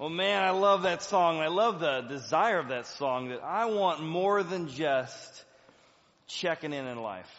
Well, 0.00 0.08
man, 0.08 0.42
I 0.42 0.52
love 0.52 0.84
that 0.84 1.02
song. 1.02 1.40
I 1.40 1.48
love 1.48 1.78
the 1.78 2.00
desire 2.00 2.58
of 2.58 2.68
that 2.68 2.86
song 2.86 3.28
that 3.28 3.42
I 3.44 3.66
want 3.66 4.02
more 4.02 4.42
than 4.42 4.68
just 4.68 5.44
checking 6.26 6.72
in 6.72 6.86
in 6.86 6.96
life. 6.96 7.30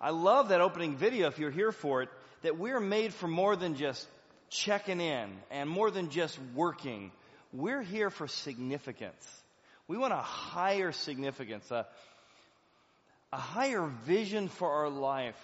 I 0.00 0.08
love 0.08 0.48
that 0.48 0.62
opening 0.62 0.96
video 0.96 1.26
if 1.26 1.38
you're 1.38 1.50
here 1.50 1.70
for 1.70 2.00
it, 2.00 2.08
that 2.40 2.56
we're 2.56 2.80
made 2.80 3.12
for 3.12 3.28
more 3.28 3.54
than 3.54 3.74
just 3.74 4.08
checking 4.48 4.98
in 4.98 5.28
and 5.50 5.68
more 5.68 5.90
than 5.90 6.08
just 6.08 6.38
working. 6.54 7.10
We're 7.52 7.82
here 7.82 8.08
for 8.08 8.28
significance. 8.28 9.42
We 9.88 9.98
want 9.98 10.14
a 10.14 10.22
higher 10.22 10.92
significance, 10.92 11.70
a, 11.70 11.86
a 13.30 13.36
higher 13.36 13.92
vision 14.06 14.48
for 14.48 14.70
our 14.70 14.88
life. 14.88 15.36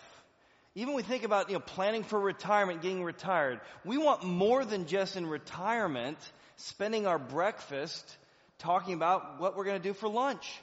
Even 0.74 0.94
we 0.94 1.02
think 1.02 1.22
about, 1.22 1.48
you 1.48 1.54
know, 1.54 1.60
planning 1.60 2.02
for 2.02 2.18
retirement, 2.18 2.82
getting 2.82 3.04
retired, 3.04 3.60
we 3.84 3.96
want 3.96 4.24
more 4.24 4.64
than 4.64 4.86
just 4.86 5.16
in 5.16 5.26
retirement, 5.26 6.18
spending 6.56 7.06
our 7.06 7.18
breakfast 7.18 8.16
talking 8.58 8.94
about 8.94 9.40
what 9.40 9.56
we're 9.56 9.64
going 9.64 9.80
to 9.80 9.88
do 9.88 9.94
for 9.94 10.08
lunch. 10.08 10.60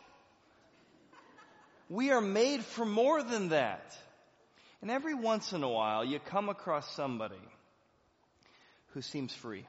We 1.89 2.11
are 2.11 2.21
made 2.21 2.63
for 2.63 2.85
more 2.85 3.23
than 3.23 3.49
that. 3.49 3.95
And 4.81 4.89
every 4.89 5.13
once 5.13 5.53
in 5.53 5.63
a 5.63 5.69
while, 5.69 6.03
you 6.03 6.19
come 6.19 6.49
across 6.49 6.93
somebody 6.95 7.35
who 8.93 9.01
seems 9.01 9.33
free. 9.33 9.65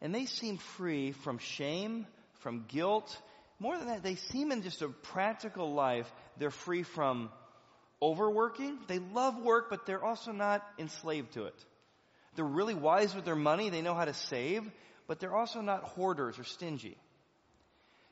And 0.00 0.14
they 0.14 0.26
seem 0.26 0.58
free 0.58 1.12
from 1.12 1.38
shame, 1.38 2.06
from 2.40 2.64
guilt. 2.68 3.16
More 3.58 3.78
than 3.78 3.88
that, 3.88 4.02
they 4.02 4.16
seem 4.16 4.50
in 4.50 4.62
just 4.62 4.82
a 4.82 4.88
practical 4.88 5.72
life, 5.74 6.10
they're 6.38 6.50
free 6.50 6.82
from 6.82 7.30
overworking. 8.00 8.78
They 8.86 8.98
love 8.98 9.42
work, 9.42 9.70
but 9.70 9.86
they're 9.86 10.04
also 10.04 10.32
not 10.32 10.66
enslaved 10.78 11.32
to 11.32 11.44
it. 11.44 11.64
They're 12.36 12.44
really 12.44 12.74
wise 12.74 13.14
with 13.14 13.24
their 13.24 13.36
money. 13.36 13.70
They 13.70 13.82
know 13.82 13.94
how 13.94 14.04
to 14.04 14.14
save, 14.14 14.68
but 15.06 15.20
they're 15.20 15.34
also 15.34 15.60
not 15.60 15.84
hoarders 15.84 16.38
or 16.38 16.44
stingy. 16.44 16.96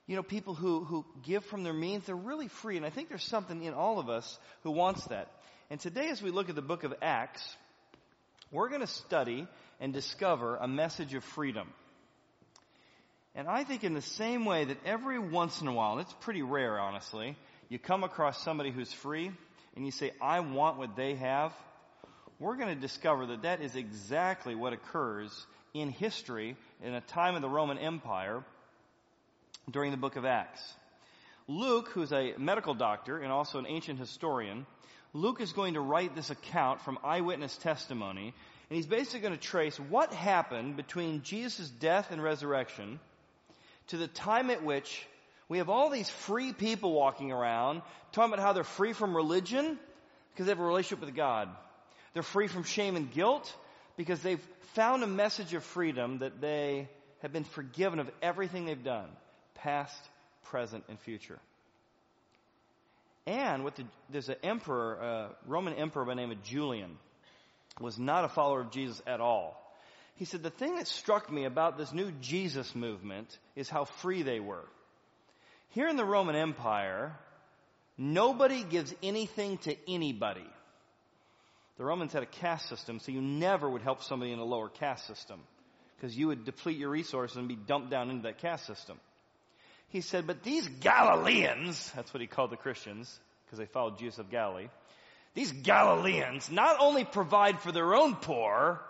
You 0.06 0.16
know, 0.16 0.22
people 0.22 0.55
who, 0.55 0.84
who 0.84 1.05
give 1.22 1.44
from 1.44 1.62
their 1.62 1.72
means, 1.72 2.06
they're 2.06 2.16
really 2.16 2.48
free. 2.48 2.77
And 2.77 2.86
I 2.86 2.91
think 2.91 3.08
there's 3.08 3.24
something 3.24 3.62
in 3.62 3.74
all 3.74 3.98
of 3.98 4.08
us 4.08 4.39
who 4.62 4.70
wants 4.70 5.05
that. 5.06 5.28
And 5.70 5.80
today, 5.80 6.08
as 6.08 6.20
we 6.20 6.30
look 6.30 6.48
at 6.48 6.55
the 6.55 6.62
book 6.62 6.84
of 6.84 6.92
Acts, 7.00 7.42
we're 8.50 8.69
going 8.69 8.80
to 8.80 8.86
study 8.86 9.46
and 9.80 9.92
discover 9.92 10.56
a 10.56 10.69
message 10.69 11.14
of 11.14 11.24
freedom. 11.24 11.69
And 13.34 13.48
I 13.48 13.64
think 13.64 13.83
in 13.83 13.94
the 13.94 14.02
same 14.02 14.44
way 14.44 14.67
that 14.67 14.77
every 14.84 15.19
once 15.19 15.61
in 15.62 15.67
a 15.69 15.72
while, 15.72 15.92
and 15.92 16.02
it's 16.02 16.14
pretty 16.20 16.42
rare, 16.42 16.78
honestly, 16.78 17.36
you 17.70 17.78
come 17.78 18.05
across 18.05 18.42
somebody 18.44 18.70
who's 18.70 18.92
free, 18.92 19.33
and 19.77 19.84
you 19.84 19.91
say, 19.91 20.12
I 20.20 20.41
want 20.41 20.78
what 20.78 20.97
they 20.97 21.15
have, 21.15 21.53
we're 22.39 22.56
going 22.56 22.75
to 22.75 22.81
discover 22.81 23.27
that 23.27 23.42
that 23.42 23.61
is 23.61 23.77
exactly 23.77 24.55
what 24.55 24.73
occurs 24.73 25.47
in 25.75 25.91
history 25.91 26.56
in 26.83 26.95
a 26.95 27.01
time 27.01 27.34
of 27.34 27.42
the 27.42 27.48
Roman 27.48 27.79
Empire 27.79 28.42
during 29.70 29.91
the 29.91 29.97
book 29.97 30.17
of 30.17 30.25
Acts. 30.25 30.62
Luke, 31.48 31.89
who's 31.89 32.12
a 32.12 32.34
medical 32.39 32.75
doctor 32.75 33.19
and 33.19 33.33
also 33.33 33.59
an 33.59 33.67
ancient 33.67 33.98
historian, 33.98 34.67
Luke 35.12 35.41
is 35.41 35.53
going 35.53 35.75
to 35.75 35.81
write 35.81 36.14
this 36.14 36.31
account 36.31 36.81
from 36.81 36.98
eyewitness 37.05 37.57
testimony, 37.59 38.34
and 38.70 38.77
he's 38.77 38.86
basically 38.86 39.20
going 39.20 39.34
to 39.34 39.41
trace 39.41 39.79
what 39.79 40.12
happened 40.12 40.77
between 40.77 41.23
Jesus' 41.23 41.69
death 41.69 42.11
and 42.11 42.23
resurrection 42.23 42.98
to 43.89 43.97
the 43.97 44.09
time 44.09 44.51
at 44.51 44.64
which 44.64 45.07
we 45.53 45.58
have 45.58 45.69
all 45.69 45.91
these 45.91 46.08
free 46.08 46.55
people 46.55 46.95
walking 46.95 47.31
around 47.31 47.83
talking 48.12 48.33
about 48.33 48.42
how 48.42 48.55
they're 48.55 48.64
free 48.64 48.95
from 48.95 49.14
religion 49.14 49.78
because 50.33 50.47
they 50.47 50.50
have 50.50 50.58
a 50.58 50.64
relationship 50.64 51.05
with 51.05 51.14
God. 51.14 51.47
They're 52.14 52.22
free 52.22 52.48
from 52.48 52.64
shame 52.64 52.97
and 52.97 53.12
guilt 53.12 53.55
because 53.98 54.23
they've 54.23 54.41
found 54.73 55.03
a 55.03 55.06
message 55.06 55.53
of 55.53 55.62
freedom 55.62 56.20
that 56.20 56.41
they 56.41 56.89
have 57.20 57.34
been 57.34 57.45
forgiven 57.45 57.98
of 57.98 58.11
everything 58.23 58.64
they've 58.64 58.83
done, 58.83 59.11
past, 59.56 59.95
present, 60.45 60.84
and 60.89 60.98
future. 61.00 61.39
And 63.27 63.67
the, 63.67 63.84
there's 64.08 64.30
an 64.30 64.36
emperor, 64.42 64.95
a 64.95 65.29
Roman 65.46 65.74
emperor 65.74 66.07
by 66.07 66.13
the 66.13 66.20
name 66.23 66.30
of 66.30 66.42
Julian, 66.42 66.96
was 67.79 67.98
not 67.98 68.24
a 68.24 68.29
follower 68.29 68.63
of 68.63 68.70
Jesus 68.70 69.02
at 69.07 69.20
all. 69.20 69.63
He 70.14 70.24
said, 70.24 70.42
the 70.42 70.48
thing 70.48 70.77
that 70.77 70.86
struck 70.89 71.30
me 71.30 71.45
about 71.45 71.77
this 71.77 71.92
new 71.92 72.11
Jesus 72.23 72.74
movement 72.74 73.39
is 73.55 73.69
how 73.69 73.84
free 73.84 74.23
they 74.23 74.40
were. 74.40 74.64
Here 75.72 75.88
in 75.88 75.96
the 75.96 76.05
Roman 76.05 76.36
Empire, 76.36 77.16
nobody 77.96 78.62
gives 78.62 78.94
anything 79.02 79.56
to 79.58 79.74
anybody. 79.88 80.46
The 81.78 81.84
Romans 81.84 82.12
had 82.12 82.22
a 82.22 82.27
caste 82.27 82.68
system, 82.68 83.00
so 83.00 83.10
you 83.10 83.22
never 83.22 83.68
would 83.68 83.80
help 83.80 84.02
somebody 84.02 84.33
in 84.33 84.38
a 84.38 84.44
lower 84.44 84.68
caste 84.68 85.06
system 85.06 85.40
because 85.96 86.16
you 86.16 86.27
would 86.27 86.44
deplete 86.44 86.77
your 86.77 86.90
resources 86.90 87.38
and 87.38 87.48
be 87.48 87.56
dumped 87.56 87.90
down 87.90 88.10
into 88.10 88.24
that 88.24 88.38
caste 88.38 88.66
system. 88.66 89.00
He 89.88 90.02
said, 90.02 90.27
but 90.27 90.42
these 90.42 90.68
Galileans, 90.68 91.90
that's 91.96 92.12
what 92.12 92.20
he 92.20 92.27
called 92.27 92.50
the 92.50 92.56
Christians 92.56 93.18
because 93.46 93.58
they 93.58 93.66
followed 93.66 93.98
Jesus 93.98 94.18
of 94.18 94.30
Galilee, 94.30 94.68
these 95.34 95.52
Galileans 95.52 96.50
not 96.50 96.77
only 96.80 97.04
provide 97.04 97.60
for 97.60 97.72
their 97.72 97.94
own 97.94 98.16
poor, 98.16 98.83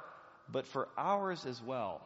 but 0.49 0.67
for 0.67 0.89
ours 0.99 1.47
as 1.47 1.63
well. 1.63 2.01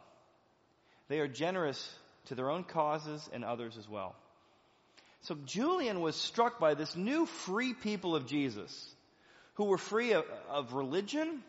They 1.07 1.19
are 1.19 1.27
generous 1.27 1.91
to 2.25 2.35
their 2.35 2.51
own 2.51 2.63
causes 2.63 3.27
and 3.33 3.43
others 3.43 3.75
as 3.77 3.89
well. 3.89 4.15
So 5.27 5.35
Julian 5.45 5.99
was 5.99 6.15
struck 6.15 6.57
by 6.57 6.73
this 6.73 6.95
new 6.95 7.25
free 7.25 7.73
people 7.73 8.15
of 8.15 8.27
Jesus 8.27 8.95
who 9.55 9.65
were 9.65 9.77
free 9.77 10.13
of, 10.13 10.23
of 10.47 10.71
religion. 10.71 11.43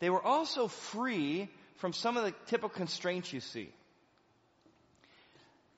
They 0.00 0.08
were 0.08 0.22
also 0.22 0.68
free 0.68 1.50
from 1.76 1.92
some 1.92 2.16
of 2.16 2.24
the 2.24 2.32
typical 2.46 2.70
constraints 2.70 3.30
you 3.30 3.40
see. 3.40 3.68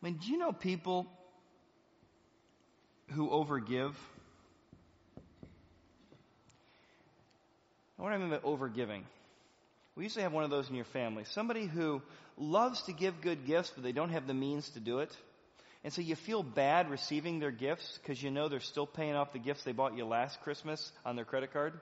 I 0.01 0.07
mean, 0.07 0.21
do 0.23 0.31
you 0.31 0.39
know 0.39 0.53
people 0.53 1.05
who 3.09 3.29
overgive? 3.29 3.95
What 7.97 8.11
do 8.11 8.15
I 8.15 8.19
mean 8.19 8.31
by 8.31 8.37
overgiving? 8.37 9.03
We 9.97 10.05
usually 10.05 10.23
have 10.23 10.33
one 10.33 10.45
of 10.45 10.51
those 10.51 10.69
in 10.69 10.77
your 10.77 10.85
family. 10.85 11.25
Somebody 11.25 11.67
who 11.67 12.03
loves 12.39 12.83
to 12.83 12.93
give 12.93 13.21
good 13.21 13.47
gifts, 13.47 13.73
but 13.75 13.83
they 13.83 13.91
don't 13.91 14.11
have 14.11 14.29
the 14.29 14.35
means 14.35 14.69
to 14.71 14.81
do 14.81 15.01
it. 15.01 15.11
And 15.87 15.93
so 15.93 16.03
you 16.03 16.17
feel 16.17 16.43
bad 16.43 16.91
receiving 16.91 17.39
their 17.39 17.53
gifts 17.53 18.01
because 18.03 18.21
you 18.21 18.33
know 18.33 18.49
they're 18.49 18.59
still 18.59 18.89
paying 18.89 19.15
off 19.15 19.33
the 19.33 19.39
gifts 19.39 19.63
they 19.63 19.71
bought 19.71 19.97
you 19.97 20.05
last 20.05 20.41
Christmas 20.41 20.91
on 21.05 21.15
their 21.15 21.25
credit 21.25 21.53
card. 21.53 21.75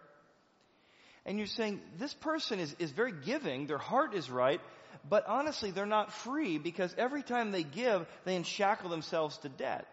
And 1.24 1.38
you're 1.38 1.46
saying, 1.46 1.80
this 1.96 2.12
person 2.12 2.60
is, 2.60 2.76
is 2.78 2.90
very 2.90 3.14
giving, 3.24 3.66
their 3.66 3.78
heart 3.78 4.12
is 4.12 4.28
right, 4.28 4.60
but 5.08 5.26
honestly 5.26 5.70
they're 5.70 5.86
not 5.86 6.12
free 6.12 6.58
because 6.58 6.94
every 6.98 7.22
time 7.22 7.50
they 7.50 7.62
give, 7.62 8.06
they 8.26 8.36
enshackle 8.36 8.90
themselves 8.90 9.38
to 9.38 9.48
debt. 9.48 9.88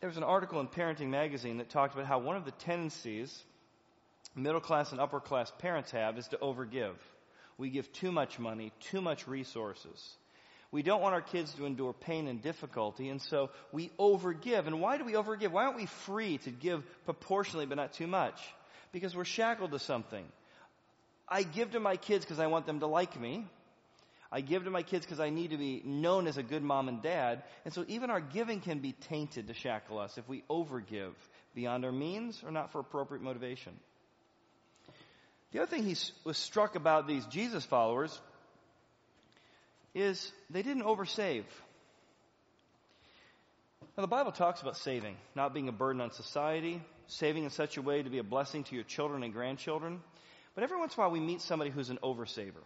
There 0.00 0.08
was 0.08 0.16
an 0.16 0.24
article 0.24 0.58
in 0.58 0.66
Parenting 0.66 1.10
Magazine 1.10 1.58
that 1.58 1.70
talked 1.70 1.94
about 1.94 2.06
how 2.06 2.18
one 2.18 2.34
of 2.34 2.44
the 2.44 2.50
tendencies 2.50 3.40
middle 4.34 4.60
class 4.60 4.90
and 4.90 5.00
upper 5.00 5.20
class 5.20 5.52
parents 5.60 5.92
have 5.92 6.18
is 6.18 6.26
to 6.26 6.38
overgive. 6.38 6.96
We 7.56 7.70
give 7.70 7.92
too 7.92 8.10
much 8.10 8.40
money, 8.40 8.72
too 8.80 9.00
much 9.00 9.28
resources. 9.28 10.16
We 10.72 10.82
don't 10.82 11.00
want 11.00 11.14
our 11.14 11.20
kids 11.20 11.52
to 11.54 11.66
endure 11.66 11.92
pain 11.92 12.28
and 12.28 12.40
difficulty, 12.40 13.08
and 13.08 13.20
so 13.20 13.50
we 13.72 13.90
overgive. 13.98 14.66
And 14.66 14.80
why 14.80 14.98
do 14.98 15.04
we 15.04 15.14
overgive? 15.14 15.50
Why 15.50 15.64
aren't 15.64 15.76
we 15.76 15.86
free 15.86 16.38
to 16.38 16.50
give 16.50 16.84
proportionally 17.04 17.66
but 17.66 17.76
not 17.76 17.92
too 17.94 18.06
much? 18.06 18.40
Because 18.92 19.16
we're 19.16 19.24
shackled 19.24 19.72
to 19.72 19.80
something. 19.80 20.24
I 21.28 21.42
give 21.42 21.72
to 21.72 21.80
my 21.80 21.96
kids 21.96 22.24
because 22.24 22.38
I 22.38 22.46
want 22.46 22.66
them 22.66 22.80
to 22.80 22.86
like 22.86 23.20
me. 23.20 23.46
I 24.32 24.42
give 24.42 24.64
to 24.64 24.70
my 24.70 24.82
kids 24.82 25.04
because 25.04 25.18
I 25.18 25.30
need 25.30 25.50
to 25.50 25.56
be 25.56 25.82
known 25.84 26.28
as 26.28 26.36
a 26.36 26.42
good 26.42 26.62
mom 26.62 26.88
and 26.88 27.02
dad. 27.02 27.42
And 27.64 27.74
so 27.74 27.84
even 27.88 28.10
our 28.10 28.20
giving 28.20 28.60
can 28.60 28.78
be 28.78 28.92
tainted 28.92 29.48
to 29.48 29.54
shackle 29.54 29.98
us 29.98 30.18
if 30.18 30.28
we 30.28 30.44
overgive 30.48 31.14
beyond 31.54 31.84
our 31.84 31.90
means 31.90 32.40
or 32.44 32.52
not 32.52 32.70
for 32.70 32.80
appropriate 32.80 33.22
motivation. 33.22 33.72
The 35.50 35.62
other 35.62 35.70
thing 35.70 35.82
he 35.82 35.96
was 36.22 36.38
struck 36.38 36.76
about 36.76 37.08
these 37.08 37.26
Jesus 37.26 37.64
followers 37.64 38.20
is 39.94 40.32
they 40.50 40.62
didn't 40.62 40.84
oversave. 40.84 41.44
Now, 43.96 44.02
the 44.02 44.08
Bible 44.08 44.32
talks 44.32 44.62
about 44.62 44.76
saving, 44.76 45.16
not 45.34 45.52
being 45.52 45.68
a 45.68 45.72
burden 45.72 46.00
on 46.00 46.12
society, 46.12 46.80
saving 47.06 47.44
in 47.44 47.50
such 47.50 47.76
a 47.76 47.82
way 47.82 48.02
to 48.02 48.10
be 48.10 48.18
a 48.18 48.22
blessing 48.22 48.64
to 48.64 48.74
your 48.74 48.84
children 48.84 49.22
and 49.22 49.32
grandchildren. 49.32 50.00
But 50.54 50.64
every 50.64 50.78
once 50.78 50.94
in 50.94 51.00
a 51.00 51.02
while, 51.02 51.10
we 51.10 51.20
meet 51.20 51.40
somebody 51.40 51.70
who's 51.70 51.90
an 51.90 51.98
oversaver. 52.02 52.62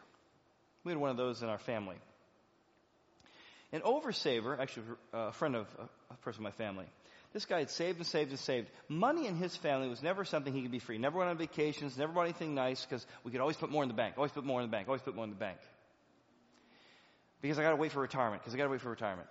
We 0.85 0.93
had 0.93 1.01
one 1.01 1.11
of 1.11 1.17
those 1.17 1.43
in 1.43 1.49
our 1.49 1.59
family. 1.59 1.97
An 3.73 3.81
oversaver, 3.81 4.59
actually 4.61 4.87
uh, 5.13 5.19
a 5.19 5.33
friend 5.33 5.57
of 5.57 5.67
uh, 5.79 5.85
a 6.11 6.15
person 6.19 6.41
in 6.41 6.45
my 6.45 6.51
family, 6.53 6.87
this 7.33 7.47
guy 7.47 7.59
had 7.61 7.71
saved 7.71 7.99
and 7.99 8.07
saved 8.07 8.31
and 8.31 8.39
saved. 8.39 8.69
Money 8.89 9.27
in 9.27 9.35
his 9.35 9.57
family 9.57 9.89
was 9.89 10.03
never 10.03 10.25
something 10.25 10.53
he 10.53 10.63
could 10.63 10.71
be 10.71 10.79
free. 10.79 10.99
Never 10.99 11.19
went 11.19 11.31
on 11.31 11.39
vacations, 11.39 11.99
never 11.99 12.13
bought 12.13 12.25
anything 12.25 12.55
nice 12.55 12.85
because 12.85 13.05
we 13.25 13.33
could 13.33 13.41
always 13.41 13.57
put 13.57 13.71
more 13.71 13.83
in 13.83 13.89
the 13.89 13.95
bank, 13.95 14.15
always 14.17 14.31
put 14.31 14.45
more 14.45 14.61
in 14.61 14.69
the 14.69 14.71
bank, 14.71 14.87
always 14.87 15.03
put 15.03 15.17
more 15.17 15.25
in 15.25 15.31
the 15.31 15.37
bank 15.37 15.59
because 17.45 17.59
I 17.59 17.63
got 17.63 17.73
to 17.73 17.77
wait 17.77 17.93
for 17.93 18.01
retirement, 18.01 18.41
because 18.41 18.55
I 18.55 18.57
got 18.57 18.65
to 18.65 18.71
wait 18.71 18.81
for 18.81 18.89
retirement. 18.89 19.29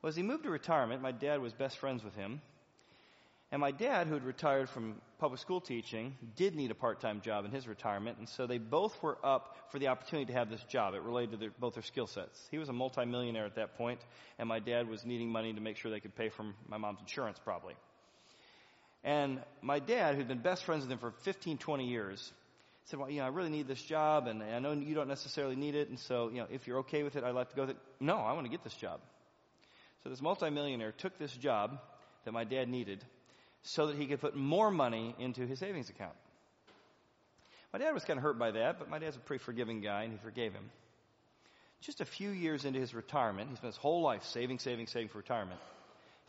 Well, 0.00 0.08
as 0.08 0.16
he 0.16 0.22
moved 0.22 0.44
to 0.44 0.50
retirement, 0.50 1.02
my 1.02 1.12
dad 1.12 1.42
was 1.42 1.52
best 1.52 1.76
friends 1.76 2.02
with 2.02 2.14
him. 2.14 2.40
And 3.52 3.60
my 3.60 3.70
dad, 3.70 4.06
who 4.06 4.14
had 4.14 4.24
retired 4.24 4.70
from 4.70 4.94
public 5.18 5.42
school 5.42 5.60
teaching, 5.60 6.16
did 6.36 6.54
need 6.54 6.70
a 6.70 6.74
part-time 6.74 7.20
job 7.20 7.44
in 7.44 7.50
his 7.50 7.68
retirement, 7.68 8.16
and 8.16 8.26
so 8.26 8.46
they 8.46 8.56
both 8.56 8.94
were 9.02 9.18
up 9.22 9.58
for 9.70 9.78
the 9.78 9.88
opportunity 9.88 10.32
to 10.32 10.38
have 10.38 10.48
this 10.48 10.62
job. 10.70 10.94
It 10.94 11.02
related 11.02 11.32
to 11.32 11.36
their, 11.36 11.50
both 11.60 11.74
their 11.74 11.82
skill 11.82 12.06
sets. 12.06 12.48
He 12.50 12.56
was 12.56 12.70
a 12.70 12.72
multimillionaire 12.72 13.44
at 13.44 13.56
that 13.56 13.76
point, 13.76 14.00
and 14.38 14.48
my 14.48 14.58
dad 14.58 14.88
was 14.88 15.04
needing 15.04 15.28
money 15.28 15.52
to 15.52 15.60
make 15.60 15.76
sure 15.76 15.90
they 15.90 16.00
could 16.00 16.16
pay 16.16 16.30
for 16.30 16.46
my 16.66 16.78
mom's 16.78 17.00
insurance, 17.00 17.38
probably. 17.44 17.74
And 19.04 19.42
my 19.60 19.80
dad, 19.80 20.16
who'd 20.16 20.28
been 20.28 20.38
best 20.38 20.64
friends 20.64 20.84
with 20.84 20.92
him 20.92 20.98
for 20.98 21.12
15, 21.24 21.58
20 21.58 21.86
years, 21.86 22.32
said, 22.86 22.98
well, 22.98 23.10
you 23.10 23.18
know, 23.20 23.26
I 23.26 23.28
really 23.28 23.50
need 23.50 23.68
this 23.68 23.82
job, 23.82 24.26
and 24.26 24.42
I 24.42 24.58
know 24.58 24.72
you 24.72 24.94
don't 24.94 25.08
necessarily 25.08 25.56
need 25.56 25.74
it, 25.74 25.88
and 25.88 25.98
so, 25.98 26.28
you 26.28 26.38
know, 26.38 26.46
if 26.50 26.66
you're 26.66 26.78
okay 26.78 27.02
with 27.02 27.16
it, 27.16 27.24
I'd 27.24 27.34
like 27.34 27.50
to 27.50 27.56
go 27.56 27.62
with 27.62 27.70
it. 27.70 27.76
No, 28.00 28.16
I 28.16 28.32
want 28.32 28.46
to 28.46 28.50
get 28.50 28.64
this 28.64 28.74
job. 28.74 29.00
So 30.02 30.10
this 30.10 30.20
multimillionaire 30.20 30.92
took 30.92 31.18
this 31.18 31.32
job 31.32 31.78
that 32.24 32.32
my 32.32 32.44
dad 32.44 32.68
needed, 32.68 33.04
so 33.62 33.86
that 33.86 33.96
he 33.96 34.06
could 34.06 34.20
put 34.20 34.34
more 34.34 34.70
money 34.70 35.14
into 35.18 35.46
his 35.46 35.58
savings 35.58 35.90
account. 35.90 36.14
My 37.72 37.78
dad 37.78 37.92
was 37.92 38.04
kind 38.04 38.18
of 38.18 38.22
hurt 38.22 38.38
by 38.38 38.50
that, 38.52 38.78
but 38.78 38.90
my 38.90 38.98
dad's 38.98 39.16
a 39.16 39.20
pretty 39.20 39.44
forgiving 39.44 39.80
guy 39.80 40.02
and 40.02 40.12
he 40.12 40.18
forgave 40.18 40.52
him. 40.52 40.70
Just 41.82 42.00
a 42.00 42.04
few 42.04 42.30
years 42.30 42.64
into 42.64 42.80
his 42.80 42.94
retirement, 42.94 43.48
he 43.48 43.56
spent 43.56 43.72
his 43.72 43.80
whole 43.80 44.02
life 44.02 44.24
saving, 44.24 44.58
saving, 44.58 44.86
saving 44.86 45.08
for 45.08 45.18
retirement. 45.18 45.60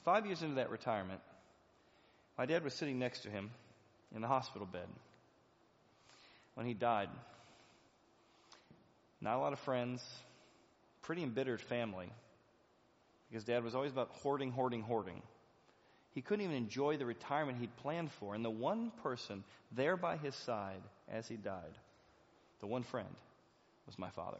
Five 0.05 0.25
years 0.25 0.43
into 0.43 0.55
that 0.55 0.69
retirement, 0.69 1.19
my 2.37 2.45
dad 2.45 2.63
was 2.63 2.73
sitting 2.73 2.99
next 2.99 3.21
to 3.21 3.29
him 3.29 3.49
in 4.15 4.21
the 4.21 4.27
hospital 4.27 4.67
bed 4.71 4.87
when 6.55 6.65
he 6.65 6.73
died. 6.73 7.09
Not 9.21 9.35
a 9.35 9.39
lot 9.39 9.53
of 9.53 9.59
friends, 9.59 10.03
pretty 11.03 11.23
embittered 11.23 11.61
family, 11.61 12.09
because 13.29 13.43
dad 13.43 13.63
was 13.63 13.75
always 13.75 13.91
about 13.91 14.09
hoarding, 14.21 14.51
hoarding, 14.51 14.81
hoarding. 14.81 15.21
He 16.13 16.21
couldn't 16.21 16.43
even 16.43 16.57
enjoy 16.57 16.97
the 16.97 17.05
retirement 17.05 17.59
he'd 17.59 17.75
planned 17.77 18.11
for. 18.19 18.35
And 18.35 18.43
the 18.43 18.49
one 18.49 18.91
person 19.01 19.43
there 19.71 19.95
by 19.95 20.17
his 20.17 20.35
side 20.35 20.81
as 21.09 21.27
he 21.27 21.37
died, 21.37 21.77
the 22.59 22.67
one 22.67 22.83
friend, 22.83 23.07
was 23.85 23.97
my 23.97 24.09
father. 24.09 24.39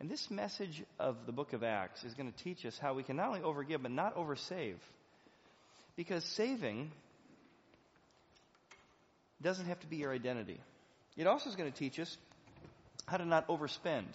And 0.00 0.10
this 0.10 0.30
message 0.30 0.82
of 0.98 1.16
the 1.24 1.32
book 1.32 1.52
of 1.52 1.62
Acts 1.62 2.04
is 2.04 2.14
going 2.14 2.30
to 2.30 2.44
teach 2.44 2.66
us 2.66 2.76
how 2.78 2.94
we 2.94 3.02
can 3.02 3.16
not 3.16 3.28
only 3.28 3.40
overgive, 3.40 3.82
but 3.82 3.92
not 3.92 4.16
oversave. 4.16 4.76
Because 5.96 6.24
saving 6.24 6.90
doesn't 9.46 9.66
have 9.66 9.78
to 9.78 9.86
be 9.86 9.98
your 9.98 10.12
identity. 10.12 10.58
It 11.16 11.28
also 11.28 11.48
is 11.48 11.54
going 11.54 11.70
to 11.70 11.78
teach 11.78 12.00
us 12.00 12.18
how 13.06 13.16
to 13.16 13.24
not 13.24 13.46
overspend. 13.46 14.08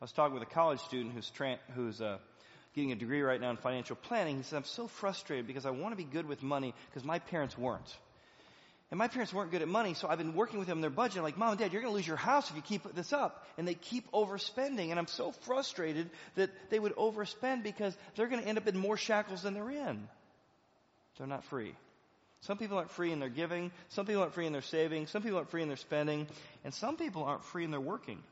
I 0.00 0.02
was 0.02 0.12
talking 0.12 0.34
with 0.34 0.42
a 0.42 0.52
college 0.54 0.80
student 0.80 1.14
who's, 1.14 1.30
tra- 1.30 1.58
who's 1.74 2.02
uh, 2.02 2.18
getting 2.74 2.92
a 2.92 2.94
degree 2.94 3.22
right 3.22 3.40
now 3.40 3.48
in 3.48 3.56
financial 3.56 3.96
planning. 3.96 4.36
He 4.36 4.42
said, 4.42 4.56
I'm 4.58 4.64
so 4.64 4.86
frustrated 4.86 5.46
because 5.46 5.64
I 5.64 5.70
want 5.70 5.92
to 5.92 5.96
be 5.96 6.04
good 6.04 6.28
with 6.28 6.42
money 6.42 6.74
because 6.90 7.04
my 7.04 7.18
parents 7.20 7.56
weren't. 7.56 7.96
And 8.90 8.98
my 8.98 9.08
parents 9.08 9.32
weren't 9.32 9.50
good 9.50 9.62
at 9.62 9.68
money, 9.68 9.94
so 9.94 10.08
I've 10.08 10.18
been 10.18 10.34
working 10.34 10.58
with 10.58 10.68
them 10.68 10.78
on 10.78 10.82
their 10.82 10.90
budget. 10.90 11.16
I'm 11.16 11.24
like, 11.24 11.38
Mom 11.38 11.50
and 11.50 11.58
Dad, 11.58 11.72
you're 11.72 11.80
going 11.80 11.92
to 11.92 11.96
lose 11.96 12.06
your 12.06 12.16
house 12.16 12.50
if 12.50 12.56
you 12.56 12.62
keep 12.62 12.82
this 12.94 13.14
up. 13.14 13.46
And 13.56 13.66
they 13.66 13.74
keep 13.74 14.10
overspending. 14.12 14.90
And 14.90 14.98
I'm 14.98 15.06
so 15.06 15.32
frustrated 15.32 16.10
that 16.36 16.50
they 16.68 16.78
would 16.78 16.94
overspend 16.96 17.62
because 17.62 17.96
they're 18.14 18.28
going 18.28 18.42
to 18.42 18.48
end 18.48 18.58
up 18.58 18.68
in 18.68 18.76
more 18.76 18.98
shackles 18.98 19.42
than 19.42 19.54
they're 19.54 19.70
in. 19.70 20.06
They're 21.16 21.26
not 21.26 21.44
free. 21.44 21.74
Some 22.42 22.56
people 22.56 22.78
aren't 22.78 22.90
free 22.90 23.12
in 23.12 23.18
their 23.18 23.28
giving. 23.28 23.72
Some 23.88 24.06
people 24.06 24.22
aren't 24.22 24.34
free 24.34 24.46
in 24.46 24.52
their 24.52 24.62
saving. 24.62 25.06
Some 25.06 25.22
people 25.22 25.38
aren't 25.38 25.50
free 25.50 25.62
in 25.62 25.68
their 25.68 25.76
spending. 25.76 26.26
And 26.64 26.72
some 26.72 26.96
people 26.96 27.24
aren't 27.24 27.44
free 27.44 27.64
in 27.64 27.70
their 27.70 27.80
working. 27.80 28.22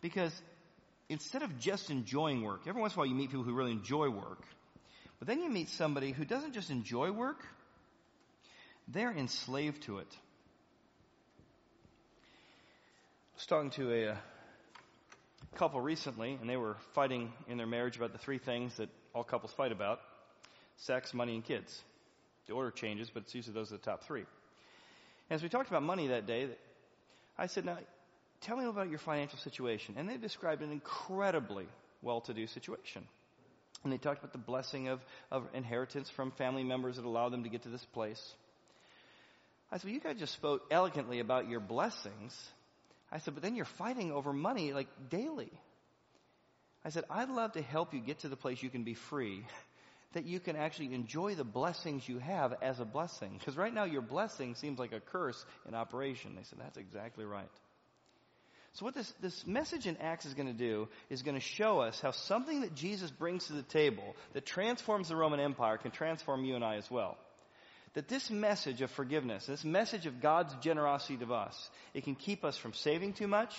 Because 0.00 0.32
instead 1.08 1.42
of 1.42 1.58
just 1.58 1.90
enjoying 1.90 2.42
work, 2.42 2.62
every 2.66 2.80
once 2.80 2.92
in 2.92 2.98
a 2.98 3.00
while 3.00 3.06
you 3.06 3.14
meet 3.14 3.30
people 3.30 3.44
who 3.44 3.54
really 3.54 3.72
enjoy 3.72 4.08
work, 4.08 4.42
but 5.18 5.26
then 5.26 5.42
you 5.42 5.50
meet 5.50 5.68
somebody 5.70 6.12
who 6.12 6.24
doesn't 6.24 6.52
just 6.52 6.70
enjoy 6.70 7.10
work, 7.10 7.44
they're 8.88 9.12
enslaved 9.12 9.82
to 9.84 9.98
it. 9.98 10.06
I 13.34 13.36
was 13.36 13.46
talking 13.46 13.70
to 13.70 13.92
a, 13.92 14.08
a 14.12 14.18
couple 15.56 15.80
recently, 15.80 16.38
and 16.40 16.48
they 16.48 16.56
were 16.56 16.76
fighting 16.94 17.32
in 17.48 17.56
their 17.56 17.66
marriage 17.66 17.96
about 17.96 18.12
the 18.12 18.18
three 18.18 18.38
things 18.38 18.76
that 18.76 18.88
all 19.12 19.24
couples 19.24 19.52
fight 19.52 19.72
about 19.72 19.98
sex, 20.76 21.14
money, 21.14 21.34
and 21.34 21.44
kids. 21.44 21.82
The 22.46 22.52
order 22.52 22.70
changes, 22.70 23.10
but 23.12 23.24
it's 23.24 23.34
usually 23.34 23.54
those 23.54 23.72
are 23.72 23.76
the 23.76 23.82
top 23.82 24.04
three. 24.04 24.24
As 25.30 25.42
we 25.42 25.48
talked 25.48 25.68
about 25.68 25.82
money 25.82 26.08
that 26.08 26.26
day, 26.26 26.48
I 27.36 27.46
said, 27.46 27.64
now, 27.64 27.78
tell 28.42 28.56
me 28.56 28.64
about 28.64 28.88
your 28.88 28.98
financial 28.98 29.38
situation. 29.38 29.96
And 29.98 30.08
they 30.08 30.16
described 30.16 30.62
an 30.62 30.70
incredibly 30.70 31.66
well-to-do 32.02 32.46
situation. 32.46 33.04
And 33.82 33.92
they 33.92 33.98
talked 33.98 34.18
about 34.18 34.32
the 34.32 34.38
blessing 34.38 34.88
of, 34.88 35.00
of 35.30 35.44
inheritance 35.54 36.08
from 36.10 36.30
family 36.32 36.64
members 36.64 36.96
that 36.96 37.04
allowed 37.04 37.30
them 37.30 37.42
to 37.44 37.48
get 37.48 37.62
to 37.62 37.68
this 37.68 37.84
place. 37.84 38.34
I 39.70 39.78
said, 39.78 39.84
well, 39.84 39.94
you 39.94 40.00
guys 40.00 40.16
just 40.18 40.32
spoke 40.32 40.62
elegantly 40.70 41.18
about 41.18 41.48
your 41.48 41.60
blessings. 41.60 42.36
I 43.10 43.18
said, 43.18 43.34
but 43.34 43.42
then 43.42 43.56
you're 43.56 43.64
fighting 43.64 44.12
over 44.12 44.32
money 44.32 44.72
like 44.72 44.88
daily. 45.10 45.50
I 46.84 46.90
said, 46.90 47.04
I'd 47.10 47.30
love 47.30 47.52
to 47.54 47.62
help 47.62 47.92
you 47.94 48.00
get 48.00 48.20
to 48.20 48.28
the 48.28 48.36
place 48.36 48.62
you 48.62 48.70
can 48.70 48.84
be 48.84 48.94
free, 48.94 49.44
that 50.16 50.24
you 50.24 50.40
can 50.40 50.56
actually 50.56 50.94
enjoy 50.94 51.34
the 51.34 51.44
blessings 51.44 52.08
you 52.08 52.18
have 52.18 52.54
as 52.62 52.80
a 52.80 52.86
blessing. 52.86 53.36
Because 53.38 53.54
right 53.54 53.72
now 53.72 53.84
your 53.84 54.00
blessing 54.00 54.54
seems 54.54 54.78
like 54.78 54.92
a 54.92 55.00
curse 55.00 55.44
in 55.68 55.74
operation. 55.74 56.34
They 56.34 56.42
said, 56.44 56.58
that's 56.58 56.78
exactly 56.78 57.26
right. 57.26 57.50
So 58.72 58.86
what 58.86 58.94
this, 58.94 59.12
this 59.20 59.46
message 59.46 59.86
in 59.86 59.98
Acts 59.98 60.24
is 60.24 60.32
going 60.32 60.48
to 60.48 60.54
do 60.54 60.88
is 61.10 61.22
going 61.22 61.34
to 61.34 61.40
show 61.40 61.80
us 61.80 62.00
how 62.00 62.12
something 62.12 62.62
that 62.62 62.74
Jesus 62.74 63.10
brings 63.10 63.46
to 63.46 63.52
the 63.52 63.62
table 63.62 64.16
that 64.32 64.46
transforms 64.46 65.10
the 65.10 65.16
Roman 65.16 65.38
Empire 65.38 65.76
can 65.76 65.90
transform 65.90 66.44
you 66.44 66.54
and 66.54 66.64
I 66.64 66.76
as 66.76 66.90
well. 66.90 67.18
That 67.92 68.08
this 68.08 68.30
message 68.30 68.80
of 68.80 68.90
forgiveness, 68.90 69.44
this 69.44 69.64
message 69.64 70.06
of 70.06 70.22
God's 70.22 70.54
generosity 70.62 71.18
to 71.18 71.34
us, 71.34 71.70
it 71.92 72.04
can 72.04 72.14
keep 72.14 72.42
us 72.42 72.56
from 72.56 72.72
saving 72.72 73.12
too 73.12 73.28
much, 73.28 73.54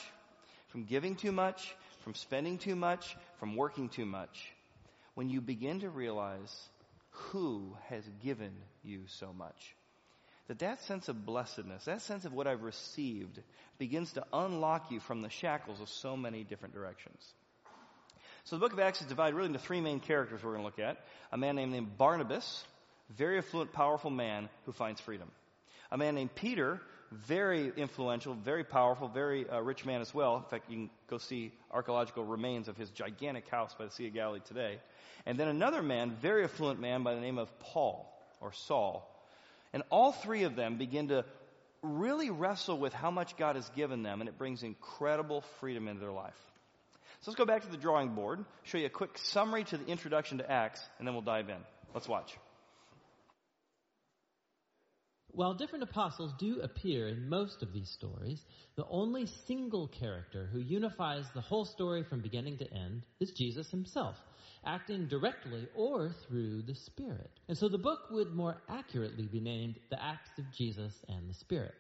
from 0.69 0.86
giving 0.86 1.15
too 1.15 1.31
much, 1.31 1.75
from 2.04 2.15
spending 2.15 2.57
too 2.57 2.75
much, 2.75 3.15
from 3.39 3.56
working 3.56 3.89
too 3.89 4.06
much. 4.06 4.51
When 5.18 5.31
you 5.31 5.42
begin 5.42 5.80
to 5.80 5.90
realize 5.90 6.56
who 7.10 7.75
has 7.90 8.04
given 8.24 8.52
you 8.84 9.02
so 9.08 9.34
much 9.34 9.75
that 10.48 10.60
that 10.60 10.80
sense 10.84 11.10
of 11.10 11.25
blessedness, 11.25 11.86
that 11.86 12.04
sense 12.04 12.25
of 12.25 12.34
what 12.34 12.46
I've 12.46 12.62
received, 12.62 13.42
begins 13.80 14.14
to 14.14 14.24
unlock 14.31 14.92
you 14.92 15.00
from 15.00 15.24
the 15.24 15.31
shackles 15.31 15.81
of 15.81 15.90
so 15.90 16.16
many 16.16 16.44
different 16.44 16.75
directions. 16.75 17.19
So 18.44 18.58
the 18.58 18.60
book 18.60 18.74
of 18.74 18.80
Acts 18.80 19.02
is 19.02 19.08
divided 19.08 19.36
really 19.36 19.48
into 19.48 19.58
three 19.58 19.81
main 19.81 20.02
characters 20.02 20.44
we're 20.44 20.52
going 20.52 20.62
to 20.62 20.66
look 20.68 20.78
at. 20.78 21.04
A 21.31 21.38
man 21.40 21.56
named, 21.56 21.72
named 21.72 21.98
Barnabas, 21.98 22.64
very 23.18 23.40
affluent, 23.40 23.74
powerful 23.74 24.12
man 24.12 24.50
who 24.68 24.72
finds 24.72 25.02
freedom. 25.02 25.31
A 25.92 25.98
man 25.98 26.14
named 26.14 26.36
Peter, 26.36 26.80
very 27.11 27.71
influential, 27.76 28.33
very 28.33 28.64
powerful, 28.64 29.07
very 29.07 29.49
uh, 29.49 29.59
rich 29.61 29.85
man 29.85 30.02
as 30.02 30.14
well. 30.14 30.37
In 30.37 30.44
fact, 30.44 30.69
you 30.69 30.76
can 30.76 30.90
go 31.09 31.18
see 31.18 31.52
archaeological 31.71 32.26
remains 32.26 32.68
of 32.68 32.78
his 32.78 32.90
gigantic 32.90 33.47
house 33.49 33.73
by 33.78 33.85
the 33.85 33.92
Sea 33.92 34.07
of 34.07 34.14
Galilee 34.14 34.42
today. 34.45 34.80
And 35.26 35.37
then 35.37 35.47
another 35.47 35.81
man, 35.81 36.16
very 36.21 36.44
affluent 36.44 36.80
man 36.80 37.04
by 37.04 37.16
the 37.16 37.21
name 37.21 37.37
of 37.37 37.49
Paul, 37.59 38.11
or 38.42 38.52
Saul, 38.54 39.09
and 39.73 39.83
all 39.90 40.11
three 40.11 40.44
of 40.44 40.56
them 40.56 40.78
begin 40.78 41.09
to 41.09 41.26
really 41.81 42.30
wrestle 42.30 42.78
with 42.78 42.94
how 42.94 43.11
much 43.11 43.37
God 43.37 43.56
has 43.56 43.68
given 43.69 44.04
them, 44.04 44.21
and 44.21 44.30
it 44.30 44.37
brings 44.37 44.64
incredible 44.64 45.42
freedom 45.59 45.87
into 45.87 46.02
their 46.02 46.11
life. 46.11 46.33
So 47.21 47.31
let's 47.31 47.37
go 47.37 47.45
back 47.45 47.64
to 47.64 47.69
the 47.69 47.78
drawing 47.78 48.09
board, 48.09 48.44
show 48.64 48.78
you 48.78 48.85
a 48.85 48.90
quick 48.90 49.18
summary 49.18 49.64
to 49.66 49.78
the 49.78 49.85
introduction 49.85 50.37
to 50.37 50.49
Acts, 50.49 50.81
and 50.99 51.07
then 51.07 51.16
we'll 51.16 51.23
dive 51.23 51.49
in. 51.49 51.57
Let's 51.94 52.07
watch. 52.07 52.35
While 55.31 55.54
different 55.54 55.84
apostles 55.84 56.34
do 56.40 56.62
appear 56.62 57.07
in 57.07 57.30
most 57.30 57.62
of 57.62 57.74
these 57.74 57.90
stories, 57.90 58.42
the 58.76 58.88
only 58.90 59.28
single 59.46 59.88
character 59.88 60.50
who 60.52 60.60
unifies 60.60 61.26
the 61.34 61.42
whole 61.42 61.66
story 61.66 62.04
from 62.04 62.22
beginning 62.22 62.57
to 62.57 62.74
end 62.74 63.04
is 63.19 63.31
Jesus 63.31 63.69
himself 63.69 64.16
acting 64.66 65.07
directly 65.07 65.68
or 65.76 66.12
through 66.28 66.62
the 66.64 66.76
Spirit. 66.76 67.31
And 67.48 67.57
so 67.57 67.69
the 67.69 67.78
book 67.78 68.00
would 68.12 68.36
more 68.36 68.57
accurately 68.69 69.28
be 69.28 69.40
named 69.40 69.76
The 69.90 70.04
Acts 70.04 70.38
of 70.38 70.46
Jesus 70.52 70.94
and 71.07 71.30
the 71.30 71.34
Spirit. 71.34 71.74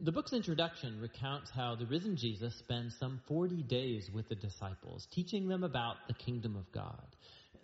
The 0.00 0.12
book's 0.12 0.32
introduction 0.32 1.00
recounts 1.00 1.50
how 1.50 1.76
the 1.76 1.86
risen 1.86 2.16
Jesus 2.16 2.56
spends 2.56 2.98
some 2.98 3.20
40 3.28 3.62
days 3.64 4.10
with 4.12 4.28
the 4.28 4.34
disciples, 4.34 5.06
teaching 5.12 5.46
them 5.46 5.62
about 5.62 5.96
the 6.08 6.14
kingdom 6.14 6.56
of 6.56 6.70
God. 6.72 7.11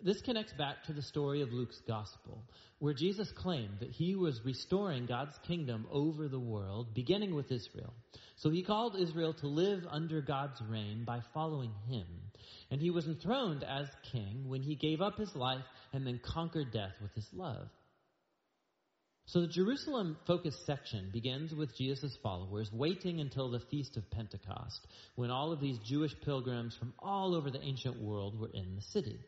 This 0.01 0.21
connects 0.21 0.53
back 0.53 0.83
to 0.85 0.93
the 0.93 1.01
story 1.01 1.41
of 1.41 1.51
Luke's 1.51 1.81
gospel, 1.85 2.41
where 2.79 2.93
Jesus 2.93 3.29
claimed 3.35 3.79
that 3.81 3.91
he 3.91 4.15
was 4.15 4.39
restoring 4.45 5.05
God's 5.05 5.37
kingdom 5.45 5.85
over 5.91 6.29
the 6.29 6.39
world, 6.39 6.93
beginning 6.93 7.35
with 7.35 7.51
Israel. 7.51 7.93
So 8.37 8.49
he 8.49 8.63
called 8.63 8.95
Israel 8.97 9.33
to 9.33 9.47
live 9.47 9.83
under 9.91 10.21
God's 10.21 10.61
reign 10.69 11.03
by 11.05 11.19
following 11.33 11.73
him. 11.89 12.05
And 12.71 12.79
he 12.79 12.91
was 12.91 13.07
enthroned 13.07 13.65
as 13.65 13.87
king 14.13 14.47
when 14.47 14.61
he 14.61 14.75
gave 14.75 15.01
up 15.01 15.17
his 15.17 15.35
life 15.35 15.65
and 15.91 16.07
then 16.07 16.21
conquered 16.23 16.71
death 16.71 16.93
with 17.01 17.13
his 17.13 17.27
love. 17.33 17.67
So 19.29 19.41
the 19.41 19.47
Jerusalem 19.47 20.17
focused 20.25 20.65
section 20.65 21.11
begins 21.13 21.53
with 21.53 21.77
Jesus' 21.77 22.17
followers 22.23 22.71
waiting 22.73 23.19
until 23.19 23.51
the 23.51 23.59
Feast 23.69 23.95
of 23.95 24.09
Pentecost, 24.09 24.87
when 25.17 25.29
all 25.29 25.51
of 25.51 25.59
these 25.59 25.77
Jewish 25.85 26.19
pilgrims 26.25 26.75
from 26.75 26.95
all 26.97 27.35
over 27.35 27.51
the 27.51 27.61
ancient 27.61 28.01
world 28.01 28.39
were 28.39 28.49
in 28.51 28.75
the 28.75 28.81
city. 28.81 29.19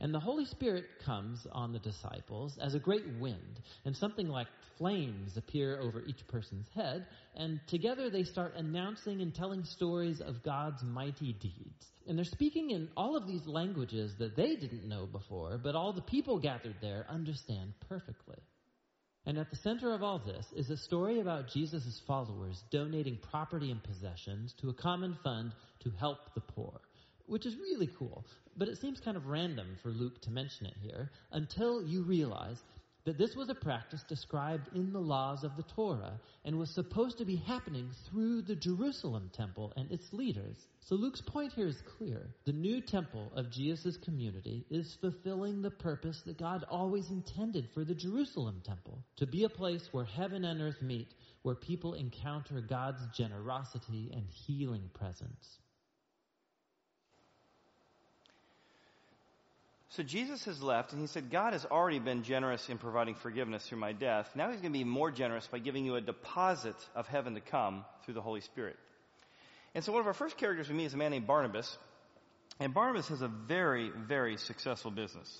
And 0.00 0.12
the 0.12 0.18
Holy 0.18 0.44
Spirit 0.46 0.86
comes 1.06 1.46
on 1.52 1.72
the 1.72 1.78
disciples 1.78 2.58
as 2.60 2.74
a 2.74 2.80
great 2.80 3.06
wind, 3.20 3.60
and 3.84 3.96
something 3.96 4.26
like 4.26 4.48
flames 4.76 5.36
appear 5.36 5.78
over 5.80 6.02
each 6.02 6.26
person's 6.26 6.66
head, 6.74 7.06
and 7.36 7.60
together 7.68 8.10
they 8.10 8.24
start 8.24 8.56
announcing 8.56 9.22
and 9.22 9.32
telling 9.32 9.62
stories 9.62 10.20
of 10.20 10.42
God's 10.42 10.82
mighty 10.82 11.32
deeds. 11.34 11.86
And 12.08 12.18
they're 12.18 12.24
speaking 12.24 12.72
in 12.72 12.88
all 12.96 13.16
of 13.16 13.28
these 13.28 13.46
languages 13.46 14.16
that 14.18 14.34
they 14.34 14.56
didn't 14.56 14.88
know 14.88 15.06
before, 15.06 15.60
but 15.62 15.76
all 15.76 15.92
the 15.92 16.02
people 16.02 16.40
gathered 16.40 16.74
there 16.80 17.06
understand 17.08 17.74
perfectly. 17.88 18.38
And 19.26 19.38
at 19.38 19.50
the 19.50 19.56
center 19.56 19.94
of 19.94 20.02
all 20.02 20.18
this 20.18 20.46
is 20.54 20.68
a 20.68 20.76
story 20.76 21.20
about 21.20 21.48
Jesus' 21.48 22.00
followers 22.06 22.62
donating 22.70 23.18
property 23.30 23.70
and 23.70 23.82
possessions 23.82 24.54
to 24.60 24.68
a 24.68 24.74
common 24.74 25.16
fund 25.24 25.52
to 25.82 25.90
help 25.98 26.34
the 26.34 26.40
poor, 26.40 26.80
which 27.26 27.46
is 27.46 27.56
really 27.56 27.88
cool. 27.98 28.26
But 28.56 28.68
it 28.68 28.78
seems 28.78 29.00
kind 29.00 29.16
of 29.16 29.26
random 29.26 29.78
for 29.82 29.88
Luke 29.88 30.20
to 30.22 30.30
mention 30.30 30.66
it 30.66 30.76
here 30.82 31.10
until 31.32 31.82
you 31.82 32.02
realize 32.02 32.58
that 33.04 33.18
this 33.18 33.36
was 33.36 33.50
a 33.50 33.54
practice 33.54 34.02
described 34.08 34.68
in 34.74 34.92
the 34.92 35.00
laws 35.00 35.44
of 35.44 35.56
the 35.56 35.64
Torah 35.74 36.18
and 36.44 36.58
was 36.58 36.70
supposed 36.70 37.18
to 37.18 37.24
be 37.24 37.36
happening 37.36 37.90
through 38.08 38.42
the 38.42 38.56
Jerusalem 38.56 39.30
temple 39.34 39.72
and 39.76 39.90
its 39.90 40.12
leaders. 40.12 40.56
So 40.80 40.94
Luke's 40.94 41.20
point 41.20 41.52
here 41.52 41.68
is 41.68 41.82
clear. 41.98 42.34
The 42.46 42.52
new 42.52 42.80
temple 42.80 43.30
of 43.34 43.50
Jesus' 43.50 43.98
community 43.98 44.64
is 44.70 44.96
fulfilling 45.00 45.60
the 45.60 45.70
purpose 45.70 46.22
that 46.24 46.38
God 46.38 46.64
always 46.70 47.10
intended 47.10 47.68
for 47.74 47.84
the 47.84 47.94
Jerusalem 47.94 48.62
temple 48.64 49.04
to 49.16 49.26
be 49.26 49.44
a 49.44 49.48
place 49.48 49.88
where 49.92 50.04
heaven 50.04 50.44
and 50.44 50.60
earth 50.60 50.80
meet, 50.80 51.08
where 51.42 51.54
people 51.54 51.94
encounter 51.94 52.60
God's 52.60 53.00
generosity 53.16 54.10
and 54.14 54.24
healing 54.28 54.90
presence. 54.94 55.58
So 59.96 60.02
Jesus 60.02 60.44
has 60.46 60.60
left 60.60 60.92
and 60.92 61.00
he 61.00 61.06
said, 61.06 61.30
God 61.30 61.52
has 61.52 61.64
already 61.64 62.00
been 62.00 62.24
generous 62.24 62.68
in 62.68 62.78
providing 62.78 63.14
forgiveness 63.14 63.64
through 63.64 63.78
my 63.78 63.92
death. 63.92 64.28
Now 64.34 64.50
he's 64.50 64.60
going 64.60 64.72
to 64.72 64.78
be 64.78 64.82
more 64.82 65.12
generous 65.12 65.46
by 65.46 65.60
giving 65.60 65.84
you 65.84 65.94
a 65.94 66.00
deposit 66.00 66.74
of 66.96 67.06
heaven 67.06 67.34
to 67.34 67.40
come 67.40 67.84
through 68.04 68.14
the 68.14 68.20
Holy 68.20 68.40
Spirit. 68.40 68.76
And 69.72 69.84
so 69.84 69.92
one 69.92 70.00
of 70.00 70.08
our 70.08 70.12
first 70.12 70.36
characters 70.36 70.68
we 70.68 70.74
meet 70.74 70.86
is 70.86 70.94
a 70.94 70.96
man 70.96 71.12
named 71.12 71.28
Barnabas. 71.28 71.78
And 72.58 72.74
Barnabas 72.74 73.06
has 73.08 73.22
a 73.22 73.28
very, 73.28 73.90
very 73.90 74.36
successful 74.36 74.90
business. 74.90 75.32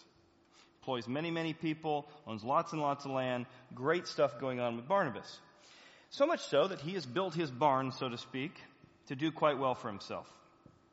Employs 0.82 1.08
many, 1.08 1.32
many 1.32 1.52
people, 1.52 2.06
owns 2.24 2.44
lots 2.44 2.72
and 2.72 2.80
lots 2.80 3.04
of 3.04 3.10
land, 3.10 3.46
great 3.74 4.06
stuff 4.06 4.38
going 4.38 4.60
on 4.60 4.76
with 4.76 4.86
Barnabas. 4.86 5.40
So 6.10 6.26
much 6.26 6.42
so 6.42 6.68
that 6.68 6.80
he 6.80 6.92
has 6.94 7.04
built 7.04 7.34
his 7.34 7.50
barn, 7.50 7.90
so 7.90 8.08
to 8.08 8.18
speak, 8.18 8.52
to 9.08 9.16
do 9.16 9.32
quite 9.32 9.58
well 9.58 9.74
for 9.74 9.88
himself. 9.88 10.32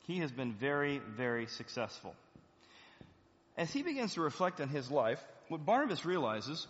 He 0.07 0.17
has 0.17 0.31
been 0.31 0.53
very, 0.53 0.99
very 1.15 1.45
successful. 1.45 2.15
As 3.57 3.71
he 3.71 3.83
begins 3.83 4.13
to 4.13 4.21
reflect 4.21 4.61
on 4.61 4.69
his 4.69 4.89
life, 4.89 5.19
what 5.49 5.65
Barnabas 5.65 6.05
realizes 6.05 6.67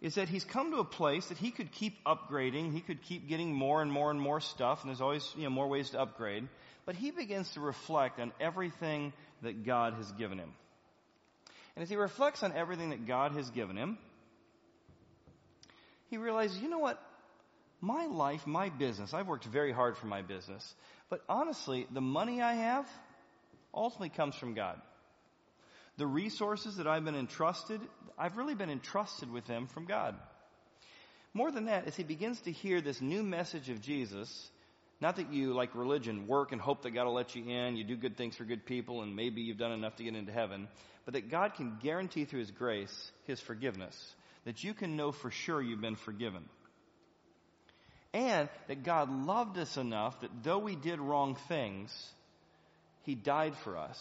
is 0.00 0.16
that 0.16 0.28
he's 0.28 0.44
come 0.44 0.70
to 0.70 0.78
a 0.78 0.84
place 0.84 1.26
that 1.28 1.38
he 1.38 1.50
could 1.50 1.72
keep 1.72 2.04
upgrading, 2.04 2.74
he 2.74 2.80
could 2.80 3.00
keep 3.00 3.26
getting 3.26 3.54
more 3.54 3.80
and 3.80 3.90
more 3.90 4.10
and 4.10 4.20
more 4.20 4.38
stuff, 4.38 4.82
and 4.82 4.90
there's 4.90 5.00
always, 5.00 5.32
you 5.34 5.44
know, 5.44 5.50
more 5.50 5.66
ways 5.66 5.90
to 5.90 6.00
upgrade. 6.00 6.46
But 6.84 6.94
he 6.94 7.10
begins 7.10 7.50
to 7.52 7.60
reflect 7.60 8.20
on 8.20 8.32
everything 8.38 9.14
that 9.40 9.64
God 9.64 9.94
has 9.94 10.12
given 10.12 10.38
him. 10.38 10.52
And 11.74 11.82
as 11.82 11.88
he 11.88 11.96
reflects 11.96 12.42
on 12.42 12.52
everything 12.52 12.90
that 12.90 13.06
God 13.06 13.32
has 13.32 13.48
given 13.48 13.76
him, 13.76 13.96
he 16.10 16.18
realizes, 16.18 16.58
you 16.58 16.68
know 16.68 16.78
what? 16.78 17.02
My 17.80 18.04
life, 18.04 18.46
my 18.46 18.68
business, 18.68 19.14
I've 19.14 19.26
worked 19.26 19.46
very 19.46 19.72
hard 19.72 19.96
for 19.96 20.06
my 20.06 20.20
business. 20.20 20.74
But 21.08 21.22
honestly, 21.30 21.86
the 21.90 22.02
money 22.02 22.42
I 22.42 22.52
have 22.52 22.86
ultimately 23.72 24.10
comes 24.10 24.34
from 24.36 24.52
God 24.52 24.80
the 25.96 26.06
resources 26.06 26.76
that 26.76 26.86
I've 26.86 27.04
been 27.04 27.14
entrusted, 27.14 27.80
I've 28.18 28.36
really 28.36 28.54
been 28.54 28.70
entrusted 28.70 29.30
with 29.30 29.46
them 29.46 29.66
from 29.68 29.86
God. 29.86 30.14
More 31.32 31.50
than 31.50 31.66
that, 31.66 31.86
as 31.86 31.96
he 31.96 32.04
begins 32.04 32.40
to 32.42 32.52
hear 32.52 32.80
this 32.80 33.00
new 33.00 33.22
message 33.22 33.68
of 33.68 33.80
Jesus, 33.80 34.50
not 35.00 35.16
that 35.16 35.32
you, 35.32 35.52
like 35.52 35.74
religion, 35.74 36.26
work 36.26 36.52
and 36.52 36.60
hope 36.60 36.82
that 36.82 36.92
God 36.92 37.06
will 37.06 37.14
let 37.14 37.34
you 37.34 37.48
in, 37.48 37.76
you 37.76 37.84
do 37.84 37.96
good 37.96 38.16
things 38.16 38.36
for 38.36 38.44
good 38.44 38.64
people, 38.64 39.02
and 39.02 39.16
maybe 39.16 39.42
you've 39.42 39.58
done 39.58 39.72
enough 39.72 39.96
to 39.96 40.04
get 40.04 40.14
into 40.14 40.32
heaven, 40.32 40.68
but 41.04 41.14
that 41.14 41.30
God 41.30 41.54
can 41.54 41.78
guarantee 41.82 42.24
through 42.24 42.40
His 42.40 42.50
grace 42.52 43.10
His 43.24 43.40
forgiveness, 43.40 43.96
that 44.44 44.62
you 44.62 44.74
can 44.74 44.96
know 44.96 45.12
for 45.12 45.30
sure 45.30 45.60
you've 45.60 45.80
been 45.80 45.96
forgiven. 45.96 46.44
And 48.12 48.48
that 48.68 48.84
God 48.84 49.10
loved 49.10 49.58
us 49.58 49.76
enough 49.76 50.20
that 50.20 50.30
though 50.44 50.60
we 50.60 50.76
did 50.76 51.00
wrong 51.00 51.36
things, 51.48 51.92
He 53.02 53.16
died 53.16 53.54
for 53.64 53.76
us 53.76 53.98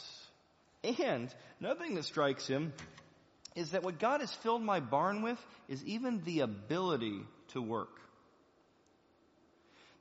and 0.84 1.34
another 1.60 1.80
thing 1.80 1.96
that 1.96 2.06
strikes 2.06 2.48
him 2.48 2.74
is 3.56 3.72
that 3.72 3.84
what 3.84 4.00
God 4.00 4.22
has 4.22 4.34
filled 4.34 4.64
my 4.64 4.80
barn 4.80 5.22
with 5.22 5.40
is 5.68 5.84
even 5.86 6.24
the 6.24 6.42
ability 6.42 7.22
to 7.50 7.62
work. 7.62 8.00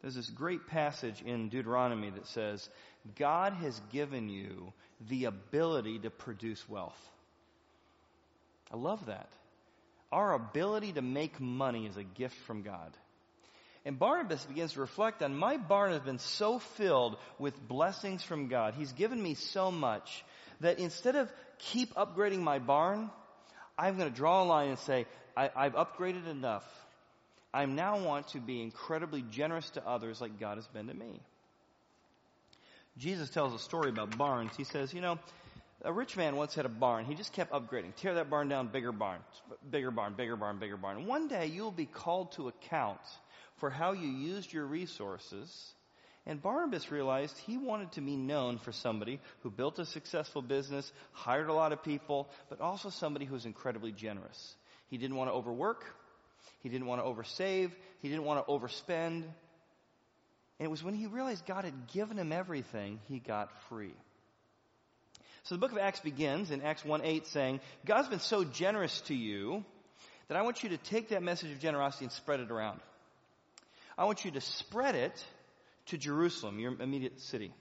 There's 0.01 0.15
this 0.15 0.31
great 0.31 0.67
passage 0.67 1.23
in 1.25 1.49
Deuteronomy 1.49 2.11
that 2.11 2.27
says, 2.29 2.69
God 3.17 3.53
has 3.55 3.81
given 3.93 4.29
you 4.29 4.73
the 5.09 5.27
ability 5.27 6.01
to 6.01 6.11
produce 6.11 6.69
wealth. 6.69 6.99
I 8.73 8.77
love 8.77 9.07
that. 9.07 9.29
Our 10.11 10.35
ability 10.35 10.95
to 10.95 11.03
make 11.03 11.41
money 11.41 11.87
is 11.87 11.97
a 11.97 12.05
gift 12.05 12.35
from 12.47 12.63
God. 12.63 12.97
And 13.85 13.99
Barnabas 13.99 14.45
begins 14.45 14.75
to 14.75 14.81
reflect 14.81 15.23
on 15.23 15.37
my 15.37 15.57
barn 15.57 15.93
has 15.93 16.03
been 16.03 16.19
so 16.19 16.59
filled 16.77 17.17
with 17.39 17.69
blessings 17.69 18.23
from 18.23 18.49
God. 18.49 18.75
He's 18.75 18.93
given 18.93 19.21
me 19.21 19.35
so 19.35 19.71
much 19.71 20.25
that 20.63 20.79
instead 20.79 21.17
of 21.17 21.31
keep 21.59 21.95
upgrading 21.95 22.41
my 22.41 22.59
barn, 22.59 23.11
I'm 23.79 23.97
going 23.97 24.11
to 24.11 24.17
draw 24.17 24.43
a 24.43 24.47
line 24.47 24.71
and 24.71 24.79
say, 24.79 25.07
I, 25.37 25.51
have 25.55 25.75
upgraded 25.75 26.29
enough. 26.29 26.65
I 27.55 27.65
now 27.67 27.99
want 27.99 28.29
to 28.29 28.39
be 28.39 28.63
incredibly 28.63 29.23
generous 29.23 29.69
to 29.71 29.87
others 29.87 30.21
like 30.21 30.41
God 30.41 30.57
has 30.57 30.67
been 30.69 30.89
to 30.89 30.95
me. 30.95 31.21
Jesus 32.99 33.31
tells 33.31 33.55
a 33.55 33.59
story 33.59 33.91
about 33.91 34.17
barns. 34.19 34.53
He 34.57 34.65
says, 34.65 34.93
you 34.93 35.01
know, 35.01 35.19
a 35.83 35.93
rich 35.93 36.17
man 36.17 36.37
once 36.37 36.55
had 36.55 36.67
a 36.67 36.71
barn. 36.71 37.05
He 37.07 37.15
just 37.15 37.33
kept 37.33 37.53
upgrading. 37.53 37.95
Tear 37.97 38.15
that 38.15 38.31
barn 38.31 38.49
down, 38.49 38.69
bigger 38.69 38.93
barn, 38.93 39.21
bigger 39.71 39.91
barn, 39.91 40.15
bigger 40.15 40.37
barn, 40.37 40.59
bigger 40.59 40.77
barn. 40.77 41.07
One 41.07 41.29
day 41.29 41.47
you'll 41.47 41.71
be 41.73 41.87
called 41.87 42.33
to 42.33 42.49
account 42.49 43.01
for 43.57 43.71
how 43.71 43.93
you 43.93 44.09
used 44.09 44.53
your 44.53 44.67
resources 44.67 45.75
and 46.27 46.41
Barnabas 46.41 46.91
realized 46.93 47.37
he 47.39 47.59
wanted 47.59 47.93
to 47.93 48.01
be 48.01 48.17
known 48.17 48.59
for 48.59 48.71
somebody 48.73 49.21
who 49.41 49.51
built 49.51 49.79
a 49.81 49.87
successful 49.87 50.41
business, 50.41 50.93
hired 51.13 51.49
a 51.49 51.53
lot 51.53 51.73
of 51.73 51.83
people, 51.83 52.29
but 52.49 52.61
also 52.61 52.91
somebody 52.91 53.25
who 53.25 53.35
was 53.35 53.45
incredibly 53.45 53.91
generous. 53.91 54.55
He 54.89 54.99
didn't 54.99 55.17
want 55.17 55.31
to 55.31 55.35
overwork. 55.35 55.85
He 56.61 56.69
didn't 56.69 56.87
want 56.87 57.01
to 57.03 57.07
oversave. 57.07 57.73
He 58.01 58.09
didn't 58.09 58.25
want 58.25 58.47
to 58.47 58.53
overspend. 58.53 59.25
And 60.59 60.67
it 60.67 60.71
was 60.71 60.85
when 60.85 60.95
he 60.95 61.07
realized 61.07 61.45
God 61.45 61.65
had 61.65 61.89
given 61.89 62.19
him 62.19 62.31
everything, 62.31 63.01
he 63.09 63.19
got 63.19 63.51
free. 63.69 63.95
So 65.45 65.57
the 65.57 65.59
book 65.59 65.73
of 65.73 65.79
Acts 65.79 65.99
begins 65.99 66.53
in 66.53 66.63
Acts 66.63 66.85
1 66.85 67.01
8 67.03 67.27
saying, 67.27 67.61
God's 67.85 68.09
been 68.09 68.21
so 68.21 68.45
generous 68.45 69.01
to 69.03 69.15
you 69.15 69.65
that 70.29 70.37
I 70.37 70.43
want 70.43 70.63
you 70.63 70.69
to 70.69 70.77
take 70.77 71.09
that 71.09 71.23
message 71.23 71.51
of 71.51 71.59
generosity 71.59 72.05
and 72.05 72.13
spread 72.13 72.39
it 72.39 72.53
around. 72.53 72.81
I 73.99 74.05
want 74.05 74.25
you 74.25 74.31
to 74.33 74.41
spread 74.41 74.95
it 74.95 75.25
to 75.87 75.99
Jerusalem, 75.99 76.59
your 76.59 76.81
immediate 76.81 77.21
city. 77.21 77.53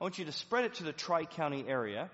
I 0.00 0.04
want 0.04 0.18
you 0.18 0.24
to 0.26 0.32
spread 0.32 0.64
it 0.64 0.74
to 0.74 0.84
the 0.84 0.92
Tri 0.92 1.24
County 1.24 1.64
area 1.66 2.10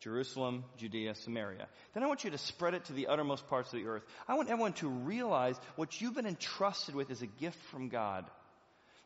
Jerusalem, 0.00 0.64
Judea, 0.76 1.14
Samaria. 1.16 1.66
Then 1.92 2.04
I 2.04 2.06
want 2.06 2.22
you 2.22 2.30
to 2.30 2.38
spread 2.38 2.74
it 2.74 2.84
to 2.84 2.92
the 2.92 3.08
uttermost 3.08 3.48
parts 3.48 3.72
of 3.72 3.80
the 3.80 3.86
earth. 3.86 4.04
I 4.28 4.36
want 4.36 4.48
everyone 4.48 4.74
to 4.74 4.88
realize 4.88 5.56
what 5.76 6.00
you've 6.00 6.14
been 6.14 6.26
entrusted 6.26 6.94
with 6.94 7.10
is 7.10 7.22
a 7.22 7.26
gift 7.26 7.58
from 7.72 7.88
God. 7.88 8.24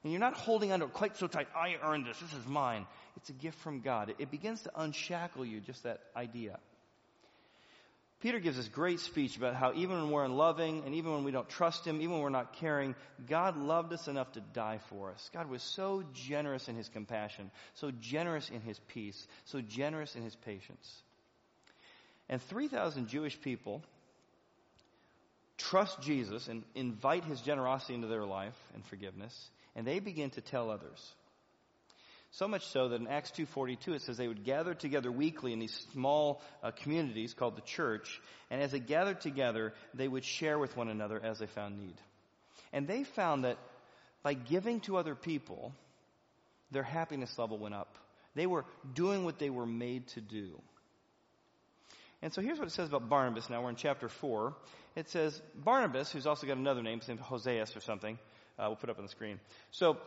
And 0.02 0.12
you're 0.12 0.20
not 0.20 0.34
holding 0.34 0.72
onto 0.72 0.86
it 0.86 0.92
quite 0.92 1.16
so 1.16 1.28
tight, 1.28 1.48
I 1.56 1.76
earned 1.82 2.06
this, 2.06 2.18
this 2.18 2.32
is 2.34 2.46
mine. 2.46 2.86
It's 3.16 3.30
a 3.30 3.34
gift 3.34 3.58
from 3.60 3.80
God. 3.80 4.14
It 4.18 4.30
begins 4.30 4.62
to 4.62 4.72
unshackle 4.76 5.46
you, 5.46 5.60
just 5.60 5.84
that 5.84 6.00
idea. 6.16 6.58
Peter 8.22 8.38
gives 8.38 8.56
this 8.56 8.68
great 8.68 9.00
speech 9.00 9.36
about 9.36 9.56
how 9.56 9.72
even 9.74 9.96
when 10.00 10.10
we're 10.12 10.24
unloving 10.24 10.84
and 10.86 10.94
even 10.94 11.12
when 11.12 11.24
we 11.24 11.32
don't 11.32 11.48
trust 11.48 11.84
Him, 11.84 11.96
even 11.96 12.12
when 12.12 12.22
we're 12.22 12.30
not 12.30 12.52
caring, 12.52 12.94
God 13.28 13.56
loved 13.56 13.92
us 13.92 14.06
enough 14.06 14.30
to 14.32 14.40
die 14.40 14.78
for 14.88 15.10
us. 15.10 15.28
God 15.34 15.50
was 15.50 15.60
so 15.60 16.04
generous 16.14 16.68
in 16.68 16.76
His 16.76 16.88
compassion, 16.88 17.50
so 17.74 17.90
generous 18.00 18.48
in 18.48 18.60
His 18.60 18.78
peace, 18.78 19.26
so 19.46 19.60
generous 19.60 20.14
in 20.14 20.22
His 20.22 20.36
patience. 20.36 21.02
And 22.28 22.40
3,000 22.40 23.08
Jewish 23.08 23.40
people 23.40 23.82
trust 25.58 26.00
Jesus 26.00 26.46
and 26.46 26.62
invite 26.76 27.24
His 27.24 27.40
generosity 27.40 27.94
into 27.94 28.06
their 28.06 28.24
life 28.24 28.56
and 28.72 28.84
forgiveness, 28.86 29.50
and 29.74 29.84
they 29.84 29.98
begin 29.98 30.30
to 30.30 30.40
tell 30.40 30.70
others. 30.70 31.12
So 32.32 32.48
much 32.48 32.66
so 32.68 32.88
that 32.88 33.00
in 33.00 33.08
Acts 33.08 33.30
2.42 33.32 33.88
it 33.88 34.02
says 34.02 34.16
they 34.16 34.28
would 34.28 34.44
gather 34.44 34.72
together 34.72 35.12
weekly 35.12 35.52
in 35.52 35.58
these 35.58 35.86
small 35.92 36.40
uh, 36.62 36.70
communities 36.70 37.34
called 37.34 37.56
the 37.56 37.62
church, 37.62 38.20
and 38.50 38.62
as 38.62 38.72
they 38.72 38.80
gathered 38.80 39.20
together, 39.20 39.74
they 39.92 40.08
would 40.08 40.24
share 40.24 40.58
with 40.58 40.76
one 40.76 40.88
another 40.88 41.20
as 41.22 41.38
they 41.38 41.46
found 41.46 41.78
need. 41.78 41.96
And 42.72 42.88
they 42.88 43.04
found 43.04 43.44
that 43.44 43.58
by 44.22 44.32
giving 44.32 44.80
to 44.80 44.96
other 44.96 45.14
people, 45.14 45.72
their 46.70 46.82
happiness 46.82 47.38
level 47.38 47.58
went 47.58 47.74
up. 47.74 47.94
They 48.34 48.46
were 48.46 48.64
doing 48.94 49.24
what 49.24 49.38
they 49.38 49.50
were 49.50 49.66
made 49.66 50.06
to 50.08 50.22
do. 50.22 50.58
And 52.22 52.32
so 52.32 52.40
here's 52.40 52.58
what 52.58 52.68
it 52.68 52.72
says 52.72 52.88
about 52.88 53.10
Barnabas 53.10 53.50
now. 53.50 53.62
We're 53.62 53.70
in 53.70 53.76
chapter 53.76 54.08
4. 54.08 54.54
It 54.96 55.10
says, 55.10 55.40
Barnabas, 55.54 56.10
who's 56.12 56.26
also 56.26 56.46
got 56.46 56.56
another 56.56 56.82
name, 56.82 57.00
his 57.00 57.08
name's 57.08 57.20
Hoseas 57.20 57.76
or 57.76 57.80
something. 57.80 58.18
Uh, 58.58 58.64
we'll 58.68 58.76
put 58.76 58.90
up 58.90 58.98
on 58.98 59.04
the 59.04 59.10
screen. 59.10 59.40
So, 59.72 59.98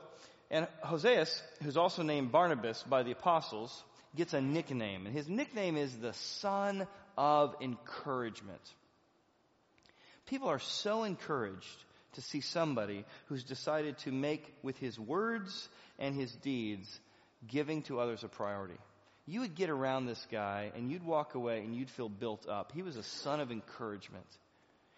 and 0.52 0.68
Hoseas, 0.84 1.42
who's 1.64 1.78
also 1.78 2.04
named 2.04 2.32
Barnabas 2.32 2.84
by 2.84 3.04
the 3.04 3.12
apostles, 3.12 3.84
gets 4.16 4.34
a 4.34 4.42
nickname. 4.42 5.06
And 5.06 5.16
his 5.16 5.28
nickname 5.28 5.78
is 5.78 5.96
the 5.98 6.14
son 6.14 6.88
of 7.18 7.56
encouragement. 7.62 8.62
People 10.28 10.50
are 10.50 10.60
so 10.60 11.04
encouraged 11.04 11.84
to 12.14 12.22
see 12.22 12.42
somebody 12.42 13.06
who's 13.28 13.44
decided 13.44 13.98
to 14.00 14.12
make 14.12 14.54
with 14.64 14.78
his 14.78 15.00
words 15.00 15.70
and 16.00 16.16
his 16.16 16.32
deeds 16.32 17.00
giving 17.48 17.84
to 17.84 18.00
others 18.00 18.24
a 18.24 18.28
priority. 18.28 18.78
You 19.28 19.42
would 19.42 19.56
get 19.56 19.70
around 19.70 20.06
this 20.06 20.25
guy 20.32 20.72
and 20.75 20.92
you'd 20.92 21.04
walk 21.04 21.36
away 21.36 21.60
and 21.60 21.75
you'd 21.75 21.90
feel 21.90 22.10
built 22.10 22.48
up. 22.48 22.72
He 22.74 22.84
was 22.84 22.96
a 22.96 23.04
son 23.04 23.40
of 23.40 23.52
encouragement. 23.52 24.25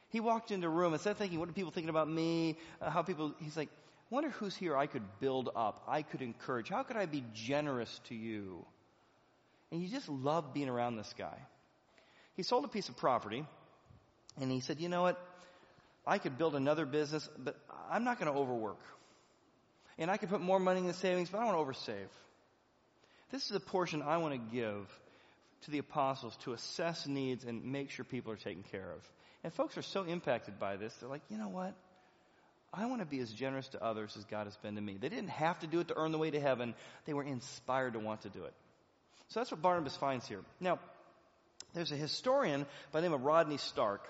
He 0.09 0.19
walked 0.19 0.51
into 0.51 0.67
a 0.67 0.69
room 0.69 0.93
instead 0.93 1.11
of 1.11 1.17
thinking, 1.17 1.39
what 1.39 1.49
are 1.49 1.53
people 1.53 1.71
thinking 1.71 1.89
about 1.89 2.09
me? 2.09 2.57
Uh, 2.81 2.89
how 2.89 3.01
people, 3.01 3.33
he's 3.39 3.57
like, 3.57 3.69
wonder 4.09 4.29
who's 4.29 4.55
here 4.55 4.75
I 4.75 4.87
could 4.87 5.03
build 5.19 5.49
up. 5.55 5.83
I 5.87 6.01
could 6.01 6.21
encourage. 6.21 6.69
How 6.69 6.83
could 6.83 6.97
I 6.97 7.05
be 7.05 7.23
generous 7.33 7.99
to 8.09 8.15
you? 8.15 8.65
And 9.71 9.81
you 9.81 9.89
just 9.89 10.07
love 10.07 10.53
being 10.53 10.69
around 10.69 10.95
this 10.95 11.13
guy. 11.17 11.37
He 12.35 12.43
sold 12.43 12.65
a 12.65 12.69
piece 12.69 12.89
of 12.89 12.97
property 12.97 13.45
and 14.39 14.51
he 14.51 14.59
said, 14.59 14.79
you 14.79 14.89
know 14.89 15.01
what? 15.01 15.19
I 16.05 16.19
could 16.19 16.37
build 16.37 16.55
another 16.55 16.85
business, 16.85 17.27
but 17.37 17.59
I'm 17.91 18.03
not 18.03 18.19
going 18.19 18.31
to 18.31 18.39
overwork. 18.39 18.79
And 19.97 20.09
I 20.09 20.17
could 20.17 20.29
put 20.29 20.39
more 20.39 20.59
money 20.59 20.79
in 20.79 20.87
the 20.87 20.93
savings, 20.93 21.29
but 21.29 21.39
I 21.39 21.45
don't 21.45 21.55
want 21.55 21.75
to 21.75 21.91
oversave. 21.91 22.07
This 23.31 23.49
is 23.49 23.51
a 23.51 23.59
portion 23.59 24.01
I 24.01 24.17
want 24.17 24.33
to 24.33 24.55
give 24.55 24.87
to 25.63 25.71
the 25.71 25.79
apostles 25.79 26.37
to 26.43 26.53
assess 26.53 27.07
needs 27.07 27.43
and 27.43 27.65
make 27.65 27.89
sure 27.89 28.05
people 28.05 28.31
are 28.31 28.37
taken 28.37 28.63
care 28.63 28.89
of. 28.91 29.01
And 29.43 29.53
folks 29.53 29.77
are 29.77 29.81
so 29.81 30.03
impacted 30.03 30.59
by 30.59 30.77
this, 30.77 30.93
they're 30.95 31.09
like, 31.09 31.23
you 31.29 31.37
know 31.37 31.49
what? 31.49 31.73
I 32.73 32.85
want 32.85 33.01
to 33.01 33.05
be 33.05 33.19
as 33.19 33.31
generous 33.31 33.67
to 33.69 33.83
others 33.83 34.15
as 34.17 34.25
God 34.25 34.45
has 34.45 34.57
been 34.57 34.75
to 34.75 34.81
me. 34.81 34.97
They 34.99 35.09
didn't 35.09 35.29
have 35.29 35.59
to 35.59 35.67
do 35.67 35.79
it 35.79 35.87
to 35.87 35.97
earn 35.97 36.11
the 36.11 36.17
way 36.17 36.31
to 36.31 36.39
heaven. 36.39 36.75
They 37.05 37.13
were 37.13 37.23
inspired 37.23 37.93
to 37.93 37.99
want 37.99 38.21
to 38.21 38.29
do 38.29 38.43
it. 38.43 38.53
So 39.29 39.39
that's 39.39 39.51
what 39.51 39.61
Barnabas 39.61 39.95
finds 39.95 40.27
here. 40.27 40.41
Now, 40.59 40.79
there's 41.73 41.91
a 41.91 41.97
historian 41.97 42.65
by 42.91 43.01
the 43.01 43.07
name 43.07 43.13
of 43.13 43.23
Rodney 43.23 43.57
Stark 43.57 44.07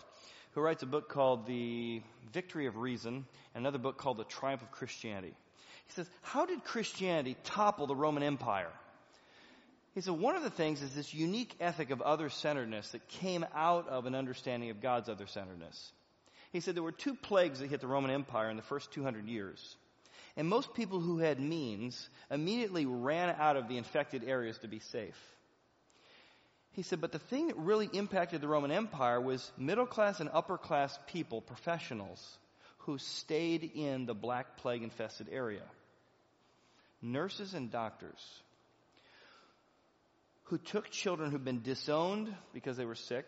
who 0.52 0.62
writes 0.62 0.84
a 0.84 0.88
book 0.88 1.10
called 1.10 1.46
The 1.46 2.02
Victory 2.34 2.66
of 2.66 2.78
Reason, 2.78 3.26
and 3.54 3.62
another 3.64 3.78
book 3.78 3.98
called 3.98 4.18
The 4.18 4.24
Triumph 4.24 4.64
of 4.64 4.72
Christianity. 4.72 5.36
He 5.88 5.94
says, 5.94 6.10
How 6.22 6.46
did 6.46 6.64
Christianity 6.64 7.38
topple 7.44 7.88
the 7.88 7.96
Roman 7.96 8.24
Empire? 8.24 8.72
He 9.94 10.02
said, 10.02 10.14
One 10.14 10.36
of 10.36 10.44
the 10.44 10.50
things 10.50 10.82
is 10.82 10.94
this 10.94 11.14
unique 11.14 11.56
ethic 11.60 11.92
of 11.92 12.02
other 12.02 12.30
centeredness 12.30 12.90
that 12.90 13.08
came 13.08 13.46
out 13.54 13.88
of 13.88 14.06
an 14.06 14.16
understanding 14.16 14.70
of 14.70 14.82
God's 14.82 15.10
other 15.10 15.28
centeredness. 15.28 15.92
He 16.52 16.60
said 16.60 16.76
there 16.76 16.84
were 16.84 16.92
two 16.92 17.16
plagues 17.16 17.60
that 17.60 17.70
hit 17.70 17.82
the 17.82 17.88
Roman 17.88 18.12
Empire 18.12 18.50
in 18.50 18.58
the 18.58 18.64
first 18.64 18.92
200 18.92 19.28
years. 19.28 19.76
And 20.36 20.48
most 20.48 20.74
people 20.74 21.00
who 21.00 21.18
had 21.18 21.40
means 21.40 22.10
immediately 22.30 22.86
ran 22.86 23.36
out 23.38 23.58
of 23.58 23.68
the 23.68 23.78
infected 23.78 24.24
areas 24.24 24.58
to 24.60 24.68
be 24.68 24.80
safe. 24.80 25.18
He 26.74 26.84
said, 26.84 27.02
but 27.02 27.12
the 27.12 27.20
thing 27.20 27.48
that 27.48 27.58
really 27.58 27.90
impacted 27.92 28.40
the 28.40 28.48
Roman 28.48 28.70
Empire 28.70 29.20
was 29.20 29.52
middle 29.58 29.88
class 29.88 30.20
and 30.20 30.30
upper 30.32 30.60
class 30.60 30.98
people, 31.08 31.42
professionals, 31.42 32.38
who 32.80 33.00
stayed 33.00 33.72
in 33.74 34.06
the 34.06 34.14
black 34.14 34.58
plague 34.58 34.84
infested 34.84 35.28
area. 35.32 35.64
Nurses 37.02 37.56
and 37.56 37.72
doctors 37.72 38.22
who 40.46 40.58
took 40.58 40.90
children 40.90 41.32
who'd 41.32 41.44
been 41.44 41.62
disowned 41.62 42.34
because 42.54 42.78
they 42.78 42.86
were 42.86 42.96
sick, 42.96 43.26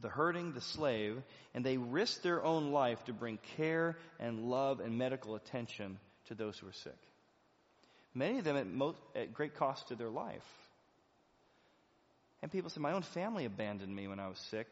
the 0.00 0.08
hurting, 0.08 0.52
the 0.52 0.60
slave, 0.60 1.22
and 1.54 1.64
they 1.64 1.76
risked 1.76 2.22
their 2.22 2.44
own 2.44 2.72
life 2.72 3.04
to 3.04 3.12
bring 3.12 3.38
care 3.56 3.96
and 4.20 4.50
love 4.50 4.80
and 4.80 4.98
medical 4.98 5.34
attention 5.34 5.98
to 6.28 6.34
those 6.34 6.58
who 6.58 6.66
were 6.66 6.72
sick. 6.72 6.98
Many 8.14 8.38
of 8.38 8.44
them 8.44 8.56
at, 8.56 8.66
most, 8.66 8.98
at 9.14 9.34
great 9.34 9.56
cost 9.56 9.88
to 9.88 9.94
their 9.94 10.08
life. 10.08 10.46
And 12.42 12.50
people 12.50 12.70
say, 12.70 12.80
my 12.80 12.92
own 12.92 13.02
family 13.02 13.44
abandoned 13.44 13.94
me 13.94 14.08
when 14.08 14.20
I 14.20 14.28
was 14.28 14.38
sick. 14.50 14.68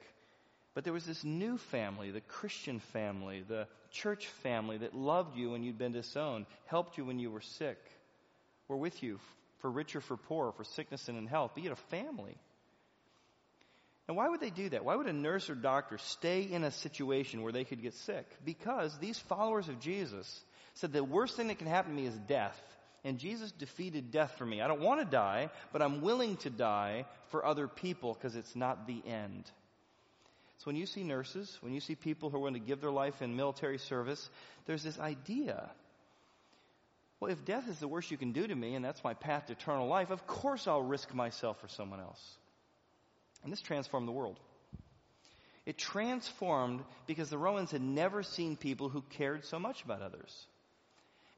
But 0.74 0.84
there 0.84 0.92
was 0.92 1.06
this 1.06 1.24
new 1.24 1.56
family, 1.56 2.10
the 2.10 2.20
Christian 2.20 2.80
family, 2.92 3.44
the 3.46 3.68
church 3.92 4.26
family 4.42 4.78
that 4.78 4.94
loved 4.94 5.36
you 5.36 5.50
when 5.50 5.62
you'd 5.62 5.78
been 5.78 5.92
disowned, 5.92 6.46
helped 6.66 6.98
you 6.98 7.04
when 7.04 7.18
you 7.18 7.30
were 7.30 7.40
sick, 7.40 7.78
were 8.66 8.76
with 8.76 9.02
you 9.02 9.20
for 9.60 9.70
richer, 9.70 10.00
for 10.00 10.16
poor, 10.16 10.52
for 10.52 10.64
sickness 10.64 11.08
and 11.08 11.16
in 11.16 11.26
health. 11.26 11.52
But 11.54 11.62
you 11.62 11.70
had 11.70 11.78
a 11.78 11.96
family. 11.96 12.36
And 14.06 14.16
why 14.16 14.28
would 14.28 14.40
they 14.40 14.50
do 14.50 14.68
that? 14.68 14.84
Why 14.84 14.96
would 14.96 15.06
a 15.06 15.12
nurse 15.12 15.48
or 15.48 15.54
doctor 15.54 15.96
stay 15.98 16.42
in 16.42 16.62
a 16.62 16.70
situation 16.70 17.42
where 17.42 17.52
they 17.52 17.64
could 17.64 17.82
get 17.82 17.94
sick? 17.94 18.26
Because 18.44 18.96
these 18.98 19.18
followers 19.18 19.68
of 19.68 19.80
Jesus 19.80 20.44
said 20.74 20.92
the 20.92 21.02
worst 21.02 21.36
thing 21.36 21.48
that 21.48 21.58
can 21.58 21.66
happen 21.66 21.94
to 21.94 21.96
me 21.96 22.06
is 22.06 22.16
death. 22.28 22.60
And 23.02 23.18
Jesus 23.18 23.52
defeated 23.52 24.10
death 24.10 24.34
for 24.38 24.46
me. 24.46 24.60
I 24.60 24.68
don't 24.68 24.80
want 24.80 25.00
to 25.00 25.06
die, 25.06 25.50
but 25.72 25.82
I'm 25.82 26.00
willing 26.00 26.36
to 26.38 26.50
die 26.50 27.06
for 27.28 27.44
other 27.44 27.68
people 27.68 28.14
because 28.14 28.36
it's 28.36 28.56
not 28.56 28.86
the 28.86 29.02
end. 29.06 29.44
So 30.58 30.64
when 30.64 30.76
you 30.76 30.86
see 30.86 31.02
nurses, 31.02 31.56
when 31.60 31.74
you 31.74 31.80
see 31.80 31.94
people 31.94 32.30
who 32.30 32.36
are 32.38 32.40
going 32.40 32.54
to 32.54 32.60
give 32.60 32.80
their 32.80 32.90
life 32.90 33.20
in 33.20 33.36
military 33.36 33.78
service, 33.78 34.28
there's 34.66 34.82
this 34.82 34.98
idea. 34.98 35.70
Well, 37.20 37.30
if 37.30 37.44
death 37.44 37.68
is 37.68 37.78
the 37.78 37.88
worst 37.88 38.10
you 38.10 38.16
can 38.16 38.32
do 38.32 38.46
to 38.46 38.54
me 38.54 38.74
and 38.74 38.84
that's 38.84 39.04
my 39.04 39.14
path 39.14 39.46
to 39.46 39.52
eternal 39.52 39.86
life, 39.86 40.10
of 40.10 40.26
course 40.26 40.66
I'll 40.66 40.82
risk 40.82 41.14
myself 41.14 41.60
for 41.60 41.68
someone 41.68 42.00
else. 42.00 42.38
And 43.44 43.52
this 43.52 43.60
transformed 43.60 44.08
the 44.08 44.12
world. 44.12 44.40
It 45.66 45.78
transformed 45.78 46.82
because 47.06 47.30
the 47.30 47.38
Romans 47.38 47.70
had 47.70 47.82
never 47.82 48.22
seen 48.22 48.56
people 48.56 48.88
who 48.88 49.02
cared 49.10 49.44
so 49.44 49.58
much 49.58 49.82
about 49.82 50.02
others. 50.02 50.46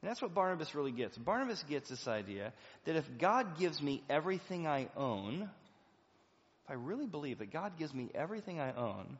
And 0.01 0.09
that's 0.09 0.21
what 0.21 0.33
Barnabas 0.33 0.75
really 0.75 0.91
gets. 0.91 1.17
Barnabas 1.17 1.63
gets 1.63 1.89
this 1.89 2.07
idea 2.07 2.53
that 2.85 2.95
if 2.95 3.05
God 3.17 3.57
gives 3.57 3.81
me 3.81 4.03
everything 4.09 4.67
I 4.67 4.89
own, 4.95 5.43
if 6.63 6.69
I 6.69 6.73
really 6.73 7.07
believe 7.07 7.39
that 7.39 7.51
God 7.51 7.77
gives 7.77 7.93
me 7.93 8.09
everything 8.13 8.59
I 8.59 8.73
own, 8.73 9.17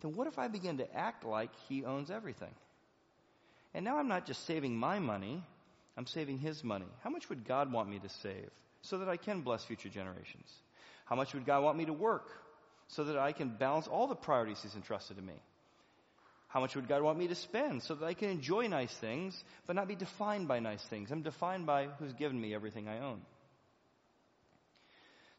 then 0.00 0.14
what 0.14 0.26
if 0.26 0.38
I 0.38 0.48
begin 0.48 0.78
to 0.78 0.96
act 0.96 1.24
like 1.24 1.50
He 1.68 1.84
owns 1.84 2.10
everything? 2.10 2.54
And 3.74 3.84
now 3.84 3.98
I'm 3.98 4.08
not 4.08 4.26
just 4.26 4.46
saving 4.46 4.76
my 4.76 4.98
money, 4.98 5.42
I'm 5.96 6.06
saving 6.06 6.38
His 6.38 6.64
money. 6.64 6.86
How 7.02 7.10
much 7.10 7.28
would 7.28 7.44
God 7.44 7.72
want 7.72 7.90
me 7.90 7.98
to 7.98 8.08
save 8.08 8.50
so 8.82 8.98
that 8.98 9.08
I 9.08 9.16
can 9.16 9.42
bless 9.42 9.64
future 9.64 9.88
generations? 9.88 10.50
How 11.08 11.16
much 11.16 11.32
would 11.34 11.46
God 11.46 11.62
want 11.62 11.78
me 11.78 11.86
to 11.86 11.92
work 11.92 12.28
so 12.88 13.04
that 13.04 13.18
I 13.18 13.32
can 13.32 13.48
balance 13.48 13.86
all 13.86 14.06
the 14.06 14.14
priorities 14.14 14.62
He's 14.62 14.74
entrusted 14.74 15.16
to 15.16 15.22
me? 15.22 15.34
How 16.48 16.60
much 16.60 16.74
would 16.76 16.88
God 16.88 17.02
want 17.02 17.18
me 17.18 17.28
to 17.28 17.34
spend 17.34 17.82
so 17.82 17.94
that 17.94 18.06
I 18.06 18.14
can 18.14 18.30
enjoy 18.30 18.68
nice 18.68 18.94
things, 18.94 19.42
but 19.66 19.76
not 19.76 19.86
be 19.86 19.94
defined 19.94 20.48
by 20.48 20.60
nice 20.60 20.82
things? 20.82 21.10
I'm 21.10 21.22
defined 21.22 21.66
by 21.66 21.88
who's 21.98 22.12
given 22.14 22.40
me 22.40 22.54
everything 22.54 22.88
I 22.88 23.00
own. 23.00 23.20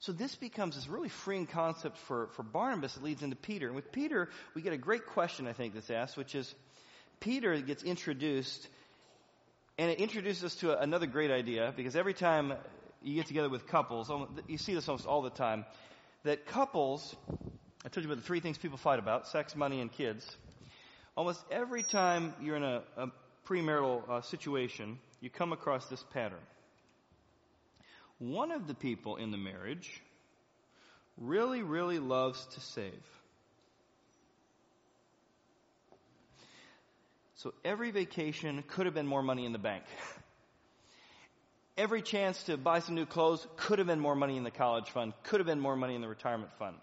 So 0.02 0.12
this 0.12 0.36
becomes 0.36 0.76
this 0.76 0.88
really 0.88 1.10
freeing 1.10 1.46
concept 1.46 1.98
for, 1.98 2.28
for 2.36 2.44
Barnabas 2.44 2.94
that 2.94 3.04
leads 3.04 3.22
into 3.22 3.36
Peter. 3.36 3.68
And 3.68 3.76
with 3.76 3.92
Peter, 3.92 4.30
we 4.54 4.62
get 4.62 4.72
a 4.72 4.78
great 4.78 5.08
question, 5.08 5.48
I 5.48 5.54
think, 5.54 5.74
that's 5.74 5.90
asked, 5.90 6.16
which 6.16 6.36
is 6.36 6.54
Peter 7.20 7.60
gets 7.60 7.84
introduced, 7.84 8.68
and 9.78 9.92
it 9.92 10.00
introduces 10.00 10.44
us 10.44 10.56
to 10.56 10.80
another 10.80 11.06
great 11.06 11.32
idea, 11.32 11.74
because 11.76 11.96
every 11.96 12.14
time 12.14 12.54
you 13.02 13.16
get 13.16 13.28
together 13.28 13.50
with 13.50 13.68
couples, 13.68 14.12
you 14.48 14.58
see 14.58 14.74
this 14.74 14.88
almost 14.88 15.06
all 15.06 15.22
the 15.22 15.30
time, 15.30 15.66
that 16.24 16.46
couples, 16.46 17.16
I 17.86 17.90
told 17.90 18.06
you 18.06 18.12
about 18.12 18.22
the 18.22 18.28
three 18.28 18.40
things 18.40 18.58
people 18.58 18.78
fight 18.78 19.00
about 19.00 19.28
sex, 19.28 19.56
money, 19.56 19.82
and 19.82 19.92
kids. 19.92 20.30
Almost 21.16 21.42
every 21.52 21.84
time 21.84 22.34
you're 22.42 22.56
in 22.56 22.64
a, 22.64 22.84
a 22.98 23.08
premarital 23.48 24.10
uh, 24.10 24.22
situation, 24.22 25.00
you 25.22 25.30
come 25.30 25.54
across 25.54 25.88
this 25.88 26.04
pattern. 26.14 26.40
One 28.20 28.52
of 28.52 28.68
the 28.68 28.74
people 28.74 29.16
in 29.16 29.32
the 29.32 29.38
marriage 29.38 30.02
really, 31.18 31.64
really 31.64 32.00
loves 32.00 32.46
to 32.54 32.60
save. 32.60 32.94
So 37.36 37.54
every 37.64 37.92
vacation 37.92 38.64
could 38.68 38.86
have 38.86 38.94
been 38.94 39.08
more 39.08 39.24
money 39.24 39.46
in 39.46 39.54
the 39.54 39.60
bank. 39.60 39.84
every 41.80 42.02
chance 42.02 42.44
to 42.44 42.58
buy 42.58 42.80
some 42.80 42.94
new 42.94 43.06
clothes 43.06 43.48
could 43.56 43.80
have 43.80 43.88
been 43.88 44.02
more 44.02 44.16
money 44.16 44.36
in 44.36 44.44
the 44.44 44.52
college 44.52 44.90
fund, 44.90 45.14
could 45.24 45.40
have 45.40 45.48
been 45.48 45.62
more 45.62 45.78
money 45.78 45.96
in 45.96 46.02
the 46.02 46.08
retirement 46.08 46.52
fund. 46.60 46.76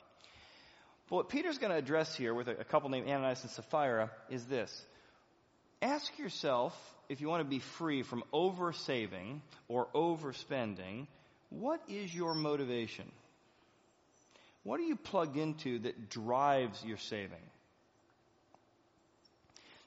But 1.09 1.17
what 1.17 1.29
Peter's 1.29 1.59
going 1.59 1.71
to 1.71 1.77
address 1.77 2.17
here 2.17 2.35
with 2.35 2.49
a, 2.49 2.53
a 2.53 2.65
couple 2.65 2.89
named 2.89 3.07
Ananias 3.07 3.43
and 3.43 3.51
Sapphira 3.51 4.11
is 4.31 4.45
this. 4.47 4.85
ask 5.83 6.19
yourself 6.19 6.75
if 7.09 7.21
you 7.21 7.29
want 7.29 7.43
to 7.43 7.49
be 7.49 7.61
free 7.61 8.03
from 8.03 8.25
oversaving 8.33 9.41
or 9.69 9.87
overspending, 9.95 11.07
what 11.51 11.81
is 11.89 12.13
your 12.13 12.35
motivation? 12.35 13.05
What 14.65 14.81
are 14.81 14.85
you 14.85 14.97
plugged 14.97 15.37
into 15.37 15.79
that 15.81 16.09
drives 16.09 16.83
your 16.85 16.97
saving? 16.97 17.39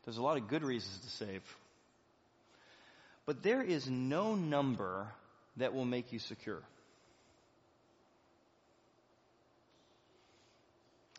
There's 0.06 0.18
a 0.18 0.22
lot 0.22 0.38
of 0.38 0.48
good 0.48 0.64
reasons 0.64 1.00
to 1.00 1.10
save. 1.10 1.42
But 3.30 3.44
there 3.44 3.62
is 3.62 3.88
no 3.88 4.34
number 4.34 5.06
that 5.58 5.76
will 5.76 5.86
make 5.86 6.12
you 6.12 6.18
secure. 6.18 6.64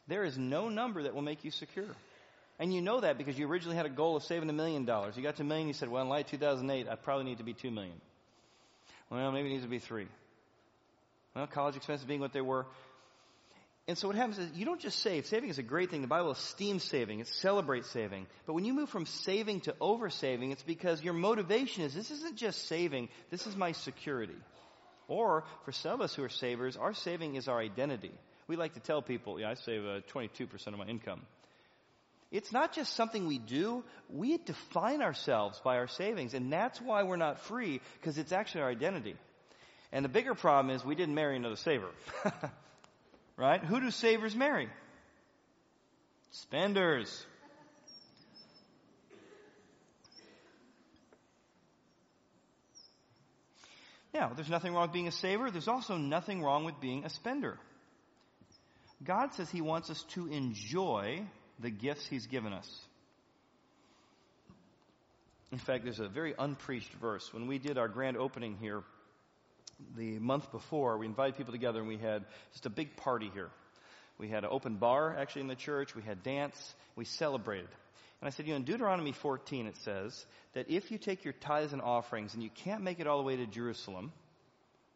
There 0.08 0.24
is 0.24 0.36
no 0.36 0.68
number 0.68 1.04
that 1.04 1.14
will 1.14 1.22
make 1.22 1.44
you 1.44 1.52
secure. 1.52 1.86
And 2.58 2.74
you 2.74 2.82
know 2.82 3.00
that 3.00 3.16
because 3.16 3.38
you 3.38 3.48
originally 3.48 3.76
had 3.76 3.86
a 3.86 3.90
goal 3.90 4.16
of 4.16 4.24
saving 4.24 4.50
a 4.50 4.52
million 4.52 4.84
dollars. 4.86 5.16
You 5.16 5.22
got 5.22 5.36
to 5.36 5.42
a 5.42 5.44
million, 5.44 5.68
you 5.68 5.72
said, 5.72 5.88
well, 5.88 6.02
in 6.02 6.08
light 6.08 6.24
of 6.24 6.32
2008, 6.32 6.88
I 6.88 6.96
probably 6.96 7.26
need 7.26 7.38
to 7.38 7.44
be 7.44 7.52
two 7.52 7.70
million. 7.70 7.94
Well, 9.08 9.30
maybe 9.30 9.46
it 9.46 9.52
needs 9.52 9.62
to 9.62 9.70
be 9.70 9.78
three. 9.78 10.08
Well, 11.36 11.46
college 11.46 11.76
expenses 11.76 12.04
being 12.04 12.18
what 12.18 12.32
they 12.32 12.40
were. 12.40 12.66
And 13.88 13.98
so 13.98 14.06
what 14.06 14.16
happens 14.16 14.38
is 14.38 14.52
you 14.54 14.64
don't 14.64 14.80
just 14.80 15.00
save. 15.00 15.26
Saving 15.26 15.50
is 15.50 15.58
a 15.58 15.64
great 15.64 15.90
thing. 15.90 16.00
The 16.00 16.06
Bible 16.06 16.30
esteems 16.30 16.84
saving. 16.84 17.20
It 17.20 17.26
celebrates 17.26 17.90
saving. 17.90 18.26
But 18.46 18.54
when 18.54 18.64
you 18.64 18.72
move 18.72 18.88
from 18.88 19.06
saving 19.06 19.62
to 19.62 19.74
over 19.80 20.10
saving, 20.10 20.52
it's 20.52 20.62
because 20.62 21.02
your 21.02 21.14
motivation 21.14 21.84
is 21.84 21.94
this 21.94 22.10
isn't 22.10 22.36
just 22.36 22.68
saving, 22.68 23.08
this 23.30 23.46
is 23.46 23.56
my 23.56 23.72
security. 23.72 24.36
Or 25.08 25.44
for 25.64 25.72
some 25.72 25.94
of 25.94 26.00
us 26.02 26.14
who 26.14 26.22
are 26.22 26.28
savers, 26.28 26.76
our 26.76 26.94
saving 26.94 27.34
is 27.34 27.48
our 27.48 27.58
identity. 27.58 28.12
We 28.46 28.56
like 28.56 28.74
to 28.74 28.80
tell 28.80 29.02
people, 29.02 29.40
yeah, 29.40 29.50
I 29.50 29.54
save 29.54 29.84
uh, 29.84 30.00
22% 30.12 30.66
of 30.68 30.78
my 30.78 30.86
income. 30.86 31.22
It's 32.30 32.52
not 32.52 32.72
just 32.72 32.94
something 32.94 33.26
we 33.26 33.38
do. 33.38 33.82
We 34.08 34.38
define 34.38 35.02
ourselves 35.02 35.60
by 35.64 35.78
our 35.78 35.88
savings. 35.88 36.34
And 36.34 36.52
that's 36.52 36.80
why 36.80 37.02
we're 37.02 37.16
not 37.16 37.40
free, 37.40 37.80
because 38.00 38.18
it's 38.18 38.30
actually 38.30 38.62
our 38.62 38.70
identity. 38.70 39.16
And 39.90 40.04
the 40.04 40.08
bigger 40.08 40.36
problem 40.36 40.74
is 40.74 40.84
we 40.84 40.94
didn't 40.94 41.16
marry 41.16 41.36
another 41.36 41.56
saver. 41.56 41.90
right? 43.40 43.64
Who 43.64 43.80
do 43.80 43.90
savers 43.90 44.36
marry? 44.36 44.68
Spenders. 46.30 47.26
Now, 54.12 54.32
there's 54.34 54.50
nothing 54.50 54.74
wrong 54.74 54.82
with 54.82 54.92
being 54.92 55.08
a 55.08 55.12
saver. 55.12 55.50
There's 55.50 55.68
also 55.68 55.96
nothing 55.96 56.42
wrong 56.42 56.64
with 56.64 56.80
being 56.80 57.04
a 57.04 57.08
spender. 57.10 57.56
God 59.02 59.32
says 59.32 59.48
He 59.48 59.62
wants 59.62 59.88
us 59.88 60.02
to 60.14 60.26
enjoy 60.26 61.22
the 61.60 61.70
gifts 61.70 62.06
He's 62.06 62.26
given 62.26 62.52
us. 62.52 62.68
In 65.50 65.58
fact, 65.58 65.84
there's 65.84 66.00
a 66.00 66.08
very 66.08 66.34
unpreached 66.38 66.92
verse. 66.94 67.32
When 67.32 67.46
we 67.46 67.58
did 67.58 67.78
our 67.78 67.88
grand 67.88 68.16
opening 68.18 68.58
here 68.60 68.82
the 69.96 70.18
month 70.18 70.50
before, 70.52 70.98
we 70.98 71.06
invited 71.06 71.36
people 71.36 71.52
together 71.52 71.80
and 71.80 71.88
we 71.88 71.96
had 71.96 72.24
just 72.52 72.66
a 72.66 72.70
big 72.70 72.96
party 72.96 73.30
here. 73.32 73.50
We 74.18 74.28
had 74.28 74.44
an 74.44 74.50
open 74.52 74.76
bar 74.76 75.16
actually 75.16 75.42
in 75.42 75.48
the 75.48 75.54
church. 75.54 75.94
We 75.94 76.02
had 76.02 76.22
dance. 76.22 76.74
We 76.96 77.04
celebrated. 77.04 77.68
And 78.20 78.28
I 78.28 78.30
said, 78.30 78.46
you 78.46 78.52
know, 78.52 78.56
in 78.56 78.64
Deuteronomy 78.64 79.12
14 79.12 79.66
it 79.66 79.76
says 79.78 80.26
that 80.52 80.70
if 80.70 80.90
you 80.90 80.98
take 80.98 81.24
your 81.24 81.32
tithes 81.32 81.72
and 81.72 81.80
offerings 81.80 82.34
and 82.34 82.42
you 82.42 82.50
can't 82.50 82.82
make 82.82 83.00
it 83.00 83.06
all 83.06 83.18
the 83.18 83.24
way 83.24 83.36
to 83.36 83.46
Jerusalem, 83.46 84.12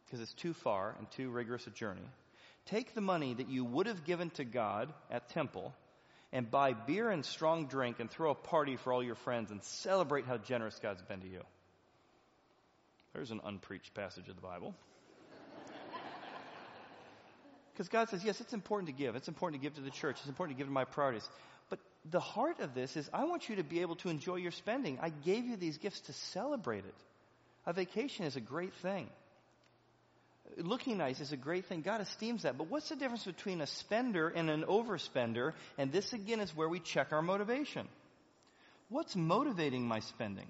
because 0.05 0.21
it's 0.21 0.33
too 0.33 0.53
far 0.53 0.95
and 0.99 1.09
too 1.11 1.29
rigorous 1.29 1.65
a 1.65 1.71
journey, 1.71 2.07
take 2.67 2.93
the 2.93 3.01
money 3.01 3.33
that 3.33 3.49
you 3.49 3.65
would 3.65 3.87
have 3.87 4.03
given 4.03 4.29
to 4.31 4.43
God 4.43 4.93
at 5.09 5.29
temple 5.29 5.73
and 6.31 6.51
buy 6.51 6.73
beer 6.73 7.09
and 7.09 7.25
strong 7.25 7.65
drink 7.67 7.99
and 7.99 8.11
throw 8.11 8.31
a 8.31 8.35
party 8.35 8.75
for 8.75 8.93
all 8.93 9.03
your 9.03 9.15
friends 9.15 9.51
and 9.51 9.63
celebrate 9.63 10.25
how 10.25 10.37
generous 10.37 10.77
God's 10.81 11.01
been 11.01 11.21
to 11.21 11.27
you. 11.27 11.41
There's 13.15 13.31
an 13.31 13.41
unpreached 13.43 13.93
passage 13.93 14.27
of 14.29 14.35
the 14.35 14.41
Bible. 14.41 14.75
Because 17.73 17.89
God 17.89 18.09
says, 18.09 18.23
yes, 18.23 18.39
it's 18.39 18.53
important 18.53 18.87
to 18.87 18.93
give. 18.93 19.15
It's 19.15 19.27
important 19.27 19.61
to 19.61 19.65
give 19.65 19.75
to 19.75 19.81
the 19.81 19.89
church. 19.89 20.17
It's 20.19 20.29
important 20.29 20.57
to 20.57 20.61
give 20.61 20.67
to 20.67 20.73
my 20.73 20.85
priorities. 20.85 21.27
But 21.69 21.79
the 22.09 22.19
heart 22.19 22.59
of 22.59 22.73
this 22.73 22.95
is 22.95 23.09
I 23.13 23.25
want 23.25 23.49
you 23.49 23.57
to 23.57 23.63
be 23.63 23.81
able 23.81 23.95
to 23.97 24.09
enjoy 24.09 24.35
your 24.35 24.51
spending. 24.51 24.99
I 25.01 25.09
gave 25.09 25.45
you 25.45 25.57
these 25.57 25.77
gifts 25.77 25.99
to 26.01 26.13
celebrate 26.13 26.85
it. 26.85 26.95
A 27.65 27.73
vacation 27.73 28.25
is 28.25 28.35
a 28.35 28.41
great 28.41 28.73
thing 28.75 29.09
looking 30.57 30.97
nice 30.97 31.19
is 31.19 31.31
a 31.31 31.37
great 31.37 31.65
thing. 31.65 31.81
God 31.81 32.01
esteems 32.01 32.43
that. 32.43 32.57
But 32.57 32.69
what's 32.69 32.89
the 32.89 32.95
difference 32.95 33.25
between 33.25 33.61
a 33.61 33.67
spender 33.67 34.29
and 34.29 34.49
an 34.49 34.63
overspender? 34.63 35.53
And 35.77 35.91
this 35.91 36.13
again 36.13 36.39
is 36.39 36.55
where 36.55 36.69
we 36.69 36.79
check 36.79 37.11
our 37.11 37.21
motivation. 37.21 37.87
What's 38.89 39.15
motivating 39.15 39.87
my 39.87 39.99
spending? 39.99 40.47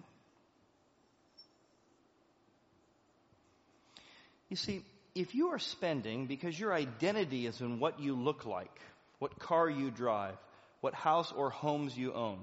You 4.49 4.55
see, 4.55 4.83
if 5.15 5.33
you 5.33 5.49
are 5.49 5.59
spending 5.59 6.27
because 6.27 6.59
your 6.59 6.73
identity 6.73 7.47
is 7.47 7.61
in 7.61 7.79
what 7.79 7.99
you 7.99 8.15
look 8.15 8.45
like, 8.45 8.79
what 9.19 9.39
car 9.39 9.69
you 9.69 9.89
drive, 9.91 10.35
what 10.81 10.93
house 10.93 11.31
or 11.31 11.49
homes 11.49 11.97
you 11.97 12.13
own, 12.13 12.39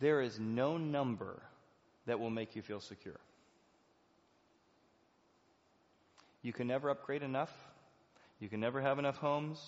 there 0.00 0.20
is 0.20 0.38
no 0.38 0.76
number 0.76 1.40
that 2.06 2.18
will 2.18 2.30
make 2.30 2.56
you 2.56 2.62
feel 2.62 2.80
secure. 2.80 3.20
You 6.42 6.52
can 6.52 6.66
never 6.66 6.90
upgrade 6.90 7.22
enough. 7.22 7.52
You 8.40 8.48
can 8.48 8.60
never 8.60 8.80
have 8.80 8.98
enough 8.98 9.18
homes. 9.18 9.60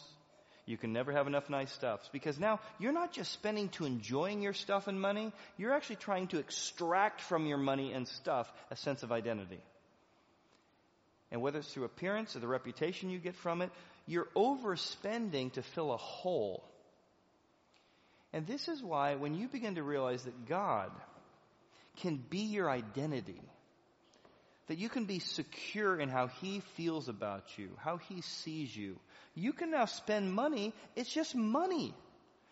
You 0.64 0.76
can 0.76 0.92
never 0.92 1.12
have 1.12 1.26
enough 1.26 1.50
nice 1.50 1.72
stuffs 1.72 2.08
because 2.12 2.38
now 2.38 2.60
you're 2.78 2.92
not 2.92 3.12
just 3.12 3.32
spending 3.32 3.68
to 3.70 3.84
enjoying 3.84 4.42
your 4.42 4.52
stuff 4.52 4.86
and 4.86 5.00
money, 5.00 5.32
you're 5.58 5.72
actually 5.72 5.96
trying 5.96 6.28
to 6.28 6.38
extract 6.38 7.20
from 7.20 7.46
your 7.46 7.58
money 7.58 7.92
and 7.92 8.06
stuff 8.06 8.50
a 8.70 8.76
sense 8.76 9.02
of 9.02 9.10
identity. 9.10 9.60
And 11.32 11.40
whether 11.40 11.58
it's 11.60 11.72
through 11.72 11.84
appearance 11.84 12.36
or 12.36 12.40
the 12.40 12.46
reputation 12.46 13.08
you 13.08 13.18
get 13.18 13.34
from 13.34 13.62
it, 13.62 13.70
you're 14.06 14.28
overspending 14.36 15.50
to 15.54 15.62
fill 15.62 15.92
a 15.92 15.96
hole. 15.96 16.62
And 18.34 18.46
this 18.46 18.68
is 18.68 18.82
why 18.82 19.14
when 19.14 19.34
you 19.34 19.48
begin 19.48 19.76
to 19.76 19.82
realize 19.82 20.24
that 20.24 20.46
God 20.46 20.90
can 21.96 22.22
be 22.28 22.40
your 22.40 22.70
identity, 22.70 23.40
that 24.68 24.76
you 24.76 24.90
can 24.90 25.06
be 25.06 25.20
secure 25.20 25.98
in 25.98 26.10
how 26.10 26.26
He 26.26 26.60
feels 26.76 27.08
about 27.08 27.44
you, 27.56 27.70
how 27.78 27.96
He 27.96 28.20
sees 28.20 28.74
you. 28.76 28.98
You 29.34 29.54
can 29.54 29.70
now 29.70 29.86
spend 29.86 30.32
money. 30.32 30.74
It's 30.96 31.12
just 31.12 31.34
money. 31.34 31.94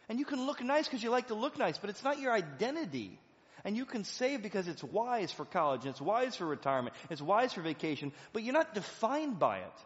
And 0.08 0.18
you 0.18 0.24
can 0.24 0.46
look 0.46 0.62
nice 0.62 0.86
because 0.86 1.02
you 1.02 1.10
like 1.10 1.28
to 1.28 1.34
look 1.34 1.58
nice, 1.58 1.76
but 1.76 1.90
it's 1.90 2.02
not 2.02 2.18
your 2.18 2.32
identity. 2.32 3.18
And 3.64 3.76
you 3.76 3.84
can 3.84 4.04
save 4.04 4.42
because 4.42 4.68
it's 4.68 4.82
wise 4.82 5.32
for 5.32 5.44
college, 5.44 5.82
and 5.82 5.90
it's 5.90 6.00
wise 6.00 6.36
for 6.36 6.46
retirement, 6.46 6.94
it's 7.10 7.22
wise 7.22 7.52
for 7.52 7.62
vacation, 7.62 8.12
but 8.32 8.42
you're 8.42 8.54
not 8.54 8.74
defined 8.74 9.38
by 9.38 9.58
it. 9.58 9.84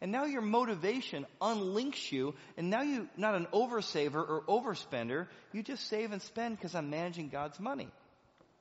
And 0.00 0.12
now 0.12 0.24
your 0.24 0.42
motivation 0.42 1.26
unlinks 1.40 2.12
you, 2.12 2.34
and 2.56 2.68
now 2.68 2.82
you're 2.82 3.06
not 3.16 3.34
an 3.34 3.46
oversaver 3.52 4.16
or 4.16 4.42
overspender. 4.46 5.26
You 5.52 5.62
just 5.62 5.88
save 5.88 6.12
and 6.12 6.20
spend 6.20 6.56
because 6.56 6.74
I'm 6.74 6.90
managing 6.90 7.28
God's 7.28 7.58
money. 7.58 7.88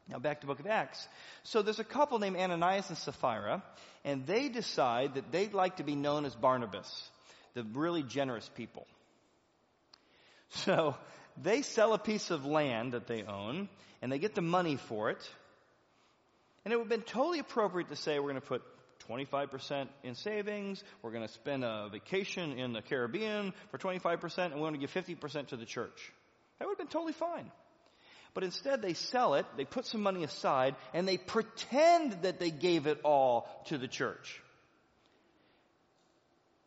Now 0.07 0.19
back 0.19 0.41
to 0.41 0.47
book 0.47 0.59
of 0.59 0.67
Acts. 0.67 1.07
So 1.43 1.61
there's 1.61 1.79
a 1.79 1.83
couple 1.83 2.19
named 2.19 2.37
Ananias 2.37 2.89
and 2.89 2.97
Sapphira, 2.97 3.63
and 4.03 4.25
they 4.25 4.49
decide 4.49 5.15
that 5.15 5.31
they'd 5.31 5.53
like 5.53 5.77
to 5.77 5.83
be 5.83 5.95
known 5.95 6.25
as 6.25 6.35
Barnabas, 6.35 7.09
the 7.53 7.63
really 7.73 8.03
generous 8.03 8.49
people. 8.55 8.87
So 10.49 10.95
they 11.41 11.63
sell 11.63 11.93
a 11.93 11.99
piece 11.99 12.31
of 12.31 12.45
land 12.45 12.93
that 12.93 13.07
they 13.07 13.23
own, 13.23 13.67
and 14.05 14.11
they 14.11 14.19
get 14.19 14.35
the 14.35 14.41
money 14.41 14.75
for 14.75 15.09
it. 15.09 15.31
And 16.63 16.71
it 16.71 16.77
would 16.77 16.83
have 16.83 16.89
been 16.89 17.01
totally 17.01 17.39
appropriate 17.39 17.89
to 17.89 17.95
say 17.95 18.19
we're 18.19 18.29
going 18.29 18.35
to 18.35 18.47
put 18.47 18.61
25% 19.09 19.87
in 20.03 20.13
savings, 20.13 20.83
we're 21.01 21.09
going 21.09 21.25
to 21.25 21.33
spend 21.33 21.63
a 21.63 21.89
vacation 21.91 22.51
in 22.51 22.71
the 22.71 22.83
Caribbean 22.83 23.51
for 23.71 23.79
25%, 23.79 24.37
and 24.37 24.53
we're 24.53 24.69
going 24.69 24.73
to 24.73 24.77
give 24.77 24.93
50% 24.93 25.47
to 25.47 25.57
the 25.57 25.65
church. 25.65 26.11
That 26.59 26.67
would 26.67 26.73
have 26.73 26.77
been 26.77 26.93
totally 26.93 27.13
fine. 27.13 27.49
But 28.35 28.43
instead 28.43 28.83
they 28.83 28.93
sell 28.93 29.33
it, 29.33 29.47
they 29.57 29.65
put 29.65 29.87
some 29.87 30.03
money 30.03 30.23
aside, 30.23 30.75
and 30.93 31.07
they 31.07 31.17
pretend 31.17 32.21
that 32.21 32.39
they 32.39 32.51
gave 32.51 32.85
it 32.85 32.99
all 33.03 33.49
to 33.69 33.79
the 33.79 33.87
church. 33.87 34.39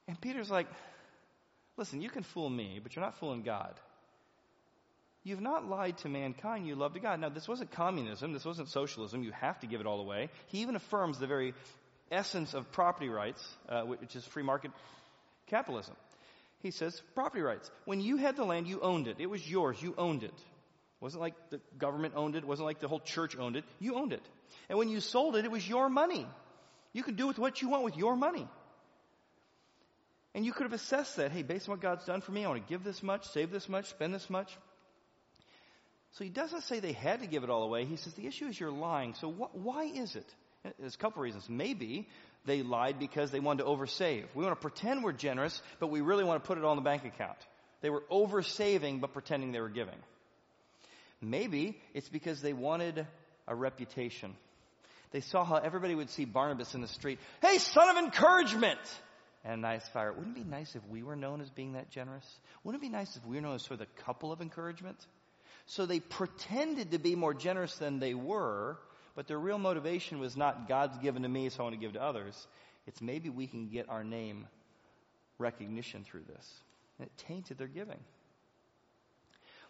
And 0.09 0.20
Peter's 0.20 0.51
like, 0.51 0.66
listen, 1.77 2.03
you 2.03 2.11
can 2.11 2.24
fool 2.24 2.51
me, 2.51 2.81
but 2.83 2.96
you're 2.96 3.05
not 3.05 3.16
fooling 3.20 3.42
God. 3.42 3.74
You've 5.29 5.43
not 5.43 5.69
lied 5.69 5.99
to 5.99 6.09
mankind, 6.09 6.67
you 6.67 6.75
love 6.75 6.95
to 6.95 7.01
God. 7.01 7.21
Now, 7.21 7.29
this 7.29 7.47
wasn't 7.47 7.71
communism, 7.73 8.33
this 8.33 8.47
wasn't 8.47 8.71
socialism, 8.71 9.23
you 9.23 9.33
have 9.33 9.61
to 9.61 9.67
give 9.67 9.79
it 9.83 9.87
all 9.87 10.01
away. 10.01 10.31
He 10.47 10.61
even 10.61 10.75
affirms 10.75 11.19
the 11.19 11.27
very 11.27 11.53
essence 12.11 12.55
of 12.55 12.73
property 12.73 13.11
rights, 13.11 13.47
uh, 13.69 13.83
which 13.83 14.17
is 14.17 14.25
free 14.25 14.43
market 14.43 14.71
capitalism. 15.49 15.95
He 16.61 16.71
says, 16.71 17.03
property 17.14 17.43
rights. 17.43 17.71
When 17.85 18.01
you 18.01 18.17
had 18.17 18.37
the 18.37 18.45
land, 18.45 18.69
you 18.69 18.81
owned 18.81 19.07
it. 19.07 19.17
It 19.19 19.27
was 19.27 19.47
yours. 19.47 19.77
You 19.83 19.95
owned 19.99 20.23
it. 20.23 20.33
It 20.33 21.03
wasn't 21.03 21.21
like 21.21 21.35
the 21.51 21.61
government 21.77 22.14
owned 22.17 22.35
it. 22.35 22.38
It 22.38 22.47
wasn't 22.47 22.64
like 22.64 22.81
the 22.81 22.88
whole 22.88 23.01
church 23.01 23.37
owned 23.37 23.57
it. 23.57 23.64
You 23.79 23.97
owned 23.97 24.14
it. 24.14 24.23
And 24.71 24.79
when 24.79 24.88
you 24.88 25.01
sold 25.03 25.37
it, 25.37 25.45
it 25.45 25.51
was 25.51 25.69
your 25.69 25.91
money. 25.91 26.27
You 26.95 27.03
could 27.03 27.17
do 27.17 27.27
with 27.27 27.38
what 27.38 27.61
you 27.61 27.69
want 27.69 27.85
with 27.85 27.99
your 27.99 28.17
money. 28.17 28.49
And 30.35 30.47
you 30.47 30.55
could 30.55 30.64
have 30.64 30.73
assessed 30.73 31.17
that, 31.17 31.33
hey, 31.33 31.43
based 31.43 31.69
on 31.69 31.75
what 31.75 31.83
God's 31.83 32.07
done 32.07 32.23
for 32.23 32.33
me, 32.33 32.47
I 32.47 32.49
want 32.49 32.67
to 32.67 32.69
give 32.69 32.83
this 32.83 33.03
much, 33.03 33.29
save 33.29 33.51
this 33.51 33.69
much, 33.69 33.91
spend 33.91 34.14
this 34.14 34.31
much. 34.31 34.57
So 36.12 36.25
he 36.25 36.31
doesn't 36.31 36.62
say 36.62 36.81
they 36.81 36.92
had 36.92 37.21
to 37.21 37.27
give 37.27 37.44
it 37.44 37.51
all 37.51 37.62
away. 37.62 37.85
He 37.85 37.97
says 37.97 38.14
the 38.14 38.27
issue 38.27 38.47
is 38.47 38.59
you're 38.59 38.71
lying. 38.71 39.14
So 39.14 39.31
wh- 39.31 39.55
why 39.55 39.85
is 39.85 40.16
it? 40.16 40.27
There's 40.79 40.94
a 40.94 40.99
couple 40.99 41.23
reasons. 41.23 41.49
Maybe 41.49 42.09
they 42.44 42.62
lied 42.62 42.99
because 42.99 43.31
they 43.31 43.40
wanted 43.40 43.64
to 43.64 43.68
oversave. 43.68 44.25
We 44.35 44.44
want 44.44 44.57
to 44.57 44.61
pretend 44.61 45.05
we're 45.05 45.12
generous, 45.12 45.61
but 45.79 45.88
we 45.88 46.01
really 46.01 46.25
want 46.25 46.42
to 46.42 46.47
put 46.47 46.59
it 46.59 46.64
on 46.64 46.77
the 46.77 46.83
bank 46.83 47.05
account. 47.05 47.38
They 47.81 47.90
were 47.90 48.03
oversaving 48.11 49.01
but 49.01 49.12
pretending 49.12 49.53
they 49.53 49.61
were 49.61 49.68
giving. 49.68 49.94
Maybe 51.21 51.81
it's 51.94 52.09
because 52.09 52.40
they 52.40 52.53
wanted 52.53 53.07
a 53.47 53.55
reputation. 53.55 54.35
They 55.11 55.21
saw 55.21 55.44
how 55.44 55.57
everybody 55.57 55.94
would 55.94 56.11
see 56.11 56.25
Barnabas 56.25 56.75
in 56.75 56.81
the 56.81 56.88
street. 56.88 57.18
Hey, 57.40 57.59
son 57.59 57.88
of 57.88 57.97
encouragement! 57.97 58.81
And 59.44 59.55
a 59.55 59.57
nice 59.57 59.88
fire. 59.88 60.12
Wouldn't 60.12 60.37
it 60.37 60.44
be 60.44 60.49
nice 60.49 60.75
if 60.75 60.83
we 60.88 61.03
were 61.03 61.16
known 61.16 61.40
as 61.40 61.49
being 61.49 61.75
that 61.75 61.90
generous? 61.90 62.27
Wouldn't 62.64 62.83
it 62.83 62.87
be 62.87 62.90
nice 62.90 63.16
if 63.16 63.25
we 63.25 63.37
were 63.37 63.42
known 63.42 63.55
as 63.55 63.62
sort 63.62 63.81
of 63.81 63.87
the 63.87 64.03
couple 64.03 64.33
of 64.33 64.40
encouragement? 64.40 64.99
So 65.68 65.85
they 65.85 66.00
pretended 66.00 66.92
to 66.92 66.98
be 66.98 67.14
more 67.14 67.35
generous 67.35 67.76
than 67.76 67.98
they 67.98 68.14
were, 68.14 68.78
but 69.14 69.26
their 69.26 69.38
real 69.38 69.59
motivation 69.59 70.18
was 70.18 70.35
not 70.35 70.66
God's 70.66 70.96
given 70.98 71.22
to 71.22 71.28
me, 71.28 71.50
so 71.50 71.61
I 71.61 71.62
want 71.64 71.74
to 71.74 71.81
give 71.81 71.92
to 71.92 72.02
others. 72.02 72.46
It's 72.87 73.02
maybe 73.02 73.28
we 73.28 73.46
can 73.46 73.68
get 73.68 73.87
our 73.90 74.02
name 74.02 74.46
recognition 75.37 76.04
through 76.04 76.22
this. 76.26 76.54
And 76.98 77.07
it 77.07 77.12
tainted 77.26 77.59
their 77.59 77.68
giving. 77.68 78.00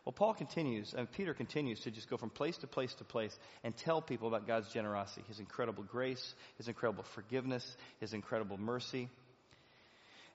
Well, 0.04 0.12
Paul 0.12 0.34
continues, 0.34 0.94
and 0.96 1.11
Peter 1.11 1.34
continues 1.34 1.80
to 1.80 1.90
just 1.90 2.08
go 2.08 2.16
from 2.16 2.30
place 2.30 2.56
to 2.58 2.68
place 2.68 2.94
to 2.94 3.04
place 3.04 3.37
and 3.64 3.76
tell 3.76 4.00
people 4.00 4.28
about 4.28 4.46
God's 4.46 4.72
generosity, 4.72 5.24
His 5.26 5.40
incredible 5.40 5.82
grace, 5.82 6.34
His 6.58 6.68
incredible 6.68 7.02
forgiveness, 7.02 7.76
His 7.98 8.14
incredible 8.14 8.56
mercy. 8.56 9.08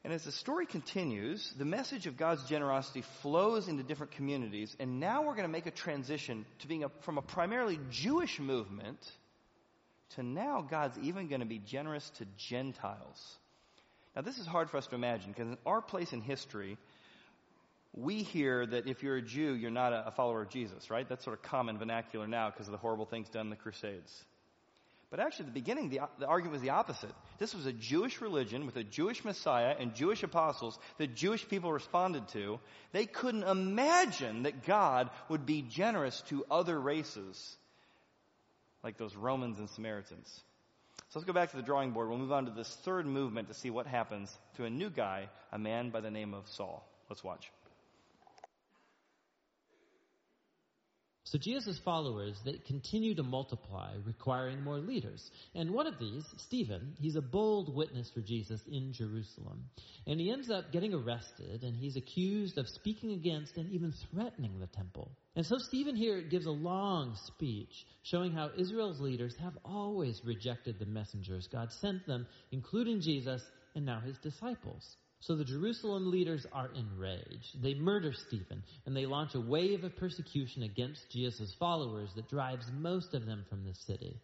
And 0.04 0.12
as 0.12 0.24
the 0.26 0.34
story 0.34 0.66
continues, 0.66 1.54
the 1.58 1.66
message 1.66 2.08
of 2.08 2.18
God's 2.18 2.44
generosity 2.44 3.04
flows 3.22 3.70
into 3.70 3.84
different 3.84 4.12
communities, 4.12 4.76
and 4.80 5.00
now 5.00 5.22
we're 5.22 5.36
going 5.36 5.48
to 5.48 5.52
make 5.52 5.66
a 5.66 5.72
transition 5.72 6.46
to 6.60 6.68
being 6.68 6.84
a, 6.84 6.90
from 7.02 7.18
a 7.18 7.22
primarily 7.22 7.80
Jewish 7.90 8.40
movement 8.40 9.00
to 10.16 10.24
now 10.24 10.62
God's 10.62 10.98
even 11.00 11.30
going 11.30 11.40
to 11.40 11.48
be 11.48 11.60
generous 11.60 12.10
to 12.18 12.26
Gentiles. 12.38 13.38
Now, 14.16 14.22
this 14.22 14.38
is 14.38 14.46
hard 14.46 14.70
for 14.70 14.78
us 14.78 14.88
to 14.88 14.96
imagine 14.96 15.32
because 15.32 15.48
in 15.48 15.58
our 15.66 15.82
place 15.82 16.12
in 16.12 16.22
history, 16.22 16.78
we 17.94 18.24
hear 18.24 18.66
that 18.66 18.88
if 18.88 19.04
you're 19.04 19.18
a 19.18 19.22
Jew, 19.22 19.54
you're 19.54 19.72
not 19.72 19.94
a, 19.94 20.12
follower 20.12 20.42
of 20.42 20.50
Jesus, 20.50 20.90
right? 20.90 21.08
That's 21.08 21.24
sort 21.24 21.38
of 21.38 21.44
common 21.44 21.78
vernacular 21.78 22.28
now 22.28 22.50
because 22.50 22.68
of 22.68 22.72
the 22.72 22.78
horrible 22.78 23.06
things 23.06 23.30
done 23.30 23.48
in 23.48 23.50
the 23.50 23.56
Crusades. 23.56 24.12
But 25.14 25.20
actually, 25.20 25.44
at 25.44 25.54
the 25.54 25.60
beginning, 25.60 25.90
the, 25.90 26.00
the, 26.18 26.26
argument 26.26 26.54
was 26.54 26.64
the 26.64 26.72
opposite. 26.72 27.14
This 27.38 27.54
was 27.54 27.68
a 27.68 27.72
Jewish 27.72 28.20
religion 28.20 28.66
with 28.66 28.78
a 28.78 28.84
Jewish 28.84 29.24
Messiah 29.24 29.76
and 29.78 29.94
Jewish 29.94 30.24
apostles 30.24 30.80
that 30.98 31.14
Jewish 31.14 31.48
people 31.48 31.72
responded 31.72 32.28
to. 32.30 32.60
They 32.94 33.06
couldn't 33.06 33.44
imagine 33.44 34.42
that 34.44 34.66
God 34.66 35.12
would 35.30 35.46
be 35.46 35.62
generous 35.62 36.20
to 36.30 36.44
other 36.50 36.82
races, 36.82 37.56
like 38.84 38.98
those 38.98 39.16
Romans 39.16 39.60
and 39.60 39.70
Samaritans. 39.70 40.28
So 41.10 41.20
let's 41.20 41.28
go 41.28 41.34
back 41.34 41.52
to 41.52 41.58
the 41.58 41.62
drawing 41.62 41.92
board. 41.92 42.10
We'll 42.10 42.18
move 42.18 42.32
on 42.32 42.46
to 42.46 42.52
this 42.52 42.76
third 42.78 43.06
movement 43.06 43.50
to 43.50 43.54
see 43.54 43.70
what 43.70 43.86
happens 43.86 44.36
to 44.56 44.66
a 44.66 44.70
new 44.72 44.90
guy, 44.90 45.30
a 45.52 45.60
man 45.60 45.92
by 45.92 46.02
the 46.02 46.10
name 46.10 46.34
of 46.34 46.48
Saul. 46.48 46.84
Let's 47.08 47.24
watch. 47.24 47.52
So 51.34 51.40
Jesus' 51.40 51.80
followers, 51.84 52.40
they 52.46 52.60
continue 52.68 53.16
to 53.16 53.24
multiply, 53.24 53.96
requiring 54.06 54.62
more 54.62 54.78
leaders. 54.78 55.32
And 55.56 55.72
one 55.72 55.88
of 55.88 55.98
these, 55.98 56.24
Stephen, 56.38 56.94
he's 57.00 57.16
a 57.16 57.24
bold 57.24 57.76
witness 57.76 58.08
for 58.14 58.22
Jesus 58.22 58.62
in 58.72 58.94
Jerusalem. 58.94 59.64
And 60.06 60.20
he 60.20 60.30
ends 60.30 60.52
up 60.52 60.72
getting 60.72 60.94
arrested, 60.94 61.64
and 61.64 61.76
he's 61.76 61.96
accused 61.96 62.60
of 62.60 62.68
speaking 62.70 63.14
against 63.14 63.58
and 63.58 63.68
even 63.72 63.96
threatening 64.12 64.60
the 64.60 64.68
temple. 64.68 65.10
And 65.36 65.44
so 65.44 65.56
Stephen 65.70 65.96
here 65.96 66.22
gives 66.22 66.46
a 66.46 66.52
long 66.52 67.18
speech 67.26 67.74
showing 68.04 68.32
how 68.32 68.52
Israel's 68.56 69.02
leaders 69.02 69.34
have 69.42 69.58
always 69.66 70.22
rejected 70.24 70.78
the 70.78 70.86
messengers 70.86 71.50
God 71.52 71.72
sent 71.82 72.06
them, 72.06 72.28
including 72.52 73.02
Jesus 73.02 73.42
and 73.74 73.88
now 73.88 74.02
his 74.02 74.20
disciples. 74.20 74.98
So 75.26 75.36
the 75.36 75.46
Jerusalem 75.46 76.12
leaders 76.12 76.46
are 76.52 76.70
enraged. 76.76 77.62
They 77.62 77.76
murder 77.76 78.12
Stephen, 78.28 78.62
and 78.86 78.96
they 78.96 79.06
launch 79.06 79.36
a 79.36 79.40
wave 79.40 79.86
of 79.86 79.96
persecution 79.96 80.64
against 80.64 81.10
Jesus' 81.10 81.56
followers 81.58 82.10
that 82.16 82.30
drives 82.30 82.66
most 82.78 83.14
of 83.14 83.26
them 83.26 83.46
from 83.50 83.64
the 83.64 83.74
city. 83.88 84.20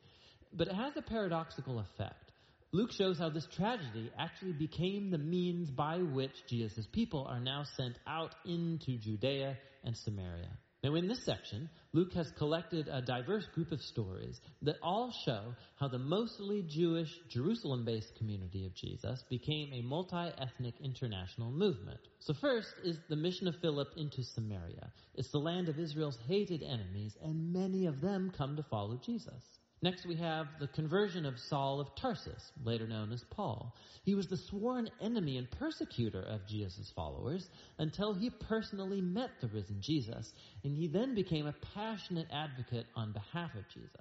But 0.52 0.68
it 0.68 0.76
has 0.76 0.98
a 0.98 1.02
paradoxical 1.02 1.80
effect. 1.80 2.32
Luke 2.74 2.92
shows 2.92 3.18
how 3.18 3.30
this 3.30 3.48
tragedy 3.56 4.12
actually 4.18 4.52
became 4.52 5.10
the 5.10 5.18
means 5.18 5.70
by 5.70 6.00
which 6.00 6.46
Jesus' 6.50 6.86
people 6.92 7.26
are 7.30 7.40
now 7.40 7.64
sent 7.78 7.98
out 8.06 8.36
into 8.46 8.98
Judea 8.98 9.58
and 9.86 9.96
Samaria. 9.96 10.52
Now, 10.82 10.96
in 10.96 11.10
this 11.10 11.26
section, 11.26 11.70
Luke 11.92 12.14
has 12.14 12.32
collected 12.38 12.88
a 12.88 13.02
diverse 13.02 13.46
group 13.54 13.74
of 13.74 13.82
stories 13.82 14.40
that 14.62 14.78
all 14.82 15.12
show 15.26 15.54
how 15.78 15.90
the 15.90 16.00
mostly 16.00 16.64
Jewish, 16.70 17.10
Jerusalem 17.30 17.84
based 17.84 18.16
community 18.18 18.66
of 18.66 18.74
Jesus 18.76 19.22
became 19.30 19.74
a 19.74 19.82
multi 19.82 20.32
ethnic 20.38 20.76
international 20.82 21.52
movement. 21.52 22.00
So, 22.20 22.34
first 22.40 22.70
is 22.86 22.98
the 23.10 23.18
mission 23.18 23.50
of 23.50 23.56
Philip 23.62 23.90
into 23.98 24.24
Samaria. 24.24 24.90
It's 25.16 25.32
the 25.32 25.40
land 25.40 25.68
of 25.68 25.78
Israel's 25.78 26.18
hated 26.28 26.64
enemies, 26.64 27.14
and 27.22 27.52
many 27.52 27.86
of 27.86 28.00
them 28.00 28.32
come 28.38 28.56
to 28.56 28.64
follow 28.64 29.02
Jesus. 29.06 29.59
Next, 29.82 30.06
we 30.06 30.18
have 30.18 30.48
the 30.60 30.68
conversion 30.68 31.26
of 31.26 31.40
Saul 31.48 31.80
of 31.80 31.96
Tarsus, 31.96 32.52
later 32.64 32.86
known 32.86 33.14
as 33.14 33.24
Paul. 33.32 33.74
He 34.04 34.14
was 34.14 34.28
the 34.28 34.36
sworn 34.50 34.90
enemy 35.00 35.38
and 35.38 35.50
persecutor 35.52 36.22
of 36.22 36.46
Jesus' 36.48 36.92
followers 36.96 37.48
until 37.78 38.14
he 38.14 38.30
personally 38.30 39.00
met 39.00 39.30
the 39.40 39.48
risen 39.48 39.78
Jesus, 39.80 40.34
and 40.66 40.76
he 40.76 40.88
then 40.88 41.16
became 41.16 41.48
a 41.48 41.56
passionate 41.74 42.28
advocate 42.32 42.88
on 42.96 43.14
behalf 43.14 43.56
of 43.56 43.64
Jesus. 43.74 43.92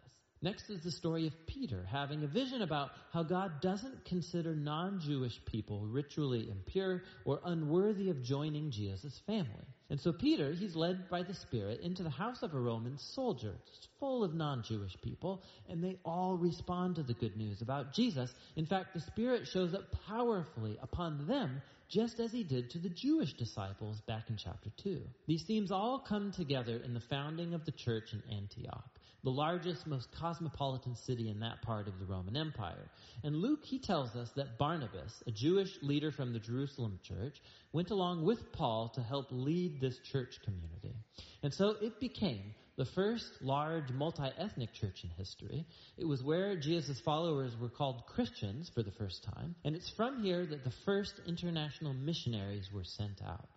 Next 0.42 0.68
is 0.68 0.82
the 0.82 0.90
story 0.90 1.26
of 1.28 1.46
Peter 1.46 1.86
having 1.90 2.24
a 2.24 2.28
vision 2.28 2.62
about 2.62 2.90
how 3.12 3.22
God 3.22 3.60
doesn't 3.60 4.04
consider 4.04 4.56
non-Jewish 4.56 5.44
people 5.46 5.86
ritually 5.86 6.48
impure 6.50 7.02
or 7.24 7.40
unworthy 7.44 8.10
of 8.10 8.22
joining 8.22 8.70
Jesus' 8.70 9.20
family. 9.26 9.66
And 9.90 9.98
so 9.98 10.12
Peter, 10.12 10.52
he's 10.52 10.76
led 10.76 11.08
by 11.08 11.22
the 11.22 11.34
Spirit 11.34 11.80
into 11.80 12.02
the 12.02 12.10
house 12.10 12.42
of 12.42 12.52
a 12.52 12.60
Roman 12.60 12.98
soldier, 12.98 13.54
just 13.66 13.88
full 13.98 14.22
of 14.22 14.34
non-Jewish 14.34 15.00
people, 15.02 15.42
and 15.68 15.82
they 15.82 15.98
all 16.04 16.36
respond 16.36 16.96
to 16.96 17.02
the 17.02 17.14
good 17.14 17.36
news 17.36 17.62
about 17.62 17.94
Jesus. 17.94 18.30
In 18.56 18.66
fact, 18.66 18.92
the 18.92 19.00
Spirit 19.00 19.46
shows 19.46 19.72
up 19.72 19.84
powerfully 20.06 20.78
upon 20.82 21.26
them 21.26 21.62
just 21.88 22.20
as 22.20 22.30
he 22.30 22.44
did 22.44 22.68
to 22.70 22.78
the 22.78 22.90
Jewish 22.90 23.32
disciples 23.32 24.02
back 24.02 24.28
in 24.28 24.36
chapter 24.36 24.70
2. 24.82 25.00
These 25.26 25.44
themes 25.44 25.72
all 25.72 25.98
come 25.98 26.32
together 26.32 26.76
in 26.84 26.92
the 26.92 27.00
founding 27.00 27.54
of 27.54 27.64
the 27.64 27.72
church 27.72 28.12
in 28.12 28.22
Antioch 28.30 28.97
the 29.24 29.30
largest, 29.30 29.86
most 29.86 30.08
cosmopolitan 30.18 30.94
city 30.94 31.28
in 31.28 31.40
that 31.40 31.62
part 31.62 31.88
of 31.88 31.98
the 31.98 32.06
Roman 32.06 32.36
Empire. 32.36 32.88
And 33.24 33.36
Luke, 33.36 33.64
he 33.64 33.78
tells 33.78 34.14
us 34.14 34.28
that 34.36 34.58
Barnabas, 34.58 35.22
a 35.26 35.30
Jewish 35.30 35.70
leader 35.82 36.12
from 36.12 36.32
the 36.32 36.38
Jerusalem 36.38 37.00
church, 37.02 37.36
went 37.72 37.90
along 37.90 38.24
with 38.24 38.52
Paul 38.52 38.92
to 38.94 39.02
help 39.02 39.26
lead 39.30 39.80
this 39.80 39.98
church 40.12 40.38
community. 40.44 40.94
And 41.42 41.52
so 41.52 41.74
it 41.80 42.00
became 42.00 42.54
the 42.76 42.86
first 42.94 43.26
large 43.40 43.90
multi-ethnic 43.90 44.72
church 44.72 45.02
in 45.02 45.10
history. 45.10 45.66
It 45.96 46.06
was 46.06 46.22
where 46.22 46.56
Jesus' 46.56 47.00
followers 47.04 47.52
were 47.60 47.68
called 47.68 48.04
Christians 48.06 48.70
for 48.72 48.84
the 48.84 48.92
first 48.92 49.24
time. 49.24 49.56
And 49.64 49.74
it's 49.74 49.90
from 49.96 50.22
here 50.22 50.46
that 50.46 50.62
the 50.62 50.72
first 50.84 51.20
international 51.26 51.92
missionaries 51.92 52.70
were 52.72 52.84
sent 52.84 53.20
out. 53.26 53.48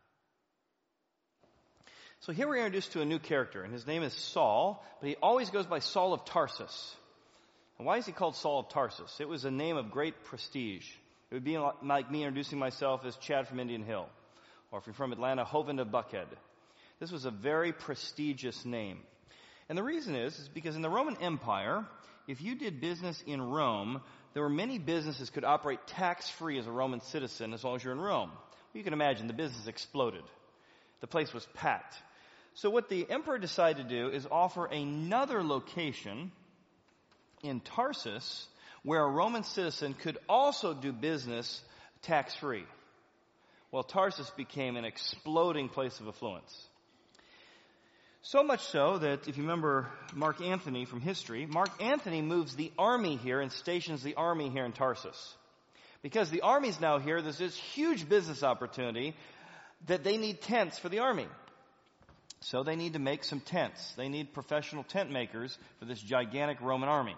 So 2.21 2.33
here 2.33 2.47
we're 2.47 2.57
introduced 2.57 2.91
to 2.91 3.01
a 3.01 3.05
new 3.05 3.17
character, 3.17 3.63
and 3.63 3.73
his 3.73 3.87
name 3.87 4.03
is 4.03 4.13
Saul, 4.13 4.85
but 4.99 5.09
he 5.09 5.15
always 5.23 5.49
goes 5.49 5.65
by 5.65 5.79
Saul 5.79 6.13
of 6.13 6.23
Tarsus. 6.23 6.95
And 7.79 7.87
why 7.87 7.97
is 7.97 8.05
he 8.05 8.11
called 8.11 8.35
Saul 8.35 8.59
of 8.59 8.69
Tarsus? 8.69 9.19
It 9.19 9.27
was 9.27 9.43
a 9.43 9.49
name 9.49 9.75
of 9.75 9.89
great 9.89 10.23
prestige. 10.25 10.87
It 11.31 11.33
would 11.33 11.43
be 11.43 11.57
like 11.57 12.11
me 12.11 12.23
introducing 12.23 12.59
myself 12.59 13.05
as 13.05 13.15
Chad 13.15 13.47
from 13.47 13.59
Indian 13.59 13.81
Hill, 13.83 14.07
or 14.71 14.77
if 14.77 14.85
you're 14.85 14.93
from 14.93 15.13
Atlanta, 15.13 15.43
Hovind 15.43 15.81
of 15.81 15.87
Buckhead. 15.87 16.27
This 16.99 17.11
was 17.11 17.25
a 17.25 17.31
very 17.31 17.73
prestigious 17.73 18.65
name. 18.65 18.99
And 19.67 19.75
the 19.75 19.83
reason 19.83 20.13
is, 20.13 20.37
is 20.37 20.47
because 20.47 20.75
in 20.75 20.83
the 20.83 20.91
Roman 20.91 21.17
Empire, 21.23 21.87
if 22.27 22.39
you 22.39 22.53
did 22.53 22.81
business 22.81 23.23
in 23.25 23.41
Rome, 23.41 23.99
there 24.35 24.43
were 24.43 24.49
many 24.49 24.77
businesses 24.77 25.31
could 25.31 25.43
operate 25.43 25.87
tax-free 25.87 26.59
as 26.59 26.67
a 26.67 26.71
Roman 26.71 27.01
citizen 27.01 27.51
as 27.51 27.63
long 27.63 27.77
as 27.77 27.83
you're 27.83 27.93
in 27.93 27.99
Rome. 27.99 28.29
You 28.75 28.83
can 28.83 28.93
imagine 28.93 29.25
the 29.25 29.33
business 29.33 29.65
exploded. 29.65 30.23
The 30.99 31.07
place 31.07 31.33
was 31.33 31.47
packed. 31.55 31.95
So 32.55 32.69
what 32.69 32.89
the 32.89 33.09
emperor 33.09 33.37
decided 33.37 33.87
to 33.87 33.95
do 33.95 34.09
is 34.09 34.27
offer 34.29 34.65
another 34.65 35.43
location 35.43 36.31
in 37.43 37.59
Tarsus 37.61 38.47
where 38.83 39.03
a 39.03 39.09
Roman 39.09 39.43
citizen 39.43 39.93
could 39.93 40.17
also 40.27 40.73
do 40.73 40.91
business 40.91 41.61
tax 42.01 42.35
free. 42.35 42.65
Well, 43.71 43.83
Tarsus 43.83 44.29
became 44.31 44.75
an 44.75 44.85
exploding 44.85 45.69
place 45.69 45.99
of 45.99 46.07
affluence. 46.07 46.67
So 48.23 48.43
much 48.43 48.63
so 48.65 48.99
that 48.99 49.27
if 49.27 49.37
you 49.37 49.43
remember 49.43 49.87
Mark 50.13 50.41
Antony 50.41 50.85
from 50.85 51.01
history, 51.01 51.47
Mark 51.47 51.69
Antony 51.81 52.21
moves 52.21 52.55
the 52.55 52.71
army 52.77 53.15
here 53.15 53.39
and 53.39 53.51
stations 53.51 54.03
the 54.03 54.15
army 54.15 54.49
here 54.49 54.65
in 54.65 54.73
Tarsus. 54.73 55.35
Because 56.03 56.29
the 56.29 56.41
army's 56.41 56.79
now 56.79 56.99
here, 56.99 57.21
there's 57.21 57.37
this 57.37 57.55
huge 57.55 58.07
business 58.07 58.43
opportunity 58.43 59.15
that 59.87 60.03
they 60.03 60.17
need 60.17 60.41
tents 60.41 60.77
for 60.77 60.89
the 60.89 60.99
army. 60.99 61.27
So 62.41 62.63
they 62.63 62.75
need 62.75 62.93
to 62.93 62.99
make 62.99 63.23
some 63.23 63.39
tents. 63.39 63.93
They 63.93 64.09
need 64.09 64.33
professional 64.33 64.83
tent 64.83 65.11
makers 65.11 65.57
for 65.79 65.85
this 65.85 66.01
gigantic 66.01 66.59
Roman 66.61 66.89
army. 66.89 67.15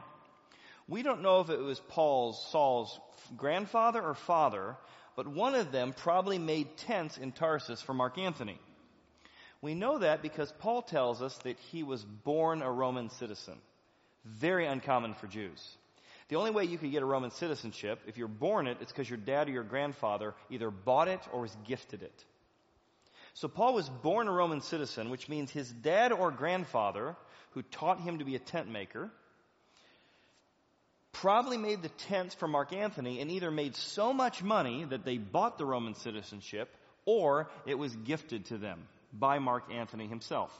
We 0.88 1.02
don't 1.02 1.22
know 1.22 1.40
if 1.40 1.50
it 1.50 1.60
was 1.60 1.80
Paul's, 1.80 2.46
Saul's 2.52 3.00
grandfather 3.38 4.02
or 4.02 4.16
father, 4.16 4.76
but 5.16 5.28
one 5.28 5.56
of 5.56 5.72
them 5.72 5.94
probably 5.94 6.38
made 6.38 6.76
tents 6.78 7.18
in 7.18 7.32
Tarsus 7.32 7.82
for 7.82 7.94
Mark 7.94 8.18
Antony. 8.18 8.60
We 9.62 9.76
know 9.76 10.00
that 10.00 10.22
because 10.22 10.52
Paul 10.60 10.82
tells 10.82 11.22
us 11.22 11.38
that 11.40 11.58
he 11.72 11.84
was 11.84 12.04
born 12.04 12.62
a 12.62 12.70
Roman 12.70 13.10
citizen. 13.12 13.56
Very 14.26 14.66
uncommon 14.66 15.14
for 15.14 15.28
Jews. 15.28 15.78
The 16.28 16.36
only 16.36 16.52
way 16.52 16.66
you 16.66 16.78
could 16.78 16.92
get 16.92 17.02
a 17.02 17.06
Roman 17.06 17.32
citizenship, 17.32 18.00
if 18.06 18.18
you're 18.18 18.28
born 18.28 18.68
it, 18.68 18.78
it's 18.82 18.92
because 18.92 19.10
your 19.10 19.18
dad 19.18 19.48
or 19.48 19.52
your 19.52 19.64
grandfather 19.64 20.34
either 20.50 20.70
bought 20.70 21.08
it 21.08 21.22
or 21.32 21.42
was 21.42 21.56
gifted 21.66 22.04
it. 22.04 22.26
So 23.34 23.48
Paul 23.48 23.74
was 23.74 23.89
born 23.89 24.28
a 24.28 24.32
Roman 24.32 24.62
citizen, 24.62 25.10
which 25.10 25.28
means 25.28 25.52
his 25.52 25.69
dad 25.69 26.12
or 26.12 26.32
grandfather, 26.32 27.15
who 27.52 27.62
taught 27.63 28.00
him 28.00 28.19
to 28.19 28.26
be 28.26 28.36
a 28.36 28.39
tent 28.39 28.69
maker, 28.69 29.10
probably 31.12 31.58
made 31.58 31.82
the 31.82 31.89
tents 31.89 32.36
for 32.36 32.48
Mark 32.48 32.74
Antony 32.74 33.22
and 33.22 33.32
either 33.32 33.52
made 33.52 33.76
so 33.76 34.13
much 34.13 34.43
money 34.43 34.84
that 34.86 35.06
they 35.06 35.17
bought 35.17 35.58
the 35.58 35.65
Roman 35.65 35.96
citizenship 35.96 36.69
or 37.06 37.50
it 37.65 37.76
was 37.76 37.96
gifted 37.96 38.46
to 38.46 38.58
them 38.58 38.88
by 39.12 39.39
Mark 39.39 39.72
Antony 39.72 40.08
himself. 40.08 40.52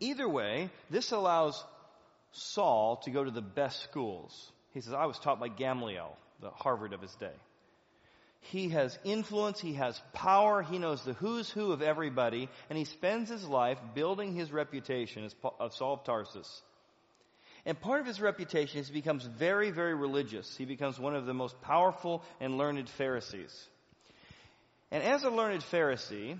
Either 0.00 0.28
way, 0.28 0.70
this 0.90 1.12
allows 1.12 1.62
Saul 2.32 2.96
to 3.04 3.10
go 3.10 3.24
to 3.24 3.30
the 3.30 3.42
best 3.42 3.82
schools. 3.82 4.52
He 4.72 4.80
says, 4.80 4.92
I 4.92 5.06
was 5.06 5.18
taught 5.18 5.40
by 5.40 5.48
Gamaliel, 5.48 6.16
the 6.40 6.50
Harvard 6.50 6.92
of 6.92 7.00
his 7.00 7.14
day. 7.14 7.32
He 8.40 8.68
has 8.68 8.96
influence, 9.04 9.60
he 9.60 9.74
has 9.74 10.00
power, 10.12 10.62
he 10.62 10.78
knows 10.78 11.02
the 11.02 11.14
who's 11.14 11.50
who 11.50 11.72
of 11.72 11.82
everybody, 11.82 12.48
and 12.70 12.78
he 12.78 12.84
spends 12.84 13.28
his 13.28 13.44
life 13.44 13.78
building 13.94 14.34
his 14.34 14.52
reputation 14.52 15.24
as 15.24 15.34
Saul 15.74 15.94
of 15.94 16.04
Tarsus. 16.04 16.62
And 17.64 17.80
part 17.80 18.00
of 18.00 18.06
his 18.06 18.20
reputation 18.20 18.78
is 18.78 18.86
he 18.86 18.92
becomes 18.92 19.24
very, 19.24 19.72
very 19.72 19.94
religious. 19.94 20.56
He 20.56 20.64
becomes 20.64 21.00
one 21.00 21.16
of 21.16 21.26
the 21.26 21.34
most 21.34 21.60
powerful 21.60 22.22
and 22.40 22.56
learned 22.56 22.88
Pharisees. 22.90 23.52
And 24.92 25.02
as 25.02 25.24
a 25.24 25.30
learned 25.30 25.62
Pharisee, 25.62 26.38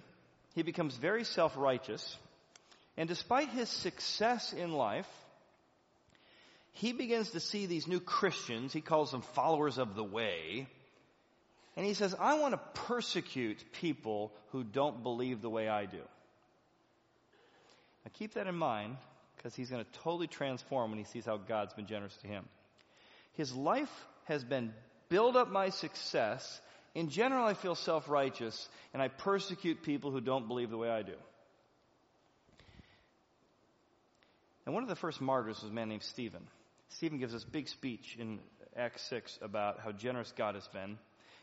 he 0.54 0.62
becomes 0.62 0.96
very 0.96 1.24
self-righteous. 1.24 2.16
And 2.96 3.08
despite 3.08 3.48
his 3.48 3.68
success 3.68 4.52
in 4.52 4.70
life, 4.70 5.08
he 6.70 6.92
begins 6.92 7.30
to 7.30 7.40
see 7.40 7.66
these 7.66 7.88
new 7.88 8.00
Christians, 8.00 8.72
he 8.72 8.80
calls 8.80 9.10
them 9.10 9.22
followers 9.34 9.78
of 9.78 9.96
the 9.96 10.04
way, 10.04 10.68
and 11.76 11.84
he 11.84 11.94
says, 11.94 12.14
I 12.18 12.38
want 12.38 12.54
to 12.54 12.80
persecute 12.86 13.62
people 13.72 14.32
who 14.50 14.64
don't 14.64 15.02
believe 15.02 15.42
the 15.42 15.50
way 15.50 15.68
I 15.68 15.84
do. 15.84 15.98
Now 18.04 18.10
keep 18.14 18.34
that 18.34 18.46
in 18.46 18.54
mind 18.54 18.96
because 19.36 19.54
he's 19.54 19.68
going 19.70 19.84
to 19.84 19.98
totally 20.00 20.26
transform 20.26 20.90
when 20.90 20.98
he 20.98 21.04
sees 21.04 21.26
how 21.26 21.36
God's 21.36 21.74
been 21.74 21.86
generous 21.86 22.16
to 22.18 22.26
him. 22.26 22.44
His 23.34 23.54
life 23.54 23.92
has 24.24 24.42
been 24.42 24.72
build 25.10 25.36
up 25.36 25.50
my 25.50 25.68
success. 25.68 26.60
In 26.94 27.10
general, 27.10 27.44
I 27.44 27.52
feel 27.52 27.74
self-righteous 27.74 28.68
and 28.94 29.02
I 29.02 29.08
persecute 29.08 29.82
people 29.82 30.10
who 30.10 30.22
don't 30.22 30.48
believe 30.48 30.70
the 30.70 30.78
way 30.78 30.88
I 30.88 31.02
do. 31.02 31.14
And 34.64 34.74
one 34.74 34.82
of 34.82 34.88
the 34.88 34.96
first 34.96 35.20
martyrs 35.20 35.60
was 35.62 35.70
a 35.70 35.74
man 35.74 35.90
named 35.90 36.02
Stephen. 36.02 36.42
Stephen 36.88 37.18
gives 37.18 37.34
this 37.34 37.44
big 37.44 37.68
speech 37.68 38.16
in 38.18 38.38
Acts 38.74 39.02
6 39.02 39.38
about 39.42 39.80
how 39.80 39.92
generous 39.92 40.32
God 40.36 40.54
has 40.54 40.66
been 40.68 40.98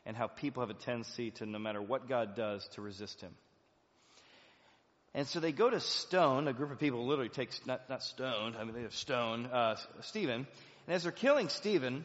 and 0.05 0.17
how 0.17 0.27
people 0.27 0.61
have 0.61 0.69
a 0.69 0.73
tendency 0.73 1.31
to, 1.31 1.45
no 1.45 1.59
matter 1.59 1.81
what 1.81 2.07
God 2.07 2.35
does, 2.35 2.67
to 2.73 2.81
resist 2.81 3.21
Him. 3.21 3.33
And 5.15 5.27
so 5.27 5.39
they 5.39 5.51
go 5.51 5.69
to 5.69 5.79
stone, 5.79 6.47
a 6.47 6.53
group 6.53 6.71
of 6.71 6.79
people 6.79 7.05
literally 7.05 7.29
takes, 7.29 7.59
not, 7.67 7.87
not 7.89 8.01
stone, 8.01 8.55
I 8.59 8.63
mean, 8.63 8.73
they 8.73 8.81
have 8.81 8.95
stone, 8.95 9.45
uh, 9.45 9.75
Stephen. 10.01 10.47
And 10.87 10.95
as 10.95 11.03
they're 11.03 11.11
killing 11.11 11.49
Stephen, 11.49 12.03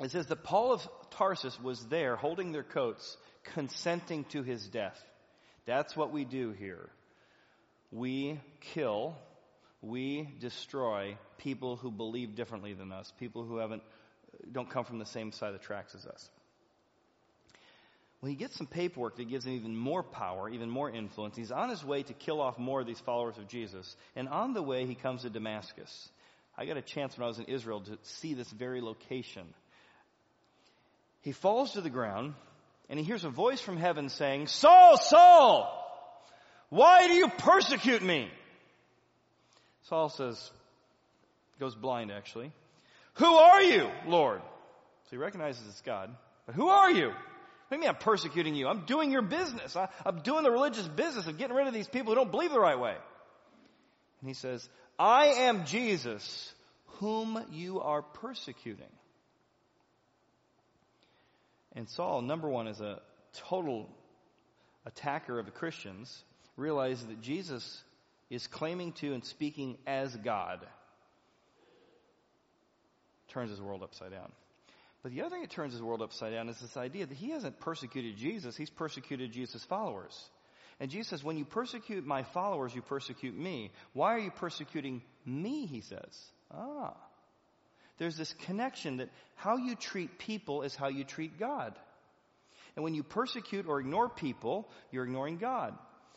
it 0.00 0.12
says 0.12 0.26
that 0.26 0.44
Paul 0.44 0.72
of 0.72 0.88
Tarsus 1.10 1.58
was 1.60 1.84
there 1.86 2.14
holding 2.16 2.52
their 2.52 2.62
coats, 2.62 3.16
consenting 3.54 4.24
to 4.26 4.42
his 4.42 4.66
death. 4.68 5.00
That's 5.64 5.96
what 5.96 6.12
we 6.12 6.24
do 6.24 6.52
here. 6.52 6.88
We 7.90 8.40
kill, 8.72 9.16
we 9.82 10.28
destroy 10.38 11.16
people 11.38 11.76
who 11.76 11.90
believe 11.90 12.36
differently 12.36 12.72
than 12.72 12.92
us, 12.92 13.12
people 13.18 13.44
who 13.44 13.56
haven't, 13.56 13.82
don't 14.52 14.70
come 14.70 14.84
from 14.84 14.98
the 14.98 15.06
same 15.06 15.32
side 15.32 15.54
of 15.54 15.60
the 15.60 15.66
tracks 15.66 15.94
as 15.94 16.06
us. 16.06 16.30
Well, 18.20 18.30
he 18.30 18.36
gets 18.36 18.56
some 18.56 18.66
paperwork 18.66 19.16
that 19.16 19.28
gives 19.28 19.46
him 19.46 19.52
even 19.52 19.76
more 19.76 20.02
power, 20.02 20.48
even 20.48 20.70
more 20.70 20.90
influence. 20.90 21.36
He's 21.36 21.52
on 21.52 21.68
his 21.68 21.84
way 21.84 22.02
to 22.02 22.14
kill 22.14 22.40
off 22.40 22.58
more 22.58 22.80
of 22.80 22.86
these 22.86 23.00
followers 23.00 23.36
of 23.36 23.46
Jesus. 23.46 23.94
And 24.14 24.28
on 24.28 24.54
the 24.54 24.62
way, 24.62 24.86
he 24.86 24.94
comes 24.94 25.22
to 25.22 25.30
Damascus. 25.30 26.08
I 26.56 26.64
got 26.64 26.78
a 26.78 26.82
chance 26.82 27.16
when 27.16 27.24
I 27.24 27.28
was 27.28 27.38
in 27.38 27.44
Israel 27.44 27.80
to 27.82 27.98
see 28.02 28.32
this 28.32 28.50
very 28.50 28.80
location. 28.80 29.44
He 31.20 31.32
falls 31.32 31.72
to 31.72 31.80
the 31.82 31.90
ground 31.90 32.34
and 32.88 32.98
he 32.98 33.04
hears 33.04 33.24
a 33.24 33.30
voice 33.30 33.60
from 33.60 33.76
heaven 33.76 34.08
saying, 34.08 34.46
Saul, 34.46 34.96
Saul, 34.96 35.82
why 36.70 37.08
do 37.08 37.14
you 37.14 37.28
persecute 37.28 38.02
me? 38.02 38.30
Saul 39.88 40.08
says, 40.08 40.50
goes 41.60 41.74
blind 41.74 42.10
actually. 42.10 42.52
Who 43.14 43.34
are 43.34 43.62
you, 43.62 43.90
Lord? 44.06 44.40
So 45.04 45.10
he 45.10 45.16
recognizes 45.16 45.66
it's 45.68 45.80
God. 45.82 46.14
But 46.46 46.54
who 46.54 46.68
are 46.68 46.90
you? 46.90 47.12
What 47.68 47.76
do 47.76 47.76
you 47.76 47.80
mean 47.80 47.88
I'm 47.88 47.96
persecuting 47.96 48.54
you? 48.54 48.68
I'm 48.68 48.84
doing 48.86 49.10
your 49.10 49.22
business. 49.22 49.74
I, 49.74 49.88
am 50.04 50.20
doing 50.20 50.44
the 50.44 50.52
religious 50.52 50.86
business 50.86 51.26
of 51.26 51.36
getting 51.36 51.56
rid 51.56 51.66
of 51.66 51.74
these 51.74 51.88
people 51.88 52.12
who 52.12 52.14
don't 52.14 52.30
believe 52.30 52.52
the 52.52 52.60
right 52.60 52.78
way. 52.78 52.94
And 54.20 54.28
he 54.28 54.34
says, 54.34 54.68
I 54.98 55.26
am 55.26 55.66
Jesus 55.66 56.54
whom 57.00 57.42
you 57.50 57.80
are 57.80 58.02
persecuting. 58.02 58.86
And 61.74 61.88
Saul, 61.88 62.22
number 62.22 62.48
one, 62.48 62.68
is 62.68 62.80
a 62.80 63.00
total 63.48 63.90
attacker 64.86 65.38
of 65.38 65.46
the 65.46 65.52
Christians, 65.52 66.24
realizes 66.56 67.06
that 67.06 67.20
Jesus 67.20 67.82
is 68.30 68.46
claiming 68.46 68.92
to 68.92 69.12
and 69.12 69.24
speaking 69.24 69.76
as 69.86 70.14
God. 70.16 70.64
Turns 73.28 73.50
his 73.50 73.60
world 73.60 73.82
upside 73.82 74.12
down. 74.12 74.30
But 75.06 75.12
the 75.12 75.20
other 75.20 75.30
thing 75.30 75.42
that 75.42 75.50
turns 75.50 75.72
his 75.72 75.80
world 75.80 76.02
upside 76.02 76.32
down 76.32 76.48
is 76.48 76.58
this 76.58 76.76
idea 76.76 77.06
that 77.06 77.16
he 77.16 77.30
hasn't 77.30 77.60
persecuted 77.60 78.16
Jesus, 78.16 78.56
he's 78.56 78.70
persecuted 78.70 79.30
Jesus' 79.30 79.62
followers. 79.62 80.20
And 80.80 80.90
Jesus 80.90 81.10
says, 81.10 81.22
when 81.22 81.38
you 81.38 81.44
persecute 81.44 82.04
my 82.04 82.24
followers, 82.24 82.74
you 82.74 82.82
persecute 82.82 83.38
me. 83.38 83.70
Why 83.92 84.16
are 84.16 84.18
you 84.18 84.32
persecuting 84.32 85.02
me? 85.24 85.66
He 85.66 85.82
says. 85.82 86.32
Ah. 86.52 86.96
There's 87.98 88.16
this 88.16 88.32
connection 88.46 88.96
that 88.96 89.10
how 89.36 89.58
you 89.58 89.76
treat 89.76 90.18
people 90.18 90.62
is 90.62 90.74
how 90.74 90.88
you 90.88 91.04
treat 91.04 91.38
God. 91.38 91.78
And 92.74 92.82
when 92.82 92.96
you 92.96 93.04
persecute 93.04 93.68
or 93.68 93.78
ignore 93.78 94.08
people, 94.08 94.68
you're 94.90 95.04
ignoring 95.04 95.36
God. 95.36 95.72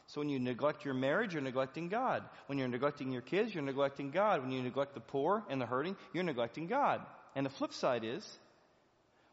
So 0.07 0.19
when 0.19 0.29
you 0.29 0.39
neglect 0.39 0.83
your 0.83 0.95
marriage, 0.95 1.33
you're 1.33 1.43
neglecting 1.43 1.89
God. 1.89 2.23
When 2.47 2.57
you're 2.57 2.67
neglecting 2.67 3.11
your 3.11 3.21
kids, 3.21 3.53
you're 3.53 3.63
neglecting 3.63 4.09
God. 4.09 4.41
When 4.41 4.51
you 4.51 4.63
neglect 4.63 4.95
the 4.95 4.99
poor 4.99 5.43
and 5.47 5.61
the 5.61 5.67
hurting, 5.67 5.95
you're 6.11 6.23
neglecting 6.23 6.65
God. 6.65 7.01
And 7.35 7.45
the 7.45 7.51
flip 7.51 7.73
side 7.73 8.03
is, 8.03 8.27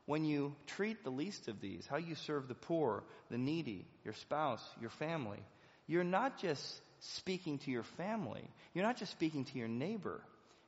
when 0.06 0.24
you 0.24 0.54
treat 0.66 1.04
the 1.04 1.10
least 1.10 1.48
of 1.48 1.60
these, 1.60 1.86
how 1.86 1.96
you 1.96 2.14
serve 2.14 2.48
the 2.48 2.54
poor, 2.54 3.02
the 3.30 3.38
needy, 3.38 3.86
your 4.04 4.14
spouse, 4.14 4.62
your 4.80 4.90
family, 4.90 5.40
you're 5.86 6.04
not 6.04 6.40
just 6.40 6.80
speaking 7.00 7.58
to 7.58 7.70
your 7.70 7.82
family. 7.82 8.48
You're 8.72 8.84
not 8.84 8.96
just 8.96 9.12
speaking 9.12 9.44
to 9.44 9.58
your 9.58 9.68
neighbor. 9.68 10.20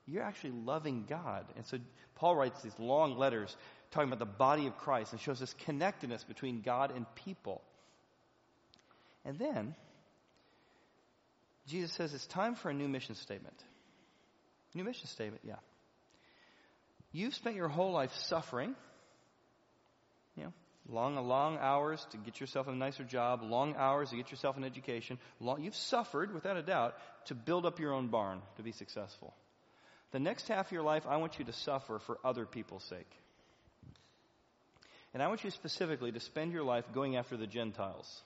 You're 0.06 0.22
actually 0.22 0.52
loving 0.64 1.04
God. 1.08 1.44
And 1.56 1.66
so 1.66 1.78
Paul 2.16 2.36
writes 2.36 2.60
these 2.62 2.78
long 2.78 3.16
letters 3.16 3.54
talking 3.90 4.08
about 4.08 4.18
the 4.18 4.26
body 4.26 4.66
of 4.66 4.76
Christ 4.78 5.12
and 5.12 5.20
shows 5.20 5.40
this 5.40 5.54
connectedness 5.64 6.24
between 6.24 6.60
God 6.60 6.92
and 6.94 7.06
people. 7.14 7.62
And 9.24 9.38
then 9.38 9.74
Jesus 11.66 11.92
says 11.92 12.14
it's 12.14 12.26
time 12.26 12.54
for 12.54 12.70
a 12.70 12.74
new 12.74 12.88
mission 12.88 13.14
statement. 13.14 13.56
New 14.74 14.84
mission 14.84 15.06
statement, 15.06 15.42
yeah. 15.44 15.56
You've 17.12 17.34
spent 17.34 17.56
your 17.56 17.68
whole 17.68 17.92
life 17.92 18.12
suffering 18.14 18.74
long, 20.88 21.16
long 21.16 21.58
hours 21.58 22.04
to 22.12 22.16
get 22.16 22.40
yourself 22.40 22.68
a 22.68 22.72
nicer 22.72 23.04
job, 23.04 23.42
long 23.42 23.74
hours 23.76 24.10
to 24.10 24.16
get 24.16 24.30
yourself 24.30 24.56
an 24.56 24.64
education. 24.64 25.18
Long, 25.40 25.62
you've 25.62 25.76
suffered, 25.76 26.32
without 26.32 26.56
a 26.56 26.62
doubt, 26.62 26.94
to 27.26 27.34
build 27.34 27.66
up 27.66 27.78
your 27.78 27.92
own 27.92 28.08
barn 28.08 28.40
to 28.56 28.62
be 28.62 28.72
successful. 28.72 29.34
The 30.12 30.18
next 30.18 30.48
half 30.48 30.66
of 30.66 30.72
your 30.72 30.82
life, 30.82 31.06
I 31.06 31.18
want 31.18 31.38
you 31.38 31.44
to 31.44 31.52
suffer 31.52 31.98
for 31.98 32.18
other 32.24 32.46
people's 32.46 32.84
sake. 32.84 33.10
And 35.12 35.22
I 35.22 35.28
want 35.28 35.44
you 35.44 35.50
specifically 35.50 36.12
to 36.12 36.20
spend 36.20 36.52
your 36.52 36.62
life 36.62 36.84
going 36.92 37.16
after 37.16 37.36
the 37.36 37.46
Gentiles. 37.46 38.22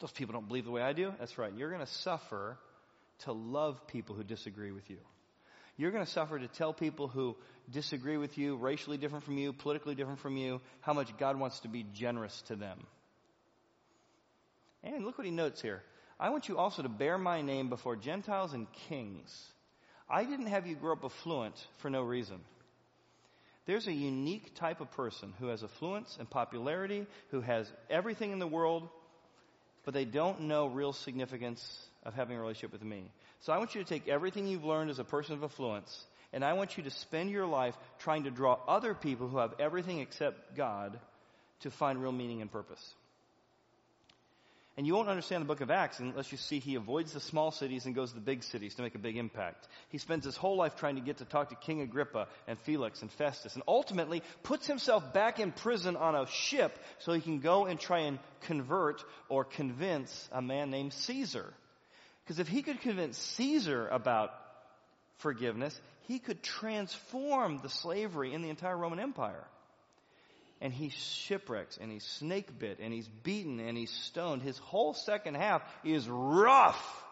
Those 0.00 0.12
people 0.12 0.32
don't 0.32 0.46
believe 0.46 0.64
the 0.64 0.70
way 0.70 0.82
I 0.82 0.92
do. 0.92 1.12
That's 1.18 1.38
right. 1.38 1.52
You're 1.56 1.70
going 1.70 1.84
to 1.84 1.92
suffer 1.92 2.56
to 3.20 3.32
love 3.32 3.86
people 3.88 4.14
who 4.14 4.22
disagree 4.22 4.70
with 4.70 4.88
you. 4.90 4.98
You're 5.78 5.92
going 5.92 6.04
to 6.04 6.10
suffer 6.10 6.38
to 6.38 6.48
tell 6.48 6.74
people 6.74 7.08
who 7.08 7.36
disagree 7.70 8.16
with 8.16 8.36
you, 8.36 8.56
racially 8.56 8.98
different 8.98 9.24
from 9.24 9.38
you, 9.38 9.52
politically 9.52 9.94
different 9.94 10.18
from 10.18 10.36
you, 10.36 10.60
how 10.80 10.92
much 10.92 11.16
God 11.16 11.38
wants 11.38 11.60
to 11.60 11.68
be 11.68 11.86
generous 11.94 12.42
to 12.48 12.56
them. 12.56 12.78
And 14.82 15.04
look 15.04 15.16
what 15.16 15.26
he 15.26 15.30
notes 15.30 15.62
here. 15.62 15.82
I 16.18 16.30
want 16.30 16.48
you 16.48 16.58
also 16.58 16.82
to 16.82 16.88
bear 16.88 17.16
my 17.16 17.42
name 17.42 17.68
before 17.68 17.94
Gentiles 17.94 18.52
and 18.52 18.66
kings. 18.88 19.30
I 20.10 20.24
didn't 20.24 20.46
have 20.46 20.66
you 20.66 20.74
grow 20.74 20.94
up 20.94 21.04
affluent 21.04 21.54
for 21.78 21.90
no 21.90 22.02
reason. 22.02 22.40
There's 23.66 23.86
a 23.86 23.92
unique 23.92 24.56
type 24.56 24.80
of 24.80 24.90
person 24.92 25.32
who 25.38 25.48
has 25.48 25.62
affluence 25.62 26.16
and 26.18 26.28
popularity, 26.28 27.06
who 27.30 27.40
has 27.42 27.70
everything 27.88 28.32
in 28.32 28.40
the 28.40 28.46
world, 28.46 28.88
but 29.84 29.94
they 29.94 30.06
don't 30.06 30.42
know 30.42 30.66
real 30.66 30.92
significance 30.92 31.62
of 32.08 32.14
having 32.14 32.36
a 32.36 32.40
relationship 32.40 32.72
with 32.72 32.82
me. 32.82 33.04
So 33.40 33.52
I 33.52 33.58
want 33.58 33.74
you 33.74 33.82
to 33.82 33.88
take 33.88 34.08
everything 34.08 34.48
you've 34.48 34.64
learned 34.64 34.90
as 34.90 34.98
a 34.98 35.04
person 35.04 35.34
of 35.34 35.44
affluence, 35.44 36.04
and 36.32 36.44
I 36.44 36.54
want 36.54 36.76
you 36.76 36.82
to 36.84 36.90
spend 36.90 37.30
your 37.30 37.46
life 37.46 37.76
trying 38.00 38.24
to 38.24 38.30
draw 38.30 38.58
other 38.66 38.94
people 38.94 39.28
who 39.28 39.38
have 39.38 39.54
everything 39.60 40.00
except 40.00 40.56
God 40.56 40.98
to 41.60 41.70
find 41.70 42.02
real 42.02 42.12
meaning 42.12 42.40
and 42.40 42.50
purpose. 42.50 42.94
And 44.78 44.86
you 44.86 44.94
won't 44.94 45.08
understand 45.08 45.42
the 45.42 45.46
book 45.46 45.60
of 45.60 45.72
Acts 45.72 45.98
unless 45.98 46.30
you 46.30 46.38
see 46.38 46.60
he 46.60 46.76
avoids 46.76 47.12
the 47.12 47.18
small 47.18 47.50
cities 47.50 47.84
and 47.84 47.96
goes 47.96 48.10
to 48.10 48.14
the 48.14 48.20
big 48.20 48.44
cities 48.44 48.76
to 48.76 48.82
make 48.82 48.94
a 48.94 49.00
big 49.00 49.16
impact. 49.16 49.66
He 49.88 49.98
spends 49.98 50.24
his 50.24 50.36
whole 50.36 50.56
life 50.56 50.76
trying 50.76 50.94
to 50.94 51.00
get 51.00 51.16
to 51.16 51.24
talk 51.24 51.48
to 51.48 51.56
King 51.56 51.80
Agrippa 51.80 52.28
and 52.46 52.56
Felix 52.60 53.02
and 53.02 53.10
Festus 53.10 53.54
and 53.54 53.64
ultimately 53.66 54.22
puts 54.44 54.68
himself 54.68 55.12
back 55.12 55.40
in 55.40 55.50
prison 55.50 55.96
on 55.96 56.14
a 56.14 56.28
ship 56.28 56.78
so 57.00 57.12
he 57.12 57.20
can 57.20 57.40
go 57.40 57.66
and 57.66 57.80
try 57.80 58.02
and 58.02 58.20
convert 58.42 59.02
or 59.28 59.42
convince 59.42 60.28
a 60.30 60.40
man 60.40 60.70
named 60.70 60.92
Caesar. 60.92 61.52
Because 62.28 62.40
if 62.40 62.48
he 62.48 62.60
could 62.60 62.82
convince 62.82 63.16
Caesar 63.16 63.88
about 63.88 64.30
forgiveness, 65.16 65.80
he 66.08 66.18
could 66.18 66.42
transform 66.42 67.56
the 67.62 67.70
slavery 67.70 68.34
in 68.34 68.42
the 68.42 68.50
entire 68.50 68.76
Roman 68.76 69.00
Empire 69.00 69.46
and 70.60 70.70
he's 70.70 70.92
shipwrecked 70.92 71.78
and 71.80 71.90
he's 71.90 72.04
snake 72.04 72.58
bit 72.58 72.80
and 72.80 72.92
he's 72.92 73.08
beaten 73.08 73.60
and 73.60 73.78
he's 73.78 73.90
stoned. 73.90 74.42
His 74.42 74.58
whole 74.58 74.92
second 74.92 75.36
half 75.36 75.62
is 75.82 76.06
rough. 76.06 77.06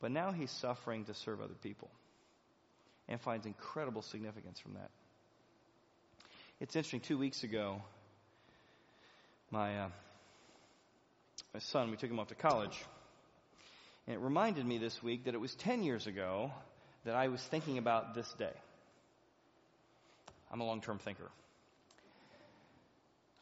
But 0.00 0.10
now 0.10 0.32
he's 0.32 0.50
suffering 0.50 1.04
to 1.04 1.14
serve 1.14 1.42
other 1.42 1.56
people 1.62 1.90
and 3.06 3.20
finds 3.20 3.44
incredible 3.44 4.00
significance 4.00 4.58
from 4.60 4.74
that. 4.74 4.90
It's 6.58 6.74
interesting, 6.74 7.00
two 7.00 7.18
weeks 7.18 7.44
ago, 7.44 7.82
my, 9.50 9.78
uh, 9.78 9.88
my 11.54 11.60
son, 11.60 11.90
we 11.90 11.96
took 11.96 12.10
him 12.10 12.18
off 12.18 12.28
to 12.28 12.34
college. 12.34 12.76
And 14.06 14.14
it 14.14 14.20
reminded 14.20 14.66
me 14.66 14.78
this 14.78 15.02
week 15.02 15.24
that 15.24 15.34
it 15.34 15.40
was 15.40 15.54
10 15.56 15.82
years 15.82 16.06
ago 16.06 16.50
that 17.04 17.14
I 17.14 17.28
was 17.28 17.42
thinking 17.50 17.78
about 17.78 18.14
this 18.14 18.30
day. 18.38 18.52
I'm 20.50 20.60
a 20.60 20.64
long 20.64 20.80
term 20.80 20.98
thinker. 20.98 21.30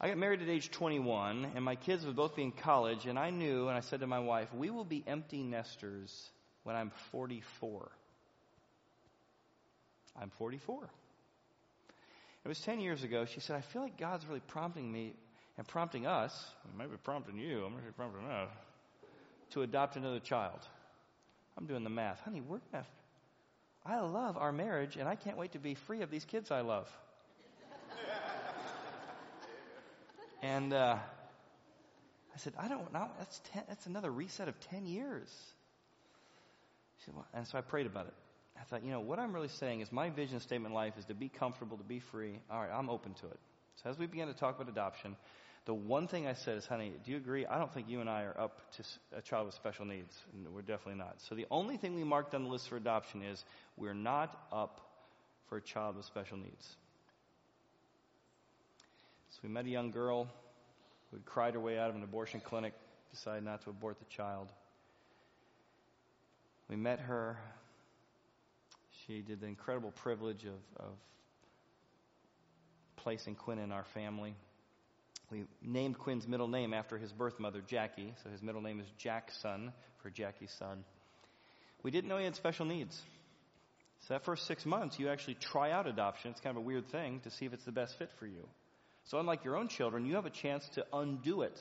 I 0.00 0.08
got 0.08 0.18
married 0.18 0.42
at 0.42 0.48
age 0.48 0.70
21, 0.70 1.52
and 1.54 1.64
my 1.64 1.74
kids 1.74 2.04
would 2.04 2.16
both 2.16 2.36
be 2.36 2.42
in 2.42 2.52
college, 2.52 3.06
and 3.06 3.18
I 3.18 3.30
knew, 3.30 3.68
and 3.68 3.76
I 3.76 3.80
said 3.80 4.00
to 4.00 4.06
my 4.06 4.18
wife, 4.18 4.52
we 4.52 4.68
will 4.68 4.84
be 4.84 5.02
empty 5.06 5.42
nesters 5.42 6.12
when 6.64 6.76
I'm 6.76 6.92
44. 7.12 7.88
I'm 10.20 10.30
44. 10.38 10.90
It 12.44 12.48
was 12.48 12.60
10 12.60 12.80
years 12.80 13.02
ago. 13.02 13.24
She 13.24 13.40
said, 13.40 13.56
I 13.56 13.62
feel 13.72 13.82
like 13.82 13.98
God's 13.98 14.26
really 14.26 14.42
prompting 14.48 14.90
me 14.90 15.14
and 15.58 15.66
prompting 15.66 16.06
us, 16.06 16.46
maybe 16.76 16.92
prompting 17.02 17.38
you, 17.38 17.64
I'm 17.64 17.74
maybe 17.74 17.92
prompting 17.96 18.26
us, 18.26 18.50
to 19.50 19.62
adopt 19.62 19.96
another 19.96 20.20
child. 20.20 20.60
I'm 21.56 21.66
doing 21.66 21.84
the 21.84 21.90
math. 21.90 22.20
Honey, 22.20 22.40
we're 22.40 22.58
going 22.72 22.84
to 22.84 22.86
I 23.88 24.00
love 24.00 24.36
our 24.36 24.50
marriage 24.50 24.96
and 24.96 25.08
I 25.08 25.14
can't 25.14 25.36
wait 25.36 25.52
to 25.52 25.58
be 25.58 25.74
free 25.74 26.02
of 26.02 26.10
these 26.10 26.24
kids 26.24 26.50
I 26.50 26.62
love. 26.62 26.90
and 30.42 30.72
uh, 30.72 30.96
I 32.34 32.38
said, 32.38 32.54
I 32.58 32.66
don't 32.66 32.92
know. 32.92 33.08
That's, 33.18 33.40
ten, 33.52 33.62
that's 33.68 33.86
another 33.86 34.10
reset 34.10 34.48
of 34.48 34.58
10 34.70 34.86
years. 34.86 35.28
Said, 37.04 37.14
well, 37.14 37.26
and 37.32 37.46
so 37.46 37.58
I 37.58 37.60
prayed 37.60 37.86
about 37.86 38.06
it. 38.06 38.14
I 38.60 38.64
thought, 38.64 38.82
you 38.82 38.90
know, 38.90 39.00
what 39.00 39.20
I'm 39.20 39.32
really 39.32 39.48
saying 39.48 39.82
is 39.82 39.92
my 39.92 40.10
vision 40.10 40.40
statement 40.40 40.72
in 40.72 40.74
life 40.74 40.94
is 40.98 41.04
to 41.04 41.14
be 41.14 41.28
comfortable, 41.28 41.76
to 41.76 41.84
be 41.84 42.00
free. 42.00 42.40
All 42.50 42.60
right, 42.60 42.70
I'm 42.72 42.90
open 42.90 43.14
to 43.14 43.26
it. 43.26 43.38
So 43.82 43.90
as 43.90 43.98
we 43.98 44.06
began 44.06 44.28
to 44.28 44.34
talk 44.34 44.56
about 44.56 44.70
adoption, 44.70 45.16
the 45.66 45.74
one 45.74 46.06
thing 46.06 46.26
I 46.26 46.32
said 46.32 46.56
is, 46.56 46.66
honey, 46.66 46.92
do 47.04 47.10
you 47.10 47.16
agree? 47.16 47.44
I 47.44 47.58
don't 47.58 47.72
think 47.74 47.88
you 47.88 48.00
and 48.00 48.08
I 48.08 48.22
are 48.22 48.38
up 48.40 48.60
to 48.76 48.82
a 49.16 49.20
child 49.20 49.46
with 49.46 49.54
special 49.54 49.84
needs. 49.84 50.16
We're 50.52 50.62
definitely 50.62 50.98
not. 50.98 51.16
So 51.18 51.34
the 51.34 51.46
only 51.50 51.76
thing 51.76 51.96
we 51.96 52.04
marked 52.04 52.34
on 52.34 52.44
the 52.44 52.48
list 52.48 52.68
for 52.68 52.76
adoption 52.76 53.22
is 53.22 53.44
we're 53.76 53.94
not 53.94 54.46
up 54.52 54.80
for 55.48 55.58
a 55.58 55.60
child 55.60 55.96
with 55.96 56.04
special 56.04 56.36
needs. 56.36 56.76
So 59.30 59.40
we 59.42 59.48
met 59.48 59.66
a 59.66 59.68
young 59.68 59.90
girl 59.90 60.28
who 61.10 61.16
had 61.16 61.26
cried 61.26 61.54
her 61.54 61.60
way 61.60 61.78
out 61.78 61.90
of 61.90 61.96
an 61.96 62.02
abortion 62.02 62.40
clinic, 62.40 62.72
decided 63.10 63.44
not 63.44 63.62
to 63.64 63.70
abort 63.70 63.98
the 63.98 64.04
child. 64.06 64.48
We 66.68 66.76
met 66.76 67.00
her. 67.00 67.38
She 69.06 69.20
did 69.20 69.40
the 69.40 69.46
incredible 69.46 69.90
privilege 69.90 70.44
of, 70.44 70.84
of 70.84 70.92
placing 73.06 73.36
Quinn 73.36 73.60
in 73.60 73.70
our 73.70 73.84
family. 73.94 74.34
We 75.30 75.44
named 75.62 75.96
Quinn's 75.96 76.26
middle 76.26 76.48
name 76.48 76.74
after 76.74 76.98
his 76.98 77.12
birth 77.12 77.38
mother, 77.38 77.62
Jackie. 77.64 78.12
So 78.24 78.30
his 78.30 78.42
middle 78.42 78.60
name 78.60 78.80
is 78.80 78.86
Jackson 78.98 79.72
for 80.02 80.10
Jackie's 80.10 80.50
son. 80.58 80.82
We 81.84 81.92
didn't 81.92 82.08
know 82.08 82.18
he 82.18 82.24
had 82.24 82.34
special 82.34 82.66
needs. 82.66 83.00
So 84.00 84.14
that 84.14 84.24
first 84.24 84.48
six 84.48 84.66
months, 84.66 84.98
you 84.98 85.08
actually 85.08 85.34
try 85.34 85.70
out 85.70 85.86
adoption. 85.86 86.32
It's 86.32 86.40
kind 86.40 86.56
of 86.56 86.64
a 86.64 86.66
weird 86.66 86.88
thing 86.90 87.20
to 87.20 87.30
see 87.30 87.46
if 87.46 87.52
it's 87.52 87.64
the 87.64 87.70
best 87.70 87.96
fit 87.96 88.10
for 88.18 88.26
you. 88.26 88.48
So 89.04 89.20
unlike 89.20 89.44
your 89.44 89.56
own 89.56 89.68
children, 89.68 90.04
you 90.04 90.16
have 90.16 90.26
a 90.26 90.30
chance 90.30 90.68
to 90.70 90.84
undo 90.92 91.42
it. 91.42 91.56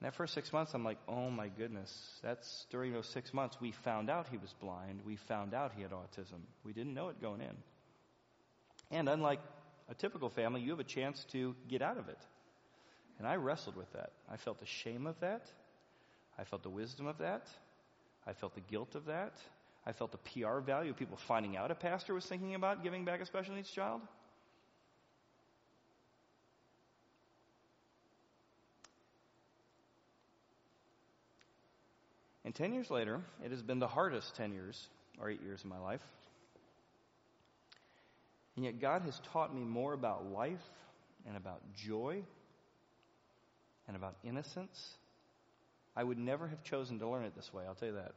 And 0.00 0.10
that 0.10 0.14
first 0.14 0.32
six 0.32 0.54
months, 0.54 0.72
I'm 0.72 0.84
like, 0.84 0.98
oh 1.06 1.28
my 1.28 1.48
goodness. 1.48 1.94
That's 2.22 2.64
during 2.70 2.94
those 2.94 3.10
six 3.12 3.34
months, 3.34 3.58
we 3.60 3.74
found 3.84 4.08
out 4.08 4.28
he 4.30 4.38
was 4.38 4.54
blind. 4.58 5.00
We 5.04 5.16
found 5.28 5.52
out 5.52 5.72
he 5.76 5.82
had 5.82 5.90
autism. 5.90 6.40
We 6.64 6.72
didn't 6.72 6.94
know 6.94 7.10
it 7.10 7.20
going 7.20 7.42
in. 7.42 7.56
And 8.90 9.08
unlike 9.08 9.40
a 9.88 9.94
typical 9.94 10.28
family, 10.30 10.60
you 10.60 10.70
have 10.70 10.80
a 10.80 10.84
chance 10.84 11.24
to 11.32 11.54
get 11.68 11.82
out 11.82 11.98
of 11.98 12.08
it. 12.08 12.18
And 13.18 13.26
I 13.26 13.36
wrestled 13.36 13.76
with 13.76 13.92
that. 13.92 14.10
I 14.30 14.36
felt 14.36 14.60
the 14.60 14.66
shame 14.66 15.06
of 15.06 15.18
that. 15.20 15.42
I 16.38 16.44
felt 16.44 16.62
the 16.62 16.70
wisdom 16.70 17.06
of 17.06 17.18
that. 17.18 17.46
I 18.26 18.32
felt 18.32 18.54
the 18.54 18.60
guilt 18.60 18.94
of 18.94 19.06
that. 19.06 19.32
I 19.86 19.92
felt 19.92 20.10
the 20.12 20.18
PR 20.18 20.58
value 20.58 20.90
of 20.90 20.96
people 20.96 21.18
finding 21.28 21.56
out 21.56 21.70
a 21.70 21.74
pastor 21.74 22.12
was 22.12 22.26
thinking 22.26 22.54
about 22.54 22.82
giving 22.82 23.04
back 23.04 23.20
a 23.20 23.26
special 23.26 23.54
needs 23.54 23.70
child. 23.70 24.00
And 32.44 32.54
10 32.54 32.74
years 32.74 32.90
later, 32.90 33.20
it 33.44 33.50
has 33.50 33.62
been 33.62 33.80
the 33.80 33.88
hardest 33.88 34.36
10 34.36 34.52
years, 34.52 34.80
or 35.20 35.30
8 35.30 35.42
years 35.42 35.60
of 35.62 35.66
my 35.66 35.78
life. 35.78 36.00
And 38.56 38.64
yet, 38.64 38.80
God 38.80 39.02
has 39.02 39.20
taught 39.32 39.54
me 39.54 39.62
more 39.62 39.92
about 39.92 40.32
life 40.32 40.62
and 41.26 41.36
about 41.36 41.60
joy 41.74 42.22
and 43.86 43.96
about 43.96 44.16
innocence. 44.24 44.96
I 45.94 46.02
would 46.02 46.18
never 46.18 46.48
have 46.48 46.62
chosen 46.64 46.98
to 46.98 47.08
learn 47.08 47.24
it 47.24 47.34
this 47.36 47.52
way, 47.52 47.64
I'll 47.66 47.74
tell 47.74 47.88
you 47.88 47.94
that. 47.94 48.12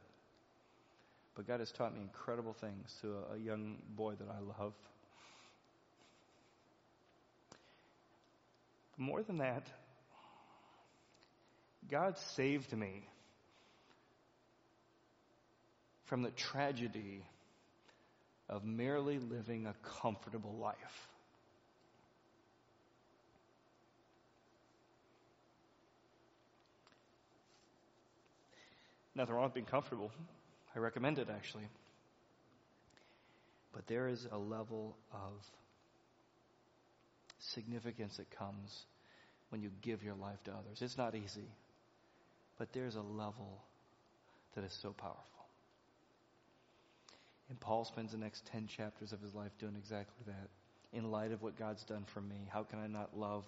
But 1.34 1.46
God 1.46 1.60
has 1.60 1.70
taught 1.72 1.94
me 1.94 2.00
incredible 2.00 2.54
things 2.54 2.94
to 3.02 3.14
a, 3.30 3.34
a 3.34 3.38
young 3.38 3.76
boy 3.96 4.14
that 4.14 4.28
I 4.28 4.62
love. 4.62 4.72
More 8.96 9.22
than 9.22 9.38
that, 9.38 9.66
God 11.90 12.18
saved 12.36 12.76
me 12.76 13.04
from 16.04 16.22
the 16.22 16.30
tragedy 16.30 17.24
of 18.50 18.64
merely 18.64 19.18
living 19.18 19.66
a 19.66 19.74
comfortable 20.02 20.56
life. 20.60 21.08
Nothing 29.14 29.34
wrong 29.34 29.44
with 29.44 29.54
being 29.54 29.66
comfortable. 29.66 30.10
I 30.74 30.80
recommend 30.80 31.18
it 31.18 31.28
actually. 31.30 31.68
But 33.72 33.86
there 33.86 34.08
is 34.08 34.26
a 34.30 34.38
level 34.38 34.96
of 35.12 35.32
significance 37.38 38.16
that 38.16 38.30
comes 38.36 38.84
when 39.50 39.62
you 39.62 39.70
give 39.80 40.02
your 40.02 40.14
life 40.14 40.42
to 40.44 40.50
others. 40.50 40.82
It's 40.82 40.98
not 40.98 41.14
easy, 41.14 41.48
but 42.58 42.72
there's 42.72 42.96
a 42.96 43.02
level 43.02 43.62
that 44.54 44.64
is 44.64 44.76
so 44.82 44.92
powerful. 44.92 45.39
And 47.50 47.58
Paul 47.58 47.84
spends 47.84 48.12
the 48.12 48.18
next 48.18 48.46
10 48.46 48.68
chapters 48.68 49.12
of 49.12 49.20
his 49.20 49.34
life 49.34 49.50
doing 49.58 49.74
exactly 49.76 50.24
that. 50.26 50.48
In 50.92 51.10
light 51.10 51.32
of 51.32 51.42
what 51.42 51.58
God's 51.58 51.84
done 51.84 52.04
for 52.06 52.20
me, 52.20 52.48
how 52.50 52.62
can 52.62 52.78
I 52.78 52.86
not 52.86 53.18
love 53.18 53.44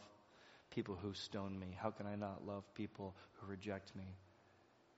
people 0.70 0.98
who 1.00 1.14
stone 1.14 1.58
me? 1.58 1.76
How 1.80 1.90
can 1.90 2.06
I 2.06 2.16
not 2.16 2.46
love 2.46 2.64
people 2.74 3.14
who 3.34 3.46
reject 3.46 3.94
me? 3.96 4.04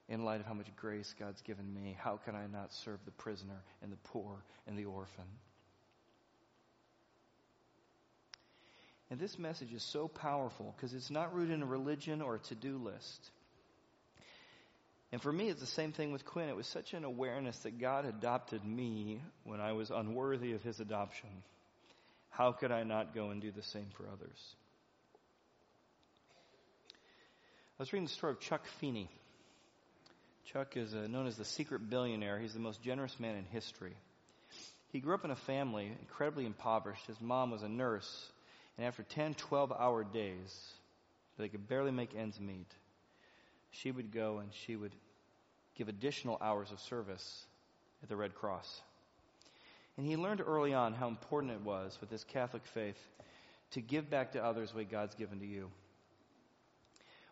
In 0.09 0.25
light 0.25 0.41
of 0.41 0.47
how 0.47 0.55
much 0.55 0.75
grace 0.77 1.15
God's 1.19 1.43
given 1.43 1.73
me, 1.73 1.97
how 1.99 2.19
can 2.25 2.35
I 2.35 2.47
not 2.47 2.73
serve 2.73 2.99
the 3.05 3.11
prisoner 3.11 3.63
and 3.83 3.93
the 3.93 3.97
poor 4.05 4.43
and 4.67 4.79
the 4.79 4.85
orphan? 4.87 5.25
And 9.11 9.21
this 9.21 9.39
message 9.39 9.73
is 9.73 9.83
so 9.83 10.09
powerful 10.09 10.75
because 10.77 10.95
it's 10.95 11.11
not 11.11 11.35
rooted 11.35 11.55
in 11.55 11.63
a 11.63 11.67
religion 11.67 12.21
or 12.23 12.37
a 12.37 12.39
to 12.41 12.55
do 12.55 12.79
list. 12.79 13.31
And 15.15 15.23
for 15.23 15.33
me, 15.33 15.49
it's 15.49 15.61
the 15.61 15.67
same 15.67 15.93
thing 15.93 16.11
with 16.11 16.25
Quinn. 16.25 16.49
It 16.49 16.57
was 16.57 16.67
such 16.67 16.93
an 16.93 17.05
awareness 17.05 17.57
that 17.59 17.79
God 17.79 18.05
adopted 18.05 18.65
me 18.65 19.23
when 19.45 19.61
I 19.61 19.71
was 19.71 19.93
unworthy 19.93 20.55
of 20.55 20.63
his 20.65 20.81
adoption. 20.81 21.29
How 22.31 22.51
could 22.51 22.73
I 22.73 22.83
not 22.83 23.15
go 23.15 23.31
and 23.31 23.41
do 23.41 23.53
the 23.53 23.63
same 23.63 23.87
for 23.97 24.09
others? 24.13 24.57
I 26.91 27.83
was 27.83 27.93
reading 27.93 28.07
the 28.07 28.13
story 28.13 28.33
of 28.33 28.41
Chuck 28.41 28.67
Feeney. 28.81 29.09
Chuck 30.53 30.77
is 30.77 30.93
uh, 30.97 31.07
known 31.09 31.29
as 31.29 31.37
the 31.37 31.45
secret 31.45 31.89
billionaire. 31.89 32.41
He's 32.41 32.55
the 32.55 32.59
most 32.59 32.83
generous 32.83 33.21
man 33.21 33.37
in 33.37 33.45
history. 33.45 33.95
He 34.89 34.99
grew 34.99 35.15
up 35.15 35.25
in 35.25 35.31
a 35.31 35.37
family 35.37 35.93
incredibly 36.01 36.45
impoverished. 36.45 37.07
His 37.07 37.21
mom 37.21 37.53
was 37.53 37.63
a 37.63 37.69
nurse, 37.69 38.33
and 38.77 38.85
after 38.85 39.05
10, 39.05 39.35
12 39.35 39.73
hour 39.79 40.03
days, 40.03 40.73
they 41.39 41.49
could 41.49 41.69
barely 41.69 41.93
make 41.93 42.17
ends 42.17 42.41
meet, 42.41 42.67
she 43.83 43.91
would 43.91 44.13
go 44.13 44.39
and 44.39 44.51
she 44.53 44.77
would 44.77 44.95
give 45.77 45.89
additional 45.89 46.39
hours 46.41 46.71
of 46.71 46.81
service 46.81 47.45
at 48.03 48.09
the 48.09 48.17
Red 48.17 48.35
Cross. 48.35 48.83
And 49.97 50.07
he 50.07 50.17
learned 50.17 50.41
early 50.45 50.75
on 50.75 50.93
how 50.93 51.09
important 51.09 51.53
it 51.53 51.63
was 51.63 51.97
with 52.01 52.11
his 52.11 52.25
Catholic 52.25 52.65
faith 52.67 52.99
to 53.73 53.81
give 53.81 54.11
back 54.11 54.33
to 54.33 54.45
others 54.45 54.75
what 54.75 54.91
God's 54.91 55.15
given 55.15 55.41
to 55.41 55.47
you. 55.47 55.71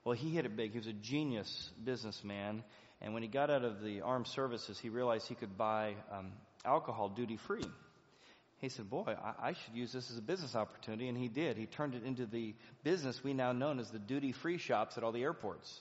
Well, 0.04 0.14
he 0.14 0.30
hit 0.30 0.46
it 0.46 0.56
big. 0.56 0.72
He 0.72 0.78
was 0.78 0.86
a 0.86 0.92
genius 0.92 1.70
businessman. 1.82 2.64
And 3.00 3.14
when 3.14 3.22
he 3.22 3.28
got 3.28 3.50
out 3.50 3.64
of 3.64 3.82
the 3.82 4.00
armed 4.00 4.26
services, 4.26 4.78
he 4.78 4.88
realized 4.88 5.28
he 5.28 5.34
could 5.34 5.56
buy 5.56 5.94
um, 6.10 6.32
alcohol 6.64 7.08
duty 7.08 7.36
free. 7.36 7.64
He 8.60 8.68
said, 8.68 8.88
Boy, 8.88 9.16
I, 9.22 9.48
I, 9.48 9.52
should 9.54 9.74
use 9.74 9.92
this 9.92 10.10
as 10.10 10.18
a 10.18 10.22
business 10.22 10.54
opportunity. 10.54 11.08
And 11.08 11.18
he 11.18 11.28
did. 11.28 11.56
He 11.56 11.66
turned 11.66 11.94
it 11.94 12.04
into 12.04 12.26
the 12.26 12.54
business 12.84 13.22
we 13.22 13.34
now 13.34 13.52
know 13.52 13.76
as 13.78 13.90
the 13.90 13.98
duty 13.98 14.30
free 14.32 14.58
shops 14.58 14.96
at 14.96 15.04
all 15.04 15.12
the 15.12 15.22
airports. 15.22 15.80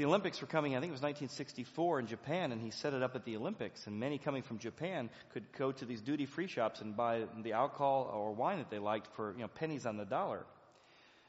The 0.00 0.06
Olympics 0.06 0.40
were 0.40 0.46
coming, 0.46 0.74
I 0.74 0.80
think 0.80 0.88
it 0.88 0.96
was 0.96 1.02
1964 1.02 2.00
in 2.00 2.06
Japan, 2.06 2.52
and 2.52 2.62
he 2.62 2.70
set 2.70 2.94
it 2.94 3.02
up 3.02 3.16
at 3.16 3.26
the 3.26 3.36
Olympics. 3.36 3.86
And 3.86 4.00
many 4.00 4.16
coming 4.16 4.42
from 4.42 4.58
Japan 4.58 5.10
could 5.34 5.44
go 5.58 5.72
to 5.72 5.84
these 5.84 6.00
duty 6.00 6.24
free 6.24 6.46
shops 6.46 6.80
and 6.80 6.96
buy 6.96 7.24
the 7.42 7.52
alcohol 7.52 8.10
or 8.10 8.32
wine 8.32 8.60
that 8.60 8.70
they 8.70 8.78
liked 8.78 9.08
for 9.14 9.34
you 9.34 9.40
know, 9.40 9.48
pennies 9.48 9.84
on 9.84 9.98
the 9.98 10.06
dollar. 10.06 10.46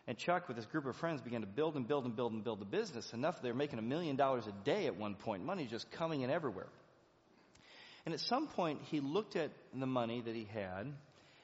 And 0.08 0.18
Chuck, 0.18 0.48
with 0.48 0.56
his 0.56 0.66
group 0.68 0.86
of 0.86 0.96
friends, 0.96 1.20
began 1.20 1.42
to 1.42 1.48
build 1.48 1.76
and 1.76 1.86
build 1.86 2.06
and 2.06 2.16
build 2.16 2.32
and 2.32 2.46
build 2.46 2.62
the 2.62 2.66
business. 2.66 3.12
Enough 3.12 3.42
they 3.42 3.50
were 3.50 3.58
making 3.58 3.78
a 3.78 3.82
million 3.82 4.16
dollars 4.16 4.48
a 4.48 4.54
day 4.64 4.86
at 4.86 4.96
one 4.96 5.16
point. 5.16 5.44
Money 5.44 5.68
just 5.70 5.92
coming 5.92 6.22
in 6.22 6.30
everywhere. 6.30 6.70
And 8.06 8.14
at 8.14 8.22
some 8.22 8.48
point, 8.48 8.80
he 8.84 9.02
looked 9.02 9.36
at 9.36 9.52
the 9.78 9.86
money 9.86 10.22
that 10.22 10.34
he 10.34 10.46
had, 10.46 10.94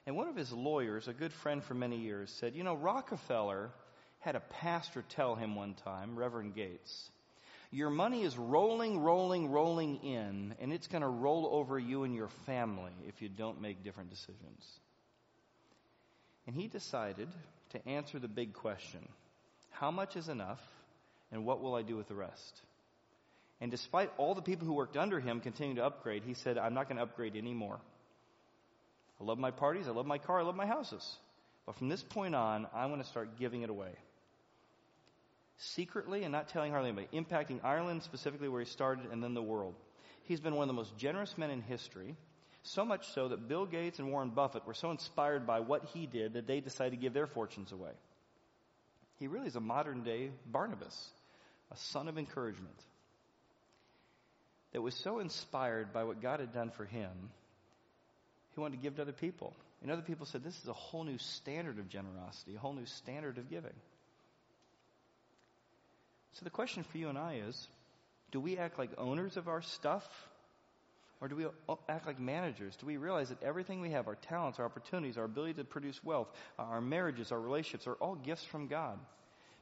and 0.06 0.16
one 0.16 0.30
of 0.30 0.38
his 0.38 0.54
lawyers, 0.54 1.10
a 1.10 1.14
good 1.14 1.34
friend 1.34 1.62
for 1.62 1.74
many 1.74 1.98
years, 1.98 2.34
said, 2.40 2.56
You 2.56 2.64
know, 2.64 2.76
Rockefeller 2.76 3.72
had 4.20 4.38
a 4.38 4.40
pastor 4.62 5.04
tell 5.10 5.36
him 5.36 5.56
one 5.56 5.74
time, 5.74 6.18
Reverend 6.18 6.56
Gates, 6.56 7.10
your 7.72 7.90
money 7.90 8.24
is 8.24 8.38
rolling, 8.38 9.00
rolling, 9.00 9.50
rolling 9.50 9.98
in, 10.04 10.56
and 10.60 10.72
it's 10.72 10.88
going 10.88 11.02
to 11.02 11.08
roll 11.08 11.50
over 11.52 11.78
you 11.78 12.04
and 12.04 12.16
your 12.16 12.30
family 12.46 12.92
if 13.08 13.22
you 13.22 13.30
don't 13.30 13.62
make 13.62 13.84
different 13.84 14.10
decisions. 14.10 14.66
And 16.46 16.56
he 16.56 16.68
decided 16.68 17.28
to 17.72 17.88
answer 17.88 18.20
the 18.20 18.30
big 18.30 18.54
question 18.54 19.08
how 19.70 19.92
much 19.92 20.16
is 20.16 20.28
enough, 20.28 20.62
and 21.32 21.46
what 21.46 21.62
will 21.62 21.76
I 21.76 21.84
do 21.84 21.96
with 21.96 22.08
the 22.08 22.16
rest? 22.16 22.62
And 23.62 23.70
despite 23.70 24.12
all 24.18 24.34
the 24.34 24.42
people 24.42 24.66
who 24.66 24.74
worked 24.74 24.98
under 24.98 25.20
him 25.20 25.40
continuing 25.40 25.76
to 25.76 25.86
upgrade, 25.86 26.24
he 26.26 26.34
said, 26.34 26.58
I'm 26.58 26.74
not 26.74 26.88
going 26.88 26.98
to 26.98 27.04
upgrade 27.04 27.36
anymore. 27.36 27.80
I 29.20 29.24
love 29.24 29.38
my 29.38 29.52
parties, 29.52 29.88
I 29.88 29.92
love 29.92 30.06
my 30.06 30.18
car, 30.18 30.40
I 30.40 30.44
love 30.44 30.56
my 30.56 30.66
houses. 30.66 31.18
But 31.66 31.76
from 31.76 31.90
this 31.90 32.02
point 32.02 32.34
on, 32.34 32.68
I'm 32.74 32.90
going 32.90 33.02
to 33.02 33.08
start 33.08 33.38
giving 33.38 33.62
it 33.62 33.70
away. 33.70 33.92
Secretly 35.58 36.24
and 36.24 36.32
not 36.32 36.50
telling 36.50 36.72
hardly 36.72 36.90
anybody, 36.90 37.08
impacting 37.14 37.64
Ireland 37.64 38.04
specifically 38.04 38.48
where 38.48 38.62
he 38.62 38.68
started 38.68 39.12
and 39.12 39.24
then 39.24 39.34
the 39.34 39.42
world. 39.42 39.76
He's 40.24 40.40
been 40.40 40.56
one 40.56 40.64
of 40.64 40.68
the 40.68 40.74
most 40.74 40.98
generous 40.98 41.38
men 41.38 41.50
in 41.50 41.62
history. 41.62 42.16
So 42.64 42.86
much 42.86 43.08
so 43.14 43.30
that 43.30 43.48
Bill 43.48 43.66
Gates 43.66 44.00
and 44.00 44.12
Warren 44.12 44.30
Buffett 44.30 44.68
were 44.68 44.74
so 44.74 44.92
inspired 44.92 45.48
by 45.48 45.62
what 45.62 45.86
he 45.94 46.06
did 46.06 46.34
that 46.34 46.48
they 46.48 46.60
decided 46.60 46.92
to 46.92 46.98
give 46.98 47.14
their 47.14 47.28
fortunes 47.28 47.72
away. 47.72 47.92
He 49.20 49.28
really 49.28 49.48
is 49.48 49.56
a 49.56 49.62
modern 49.62 50.04
day 50.04 50.32
Barnabas, 50.46 51.10
a 51.72 51.78
son 51.78 52.08
of 52.08 52.18
encouragement 52.18 52.78
that 54.74 54.82
was 54.82 54.96
so 54.96 55.20
inspired 55.20 55.94
by 55.94 56.04
what 56.04 56.22
God 56.22 56.40
had 56.40 56.54
done 56.54 56.72
for 56.72 56.86
him, 56.86 57.12
he 58.54 58.60
wanted 58.60 58.78
to 58.78 58.84
give 58.84 58.96
to 58.98 59.02
other 59.02 59.12
people. 59.12 59.54
And 59.82 59.92
other 59.92 60.02
people 60.02 60.26
said, 60.26 60.44
This 60.44 60.60
is 60.60 60.68
a 60.68 60.74
whole 60.74 61.04
new 61.04 61.18
standard 61.18 61.80
of 61.80 61.90
generosity, 61.90 62.56
a 62.56 62.60
whole 62.60 62.74
new 62.74 62.86
standard 62.86 63.38
of 63.38 63.50
giving. 63.50 63.74
So 66.34 66.44
the 66.44 66.50
question 66.50 66.84
for 66.84 66.98
you 66.98 67.10
and 67.10 67.18
I 67.18 67.42
is 67.48 67.68
do 68.32 68.40
we 68.40 68.58
act 68.58 68.78
like 68.78 68.92
owners 68.98 69.38
of 69.38 69.48
our 69.48 69.62
stuff? 69.62 70.04
Or 71.20 71.28
do 71.28 71.36
we 71.36 71.46
act 71.90 72.06
like 72.06 72.20
managers? 72.20 72.76
Do 72.76 72.86
we 72.86 72.98
realize 72.98 73.30
that 73.30 73.42
everything 73.42 73.82
we 73.82 73.90
have, 73.92 74.08
our 74.08 74.16
talents, 74.16 74.60
our 74.60 74.66
opportunities, 74.66 75.18
our 75.18 75.24
ability 75.24 75.56
to 75.56 75.64
produce 75.64 76.04
wealth, 76.04 76.28
our 76.60 76.80
marriages, 76.80 77.32
our 77.32 77.40
relationships, 77.40 77.88
are 77.88 77.96
all 77.96 78.16
gifts 78.16 78.44
from 78.44 78.68
God? 78.68 79.00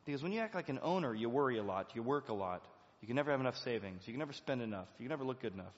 Because 0.06 0.22
when 0.22 0.34
you 0.34 0.42
act 0.42 0.54
like 0.54 0.68
an 0.68 0.80
owner, 0.84 1.14
you 1.14 1.30
worry 1.30 1.58
a 1.58 1.64
lot, 1.64 1.92
you 1.96 2.04
work 2.04 2.28
a 2.28 2.34
lot, 2.34 2.66
you 3.02 3.08
can 3.08 3.16
never 3.16 3.32
have 3.32 3.40
enough 3.40 3.58
savings, 3.58 4.02
you 4.06 4.12
can 4.12 4.20
never 4.20 4.34
spend 4.34 4.62
enough, 4.62 4.88
you 5.00 5.06
can 5.06 5.10
never 5.10 5.24
look 5.24 5.42
good 5.42 5.54
enough. 5.54 5.74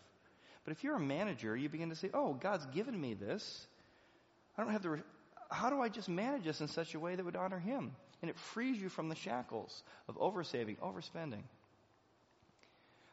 But 0.66 0.72
if 0.72 0.84
you're 0.84 0.96
a 0.96 1.00
manager, 1.00 1.56
you 1.56 1.70
begin 1.70 1.90
to 1.90 1.96
say, 1.96 2.10
oh, 2.14 2.34
God's 2.34 2.66
given 2.68 3.00
me 3.00 3.14
this. 3.14 3.68
I 4.58 4.64
don't 4.64 4.72
have 4.72 4.82
to, 4.82 4.90
re- 4.90 5.04
how 5.50 5.70
do 5.70 5.80
I 5.80 5.90
just 5.90 6.10
manage 6.10 6.44
this 6.44 6.60
in 6.60 6.68
such 6.68 6.96
a 6.96 7.00
way 7.00 7.16
that 7.16 7.24
would 7.24 7.36
honor 7.36 7.60
Him? 7.60 7.96
And 8.22 8.30
it 8.30 8.38
frees 8.38 8.82
you 8.82 8.90
from 8.90 9.10
the 9.10 9.16
shackles 9.16 9.84
of 10.08 10.18
oversaving, 10.18 10.78
overspending. 10.78 11.44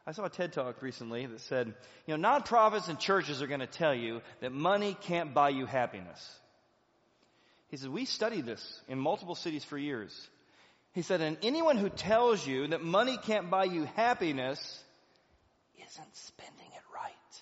I 0.07 0.11
saw 0.11 0.25
a 0.25 0.29
TED 0.29 0.53
talk 0.53 0.81
recently 0.81 1.25
that 1.25 1.41
said, 1.41 1.73
you 2.05 2.17
know, 2.17 2.29
nonprofits 2.29 2.89
and 2.89 2.99
churches 2.99 3.41
are 3.41 3.47
going 3.47 3.59
to 3.59 3.67
tell 3.67 3.93
you 3.93 4.21
that 4.41 4.51
money 4.51 4.95
can't 5.01 5.33
buy 5.33 5.49
you 5.49 5.65
happiness. 5.65 6.39
He 7.69 7.77
said, 7.77 7.89
we 7.89 8.05
studied 8.05 8.45
this 8.45 8.81
in 8.87 8.99
multiple 8.99 9.35
cities 9.35 9.63
for 9.63 9.77
years. 9.77 10.15
He 10.93 11.01
said, 11.01 11.21
and 11.21 11.37
anyone 11.41 11.77
who 11.77 11.89
tells 11.89 12.45
you 12.45 12.67
that 12.67 12.83
money 12.83 13.17
can't 13.17 13.49
buy 13.49 13.65
you 13.65 13.85
happiness 13.95 14.83
isn't 15.75 16.15
spending 16.15 16.67
it 16.67 16.83
right. 16.93 17.41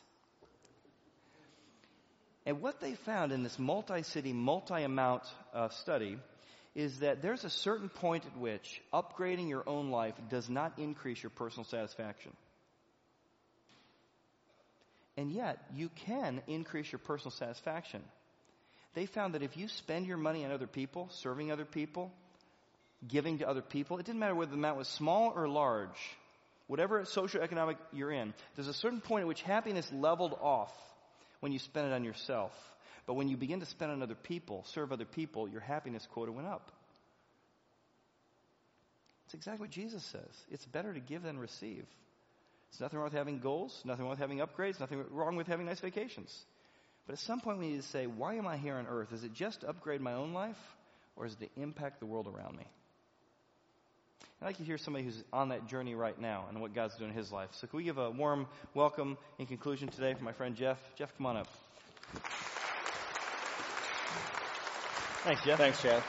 And 2.46 2.62
what 2.62 2.80
they 2.80 2.96
found 2.96 3.32
in 3.32 3.44
this 3.44 3.60
multi-city, 3.60 4.34
multi-amount 4.34 5.24
uh, 5.54 5.70
study 5.70 6.18
is 6.76 7.00
that 7.00 7.22
there's 7.22 7.44
a 7.44 7.50
certain 7.50 7.90
point 7.90 8.26
at 8.26 8.38
which 8.38 8.82
upgrading 8.94 9.50
your 9.50 9.68
own 9.68 9.92
life 9.92 10.16
does 10.30 10.50
not 10.50 10.74
increase 10.78 11.22
your 11.22 11.30
personal 11.30 11.66
satisfaction. 11.66 12.32
And 15.16 15.32
yet, 15.32 15.60
you 15.76 15.90
can 16.08 16.42
increase 16.48 16.92
your 16.92 17.00
personal 17.00 17.32
satisfaction. 17.32 18.02
They 18.96 19.06
found 19.06 19.36
that 19.36 19.44
if 19.44 19.56
you 19.58 19.68
spend 19.68 20.08
your 20.08 20.18
money 20.18 20.44
on 20.46 20.52
other 20.52 20.68
people, 20.68 21.10
serving 21.12 21.52
other 21.52 21.66
people, 21.66 22.12
giving 23.08 23.40
to 23.40 23.48
other 23.48 23.62
people, 23.62 24.00
it 24.00 24.06
didn't 24.06 24.20
matter 24.20 24.36
whether 24.36 24.52
the 24.52 24.58
amount 24.58 24.78
was 24.78 24.88
small 24.88 25.34
or 25.36 25.48
large, 25.48 26.18
whatever 26.68 27.02
socioeconomic 27.04 27.78
you're 27.92 28.12
in, 28.12 28.34
there's 28.56 28.68
a 28.68 28.74
certain 28.74 29.02
point 29.02 29.22
at 29.22 29.28
which 29.28 29.42
happiness 29.44 29.92
leveled 29.92 30.36
off 30.42 30.74
when 31.42 31.52
you 31.52 31.60
spend 31.60 31.88
it 31.88 31.94
on 31.94 32.04
yourself. 32.04 32.52
But 33.06 33.16
when 33.16 33.28
you 33.28 33.38
begin 33.38 33.60
to 33.60 33.66
spend 33.66 33.92
on 33.92 34.02
other 34.02 34.16
people, 34.16 34.64
serve 34.74 34.92
other 34.92 35.06
people, 35.06 35.48
your 35.48 35.62
happiness 35.62 36.08
quota 36.12 36.32
went 36.32 36.48
up. 36.48 36.72
It's 39.26 39.34
exactly 39.34 39.66
what 39.66 39.72
Jesus 39.72 40.04
says. 40.06 40.46
It's 40.52 40.66
better 40.66 40.94
to 40.94 41.00
give 41.00 41.24
than 41.24 41.38
receive. 41.38 41.86
There's 42.72 42.82
nothing 42.82 43.00
wrong 43.00 43.06
with 43.06 43.14
having 43.14 43.40
goals, 43.40 43.82
nothing 43.86 44.04
wrong 44.06 44.12
with 44.12 44.20
having 44.20 44.40
upgrades, 44.40 44.80
nothing 44.80 45.04
wrong 45.12 45.36
with 45.36 45.48
having 45.48 45.66
nice 45.66 45.80
vacations. 45.80 46.34
But 47.06 47.14
at 47.14 47.20
some 47.20 47.42
point 47.42 47.60
we 47.60 47.70
need 47.70 47.82
to 47.82 47.88
say, 47.88 48.08
why 48.08 48.36
am 48.36 48.48
I 48.48 48.58
here 48.58 48.76
on 48.76 48.88
earth? 48.88 49.12
Is 49.12 49.24
it 49.24 49.34
just 49.34 49.62
to 49.62 49.70
upgrade 49.70 50.02
my 50.02 50.14
own 50.14 50.34
life, 50.34 50.58
or 51.16 51.26
is 51.26 51.34
it 51.34 51.40
to 51.40 51.62
impact 51.62 52.00
the 52.00 52.06
world 52.06 52.28
around 52.28 52.56
me? 52.56 52.66
I'd 54.42 54.46
like 54.46 54.58
to 54.58 54.64
hear 54.64 54.78
somebody 54.78 55.06
who's 55.06 55.24
on 55.32 55.50
that 55.50 55.68
journey 55.68 55.96
right 55.96 56.20
now 56.20 56.46
and 56.50 56.62
what 56.62 56.74
God's 56.74 56.96
doing 56.98 57.12
in 57.12 57.16
his 57.16 57.32
life. 57.32 57.50
So 57.54 57.68
can 57.68 57.78
we 57.78 57.84
give 57.84 57.98
a 57.98 58.10
warm 58.10 58.48
welcome 58.74 59.18
in 59.40 59.46
conclusion 59.46 59.90
today 59.90 60.14
for 60.14 60.24
my 60.24 60.34
friend 60.34 60.56
Jeff? 60.56 60.78
Jeff, 60.98 61.16
come 61.18 61.28
on 61.28 61.38
up. 61.38 61.48
Thanks, 65.24 65.42
Jeff. 65.46 65.58
Thanks, 65.58 65.82
Chad. 65.82 66.04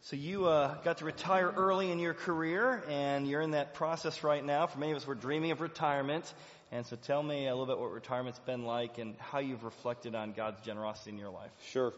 So 0.00 0.16
you 0.16 0.46
uh, 0.46 0.76
got 0.82 0.96
to 0.96 1.04
retire 1.04 1.52
early 1.54 1.90
in 1.90 1.98
your 1.98 2.14
career, 2.14 2.82
and 2.88 3.28
you're 3.28 3.42
in 3.42 3.50
that 3.50 3.74
process 3.74 4.24
right 4.24 4.42
now. 4.42 4.66
For 4.66 4.78
many 4.78 4.92
of 4.92 4.96
us, 4.96 5.06
we're 5.06 5.14
dreaming 5.14 5.50
of 5.50 5.60
retirement. 5.60 6.32
And 6.72 6.86
so 6.86 6.96
tell 6.96 7.22
me 7.22 7.48
a 7.48 7.50
little 7.50 7.66
bit 7.66 7.78
what 7.78 7.92
retirement's 7.92 8.38
been 8.38 8.64
like 8.64 8.96
and 8.96 9.14
how 9.18 9.40
you've 9.40 9.62
reflected 9.62 10.14
on 10.14 10.32
God's 10.32 10.64
generosity 10.64 11.10
in 11.10 11.18
your 11.18 11.28
life. 11.28 11.50
Sure. 11.66 11.92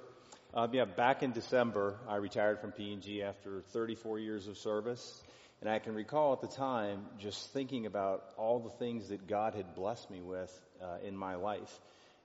Um, 0.53 0.75
yeah, 0.75 0.85
back 0.85 1.23
in 1.23 1.31
December, 1.31 1.95
I 2.09 2.17
retired 2.17 2.59
from 2.59 2.73
P&G 2.73 3.23
after 3.23 3.61
34 3.73 4.19
years 4.19 4.49
of 4.49 4.59
service. 4.59 5.23
And 5.61 5.71
I 5.71 5.79
can 5.79 5.95
recall 5.95 6.33
at 6.33 6.41
the 6.41 6.49
time 6.49 7.07
just 7.21 7.53
thinking 7.53 7.87
about 7.87 8.25
all 8.37 8.59
the 8.59 8.71
things 8.71 9.11
that 9.11 9.29
God 9.29 9.55
had 9.55 9.77
blessed 9.77 10.11
me 10.11 10.23
with 10.23 10.53
uh, 10.83 11.07
in 11.07 11.17
my 11.17 11.37
life. 11.37 11.79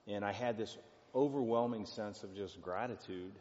And 0.08 0.24
I 0.24 0.32
had 0.32 0.58
this 0.58 0.76
overwhelming 1.16 1.86
sense 1.86 2.22
of 2.22 2.34
just 2.34 2.60
gratitude 2.60 3.32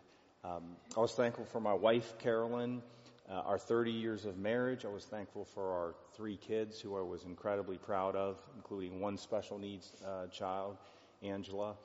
um, 0.46 0.76
I 0.96 1.00
was 1.00 1.14
thankful 1.14 1.46
for 1.46 1.60
my 1.60 1.74
wife, 1.74 2.20
Carolyn, 2.20 2.84
uh, 3.28 3.34
our 3.46 3.58
30 3.58 3.92
years 3.92 4.26
of 4.26 4.38
marriage. 4.38 4.86
I 4.86 4.90
was 4.90 5.04
thankful 5.06 5.44
for 5.44 5.72
our 5.72 5.96
three 6.14 6.38
kids, 6.38 6.80
who 6.80 6.96
I 6.96 7.02
was 7.02 7.24
incredibly 7.24 7.78
proud 7.78 8.16
of, 8.16 8.38
including 8.56 9.00
one 9.00 9.18
special 9.18 9.58
needs 9.58 9.94
uh, 10.06 10.28
child, 10.28 10.78
Angela. 11.24 11.78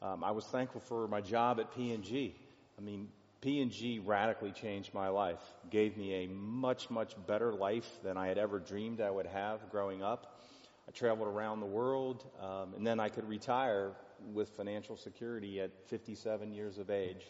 Um, 0.00 0.22
I 0.22 0.30
was 0.30 0.44
thankful 0.44 0.80
for 0.80 1.08
my 1.08 1.20
job 1.20 1.58
at 1.58 1.74
P&G. 1.74 2.36
I 2.78 2.80
mean, 2.80 3.08
P&G 3.40 3.98
radically 4.04 4.52
changed 4.52 4.94
my 4.94 5.08
life, 5.08 5.42
gave 5.70 5.96
me 5.96 6.24
a 6.24 6.28
much, 6.28 6.90
much 6.90 7.16
better 7.26 7.52
life 7.52 7.98
than 8.04 8.16
I 8.16 8.28
had 8.28 8.38
ever 8.38 8.60
dreamed 8.60 9.00
I 9.00 9.10
would 9.10 9.26
have 9.26 9.68
growing 9.72 10.04
up. 10.04 10.40
I 10.86 10.92
traveled 10.92 11.26
around 11.26 11.58
the 11.58 11.66
world, 11.66 12.24
um, 12.40 12.74
and 12.76 12.86
then 12.86 13.00
I 13.00 13.08
could 13.08 13.28
retire 13.28 13.90
with 14.32 14.50
financial 14.50 14.96
security 14.96 15.60
at 15.60 15.70
57 15.88 16.52
years 16.52 16.78
of 16.78 16.90
age. 16.90 17.24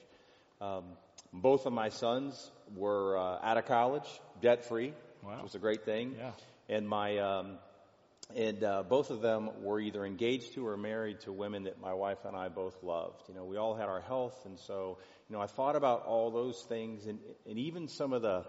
Um, 0.61 0.85
both 1.33 1.67
of 1.67 1.73
my 1.73 1.89
sons 1.89 2.51
were 2.77 3.19
uh, 3.19 3.39
out 3.43 3.57
of 3.59 3.67
college, 3.67 4.07
debt 4.41 4.65
free, 4.67 4.93
Wow. 5.23 5.35
which 5.37 5.43
was 5.43 5.55
a 5.55 5.59
great 5.59 5.85
thing. 5.85 6.15
Yeah. 6.19 6.31
And 6.69 6.89
my 6.89 7.19
um, 7.19 7.59
and 8.35 8.63
uh, 8.65 8.83
both 8.85 9.11
of 9.11 9.21
them 9.21 9.51
were 9.63 9.81
either 9.81 10.05
engaged 10.05 10.55
to 10.55 10.67
or 10.67 10.77
married 10.77 11.21
to 11.21 11.33
women 11.33 11.65
that 11.65 11.81
my 11.81 11.93
wife 11.93 12.25
and 12.25 12.35
I 12.37 12.49
both 12.49 12.83
loved. 12.83 13.23
You 13.29 13.35
know, 13.35 13.45
we 13.45 13.57
all 13.59 13.75
had 13.75 13.89
our 13.89 14.01
health, 14.01 14.35
and 14.47 14.59
so 14.59 14.99
you 15.29 15.37
know, 15.37 15.43
I 15.43 15.47
thought 15.47 15.77
about 15.77 16.05
all 16.07 16.31
those 16.31 16.63
things, 16.63 17.07
and 17.07 17.19
and 17.49 17.59
even 17.59 17.89
some 17.89 18.13
of 18.13 18.23
the 18.23 18.45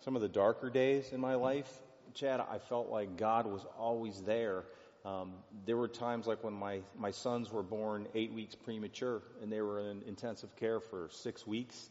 some 0.00 0.14
of 0.14 0.22
the 0.22 0.28
darker 0.28 0.70
days 0.70 1.12
in 1.12 1.20
my 1.20 1.34
life, 1.34 1.68
Chad. 2.14 2.40
I 2.40 2.58
felt 2.58 2.88
like 2.88 3.16
God 3.16 3.46
was 3.46 3.64
always 3.78 4.20
there. 4.22 4.64
Um, 5.06 5.34
there 5.64 5.76
were 5.76 5.88
times 5.88 6.26
like 6.26 6.42
when 6.42 6.52
my 6.52 6.80
my 6.98 7.12
sons 7.12 7.52
were 7.52 7.62
born 7.62 8.08
eight 8.14 8.32
weeks 8.32 8.56
premature, 8.56 9.22
and 9.40 9.52
they 9.52 9.60
were 9.60 9.80
in 9.80 10.02
intensive 10.06 10.54
care 10.56 10.80
for 10.80 11.08
six 11.12 11.46
weeks. 11.46 11.90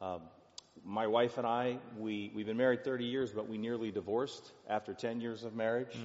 Um, 0.00 0.22
my 0.84 1.06
wife 1.06 1.38
and 1.38 1.46
I, 1.46 1.78
we, 1.98 2.30
we've 2.34 2.46
been 2.46 2.56
married 2.56 2.84
30 2.84 3.04
years, 3.04 3.32
but 3.32 3.48
we 3.48 3.56
nearly 3.58 3.90
divorced 3.90 4.52
after 4.68 4.92
10 4.92 5.20
years 5.20 5.42
of 5.44 5.54
marriage. 5.54 5.96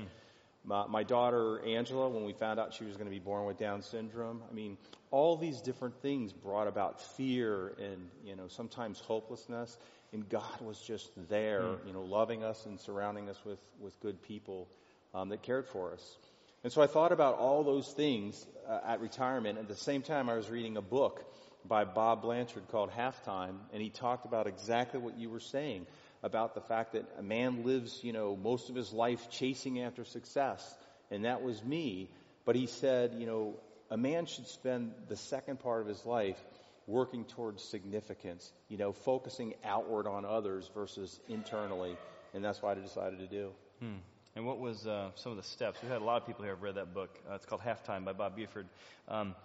My, 0.63 0.87
my 0.87 1.03
daughter 1.03 1.63
Angela, 1.65 2.07
when 2.07 2.23
we 2.23 2.33
found 2.33 2.59
out 2.59 2.73
she 2.73 2.85
was 2.85 2.95
going 2.95 3.07
to 3.07 3.11
be 3.11 3.19
born 3.19 3.45
with 3.45 3.57
Down 3.57 3.81
syndrome, 3.81 4.41
I 4.49 4.53
mean, 4.53 4.77
all 5.11 5.35
these 5.35 5.61
different 5.61 5.95
things 6.01 6.31
brought 6.31 6.67
about 6.67 7.01
fear 7.01 7.73
and, 7.79 8.07
you 8.25 8.35
know, 8.35 8.47
sometimes 8.47 8.99
hopelessness. 8.99 9.77
And 10.13 10.27
God 10.29 10.61
was 10.61 10.79
just 10.81 11.11
there, 11.29 11.63
you 11.85 11.93
know, 11.93 12.03
loving 12.03 12.43
us 12.43 12.65
and 12.65 12.79
surrounding 12.79 13.29
us 13.29 13.39
with, 13.45 13.59
with 13.79 13.99
good 14.01 14.21
people 14.21 14.67
um, 15.13 15.29
that 15.29 15.41
cared 15.41 15.67
for 15.67 15.93
us. 15.93 16.17
And 16.63 16.71
so 16.71 16.81
I 16.81 16.87
thought 16.87 17.11
about 17.11 17.37
all 17.37 17.63
those 17.63 17.91
things 17.91 18.45
uh, 18.69 18.79
at 18.85 19.01
retirement. 19.01 19.57
At 19.57 19.67
the 19.67 19.75
same 19.75 20.03
time, 20.03 20.29
I 20.29 20.35
was 20.35 20.49
reading 20.49 20.77
a 20.77 20.81
book 20.81 21.25
by 21.65 21.85
Bob 21.85 22.21
Blanchard 22.21 22.67
called 22.69 22.91
Halftime, 22.91 23.57
and 23.73 23.81
he 23.81 23.89
talked 23.89 24.25
about 24.25 24.47
exactly 24.47 24.99
what 24.99 25.17
you 25.17 25.29
were 25.29 25.39
saying 25.39 25.87
about 26.23 26.53
the 26.53 26.61
fact 26.61 26.93
that 26.93 27.05
a 27.17 27.23
man 27.23 27.63
lives, 27.63 28.03
you 28.03 28.13
know, 28.13 28.35
most 28.35 28.69
of 28.69 28.75
his 28.75 28.93
life 28.93 29.29
chasing 29.31 29.81
after 29.81 30.05
success, 30.05 30.75
and 31.09 31.25
that 31.25 31.41
was 31.41 31.63
me. 31.63 32.09
But 32.45 32.55
he 32.55 32.67
said, 32.67 33.15
you 33.17 33.25
know, 33.25 33.55
a 33.89 33.97
man 33.97 34.25
should 34.25 34.47
spend 34.47 34.93
the 35.07 35.15
second 35.15 35.59
part 35.59 35.81
of 35.81 35.87
his 35.87 36.05
life 36.05 36.39
working 36.87 37.25
towards 37.25 37.63
significance, 37.63 38.51
you 38.69 38.77
know, 38.77 38.91
focusing 38.91 39.55
outward 39.63 40.07
on 40.07 40.25
others 40.25 40.69
versus 40.73 41.19
internally, 41.27 41.97
and 42.33 42.43
that's 42.43 42.61
what 42.61 42.77
I 42.77 42.81
decided 42.81 43.19
to 43.19 43.27
do. 43.27 43.51
Hmm. 43.79 43.97
And 44.35 44.45
what 44.45 44.59
was 44.59 44.87
uh, 44.87 45.09
some 45.15 45.31
of 45.33 45.37
the 45.37 45.43
steps? 45.43 45.79
We've 45.81 45.91
had 45.91 46.01
a 46.01 46.05
lot 46.05 46.21
of 46.21 46.27
people 46.27 46.43
here 46.43 46.53
have 46.53 46.63
read 46.63 46.75
that 46.75 46.93
book. 46.93 47.09
Uh, 47.29 47.35
it's 47.35 47.45
called 47.45 47.61
Halftime 47.61 48.05
by 48.05 48.13
Bob 48.13 48.35
Buford. 48.35 48.67
Um, 49.09 49.35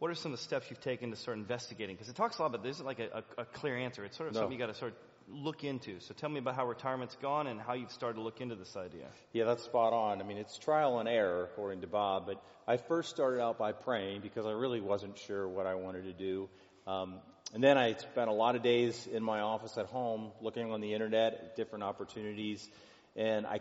what 0.00 0.10
are 0.10 0.14
some 0.14 0.32
of 0.32 0.38
the 0.38 0.44
steps 0.44 0.66
you've 0.68 0.80
taken 0.80 1.10
to 1.10 1.16
start 1.16 1.38
investigating? 1.38 1.94
Because 1.94 2.08
it 2.08 2.16
talks 2.16 2.38
a 2.38 2.42
lot 2.42 2.48
about 2.48 2.62
there 2.62 2.70
isn't 2.72 2.84
like 2.86 2.98
a, 2.98 3.22
a, 3.38 3.42
a 3.42 3.44
clear 3.44 3.76
answer. 3.76 4.04
It's 4.04 4.16
sort 4.16 4.28
of 4.28 4.34
No. 4.34 4.40
something 4.40 4.58
you 4.58 4.66
got 4.66 4.72
to 4.72 4.78
sort 4.78 4.92
of 4.92 4.98
look 5.32 5.62
into. 5.62 6.00
So 6.00 6.12
tell 6.14 6.28
me 6.28 6.40
about 6.40 6.56
how 6.56 6.66
retirement's 6.66 7.14
gone 7.22 7.46
and 7.46 7.60
how 7.60 7.74
you've 7.74 7.92
started 7.92 8.16
to 8.16 8.22
look 8.22 8.40
into 8.40 8.56
this 8.56 8.76
idea. 8.76 9.06
Yeah, 9.32 9.44
that's 9.44 9.62
spot 9.62 9.92
on. 9.92 10.20
I 10.20 10.24
mean, 10.24 10.38
it's 10.38 10.58
trial 10.58 10.98
and 10.98 11.08
error, 11.08 11.44
according 11.44 11.82
to 11.82 11.86
Bob, 11.86 12.26
but 12.26 12.42
I 12.66 12.78
first 12.78 13.10
started 13.10 13.40
out 13.40 13.58
by 13.58 13.70
praying 13.72 14.22
because 14.22 14.44
I 14.44 14.52
really 14.52 14.80
wasn't 14.80 15.18
sure 15.18 15.46
what 15.46 15.66
I 15.66 15.74
wanted 15.74 16.04
to 16.04 16.12
do. 16.12 16.48
Um, 16.86 17.20
and 17.54 17.62
then 17.62 17.78
I 17.78 17.94
spent 17.94 18.28
a 18.28 18.32
lot 18.32 18.56
of 18.56 18.62
days 18.62 19.06
in 19.06 19.22
my 19.22 19.40
office 19.40 19.76
at 19.78 19.86
home 19.86 20.32
looking 20.40 20.72
on 20.72 20.80
the 20.80 20.94
internet 20.94 21.34
at 21.34 21.56
different 21.56 21.84
opportunities. 21.84 22.68
And 23.16 23.46
I, 23.46 23.60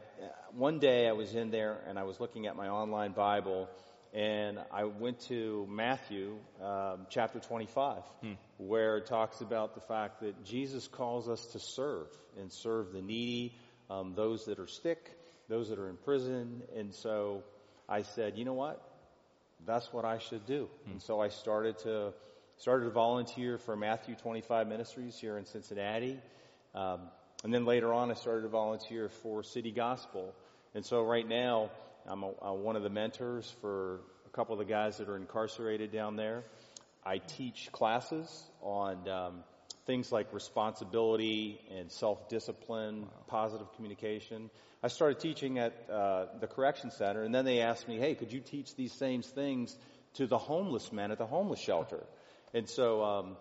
one 0.53 0.79
day 0.79 1.07
I 1.07 1.13
was 1.13 1.33
in 1.33 1.49
there 1.49 1.79
and 1.87 1.97
I 1.97 2.03
was 2.03 2.19
looking 2.19 2.45
at 2.47 2.55
my 2.55 2.67
online 2.67 3.13
Bible 3.13 3.67
and 4.13 4.59
I 4.71 4.85
went 4.85 5.19
to 5.27 5.67
Matthew 5.69 6.37
um, 6.63 7.05
chapter 7.09 7.39
25, 7.39 8.01
where 8.57 8.97
it 8.97 9.05
talks 9.05 9.41
about 9.41 9.75
the 9.75 9.81
fact 9.81 10.21
that 10.21 10.43
Jesus 10.45 10.87
calls 10.87 11.29
us 11.29 11.45
to 11.53 11.59
serve 11.59 12.07
and 12.39 12.51
serve 12.51 12.91
the 12.91 13.01
needy, 13.01 13.53
um, 13.89 14.13
those 14.15 14.45
that 14.45 14.57
are 14.59 14.67
sick, 14.67 15.11
those 15.47 15.69
that 15.69 15.77
are 15.77 15.89
in 15.89 15.97
prison. 15.97 16.63
And 16.75 16.93
so 16.93 17.43
I 17.87 18.01
said, 18.01 18.35
you 18.35 18.45
know 18.45 18.53
what? 18.53 18.81
That's 19.67 19.91
what 19.93 20.05
I 20.05 20.17
should 20.17 20.45
do. 20.47 20.69
And 20.91 21.01
so 21.01 21.19
I 21.19 21.29
started 21.29 21.77
to 21.79 22.13
started 22.57 22.85
to 22.85 22.91
volunteer 22.91 23.57
for 23.57 23.75
Matthew 23.75 24.15
25 24.15 24.67
Ministries 24.67 25.17
here 25.19 25.37
in 25.37 25.45
Cincinnati. 25.45 26.19
Um, 26.75 27.01
and 27.43 27.53
then 27.53 27.65
later 27.65 27.93
on, 27.93 28.11
I 28.11 28.15
started 28.15 28.41
to 28.41 28.49
volunteer 28.49 29.09
for 29.09 29.43
City 29.43 29.71
Gospel. 29.71 30.33
And 30.75 30.85
so 30.85 31.03
right 31.03 31.27
now, 31.27 31.69
I'm, 32.05 32.23
a, 32.23 32.53
one 32.53 32.75
of 32.75 32.83
the 32.83 32.89
mentors 32.89 33.53
for 33.61 34.01
a 34.25 34.29
couple 34.29 34.53
of 34.53 34.59
the 34.59 34.71
guys 34.71 34.97
that 34.97 35.07
are 35.07 35.15
incarcerated 35.15 35.91
down 35.91 36.15
there. 36.15 36.43
I 37.05 37.19
teach 37.19 37.69
classes 37.71 38.43
on 38.61 39.07
um, 39.07 39.43
things 39.85 40.11
like 40.11 40.33
responsibility 40.33 41.61
and 41.77 41.89
self-discipline, 41.91 43.07
positive 43.27 43.67
communication. 43.75 44.49
I 44.83 44.89
started 44.89 45.19
teaching 45.19 45.59
at 45.59 45.89
uh, 45.89 46.25
the 46.39 46.47
correction 46.47 46.91
center, 46.91 47.23
and 47.23 47.33
then 47.33 47.45
they 47.45 47.61
asked 47.61 47.87
me, 47.87 47.97
"Hey, 47.97 48.15
could 48.15 48.31
you 48.31 48.41
teach 48.41 48.75
these 48.75 48.91
same 48.93 49.21
things 49.21 49.75
to 50.15 50.27
the 50.27 50.37
homeless 50.37 50.91
men 50.91 51.11
at 51.11 51.17
the 51.17 51.25
homeless 51.25 51.59
shelter?" 51.59 52.03
And 52.53 52.67
so 52.69 53.03
um, 53.03 53.37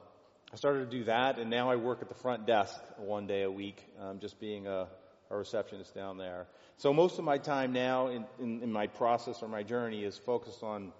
I 0.52 0.56
started 0.56 0.90
to 0.90 0.96
do 0.98 1.04
that, 1.04 1.38
and 1.38 1.50
now 1.50 1.70
I 1.70 1.76
work 1.76 2.00
at 2.00 2.08
the 2.08 2.14
front 2.14 2.46
desk 2.46 2.80
one 2.96 3.26
day 3.26 3.42
a 3.42 3.50
week, 3.50 3.84
um, 4.00 4.18
just 4.18 4.40
being 4.40 4.66
a, 4.66 4.86
a 5.30 5.36
receptionist 5.36 5.94
down 5.94 6.16
there. 6.16 6.46
So 6.78 6.92
most 6.92 7.18
of 7.18 7.24
my 7.24 7.36
time 7.36 7.72
now 7.74 8.06
in, 8.06 8.24
in, 8.40 8.62
in 8.62 8.72
my 8.72 8.86
process 8.86 9.42
or 9.42 9.48
my 9.48 9.62
journey 9.62 10.04
is 10.04 10.16
focused 10.16 10.62
on 10.62 10.92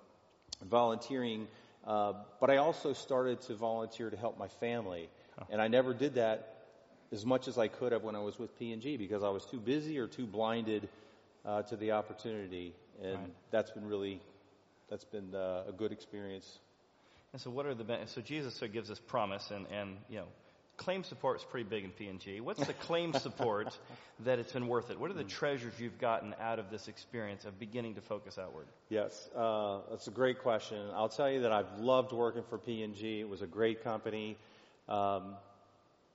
volunteering, 0.63 1.49
uh, 1.87 2.13
but 2.41 2.51
I 2.51 2.59
also 2.59 2.93
started 2.93 3.41
to 3.43 3.55
volunteer 3.55 4.11
to 4.11 4.17
help 4.19 4.39
my 4.39 4.49
family, 4.49 5.09
and 5.49 5.63
I 5.63 5.69
never 5.69 5.95
did 5.95 6.17
that 6.17 6.57
as 7.11 7.25
much 7.25 7.49
as 7.49 7.57
I 7.57 7.69
could 7.69 7.93
have 7.93 8.03
when 8.03 8.15
I 8.15 8.21
was 8.21 8.39
with 8.39 8.59
P&G 8.59 8.99
because 8.99 9.23
I 9.23 9.31
was 9.31 9.47
too 9.47 9.61
busy 9.61 9.99
or 9.99 10.07
too 10.07 10.27
blinded 10.27 10.91
uh, 11.47 11.63
to 11.63 11.77
the 11.77 11.93
opportunity, 11.93 12.75
and 13.03 13.19
Right. 13.19 13.35
that's 13.51 13.71
been 13.71 13.87
really 13.87 14.21
that's 14.91 15.05
been 15.05 15.35
uh, 15.35 15.65
a 15.69 15.73
good 15.73 15.93
experience. 15.93 16.59
And 17.33 17.41
so 17.41 17.51
what 17.51 17.67
are 17.67 17.75
the 17.75 17.85
so 18.07 18.21
Jesus 18.21 18.55
sort 18.55 18.71
of 18.71 18.75
gives 18.75 18.91
us 18.91 18.99
promise 18.99 19.51
and, 19.51 19.67
and 19.71 19.97
you 20.09 20.19
know 20.19 20.27
claim 20.79 21.03
support 21.03 21.39
is 21.39 21.45
pretty 21.45 21.69
big 21.69 21.85
in 21.85 21.91
P&G. 21.91 22.41
What's 22.41 22.65
the 22.65 22.73
claim 22.73 23.13
support 23.13 23.77
that 24.21 24.39
it's 24.39 24.53
been 24.53 24.69
worth 24.69 24.91
it? 24.91 24.99
What 24.99 25.11
are 25.11 25.15
the 25.15 25.25
treasures 25.25 25.75
you've 25.79 25.99
gotten 25.99 26.35
out 26.41 26.59
of 26.59 26.71
this 26.71 26.89
experience 26.89 27.45
of 27.45 27.59
beginning 27.59 27.97
to 27.97 28.01
focus 28.01 28.39
outward? 28.39 28.67
Yes, 28.89 29.29
uh, 29.37 29.81
that's 29.91 30.07
a 30.07 30.13
great 30.13 30.39
question. 30.39 30.79
I'll 30.95 31.09
tell 31.09 31.31
you 31.31 31.41
that 31.41 31.53
I've 31.53 31.81
loved 31.81 32.13
working 32.13 32.45
for 32.49 32.59
P&G. 32.59 33.21
It 33.21 33.29
was 33.29 33.43
a 33.43 33.47
great 33.47 33.83
company, 33.83 34.39
um, 34.89 35.35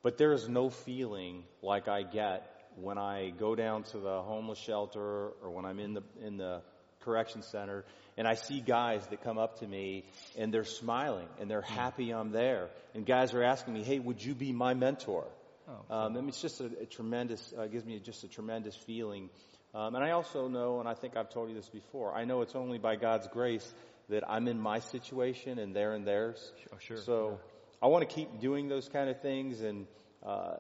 but 0.01 0.17
there 0.17 0.31
is 0.31 0.47
no 0.47 0.69
feeling 0.69 1.43
like 1.61 1.89
I 1.89 2.03
get 2.03 2.49
when 2.75 2.97
I 2.97 3.31
go 3.37 3.55
down 3.55 3.83
to 3.83 3.99
the 3.99 4.21
homeless 4.21 4.57
shelter 4.57 5.31
or 5.43 5.51
when 5.51 5.65
I'm 5.65 5.79
in 5.79 5.93
the 5.93 6.03
in 6.25 6.37
the 6.37 6.61
correction 7.03 7.41
center 7.43 7.83
and 8.17 8.27
I 8.27 8.35
see 8.35 8.59
guys 8.59 9.05
that 9.07 9.23
come 9.23 9.37
up 9.37 9.59
to 9.59 9.67
me 9.67 10.03
and 10.37 10.53
they're 10.53 10.63
smiling 10.65 11.27
and 11.39 11.49
they're 11.49 11.61
happy 11.61 12.11
I'm 12.11 12.31
there. 12.31 12.69
And 12.93 13.05
guys 13.05 13.33
are 13.33 13.43
asking 13.43 13.73
me, 13.73 13.83
"Hey, 13.83 13.99
would 13.99 14.23
you 14.23 14.35
be 14.35 14.51
my 14.51 14.73
mentor?" 14.73 15.25
Oh, 15.67 15.95
Um, 15.95 16.17
I 16.17 16.19
mean, 16.19 16.29
it's 16.29 16.41
just 16.41 16.61
a, 16.61 16.65
a 16.81 16.85
tremendous, 16.85 17.53
uh, 17.57 17.67
gives 17.67 17.85
me 17.85 17.99
just 17.99 18.23
a 18.23 18.27
tremendous 18.27 18.75
feeling. 18.75 19.29
Um, 19.73 19.95
and 19.95 20.03
I 20.03 20.11
also 20.11 20.47
know, 20.47 20.79
and 20.79 20.87
I 20.87 20.93
think 20.93 21.17
I've 21.17 21.29
told 21.29 21.49
you 21.49 21.55
this 21.55 21.69
before, 21.69 22.13
I 22.13 22.25
know 22.25 22.41
it's 22.41 22.55
only 22.55 22.77
by 22.77 22.95
God's 22.95 23.27
grace 23.27 23.73
that 24.09 24.23
I'm 24.29 24.47
in 24.47 24.59
my 24.59 24.79
situation 24.79 25.59
and 25.59 25.75
they're 25.75 25.95
in 25.95 26.03
theirs. 26.03 26.51
Oh, 26.73 26.77
sure. 26.79 26.97
So 26.97 27.39
I 27.81 27.87
want 27.87 28.07
to 28.07 28.13
keep 28.15 28.39
doing 28.39 28.67
those 28.67 28.89
kind 28.89 29.09
of 29.09 29.21
things. 29.21 29.61
And 29.61 29.87
uh, 30.21 30.57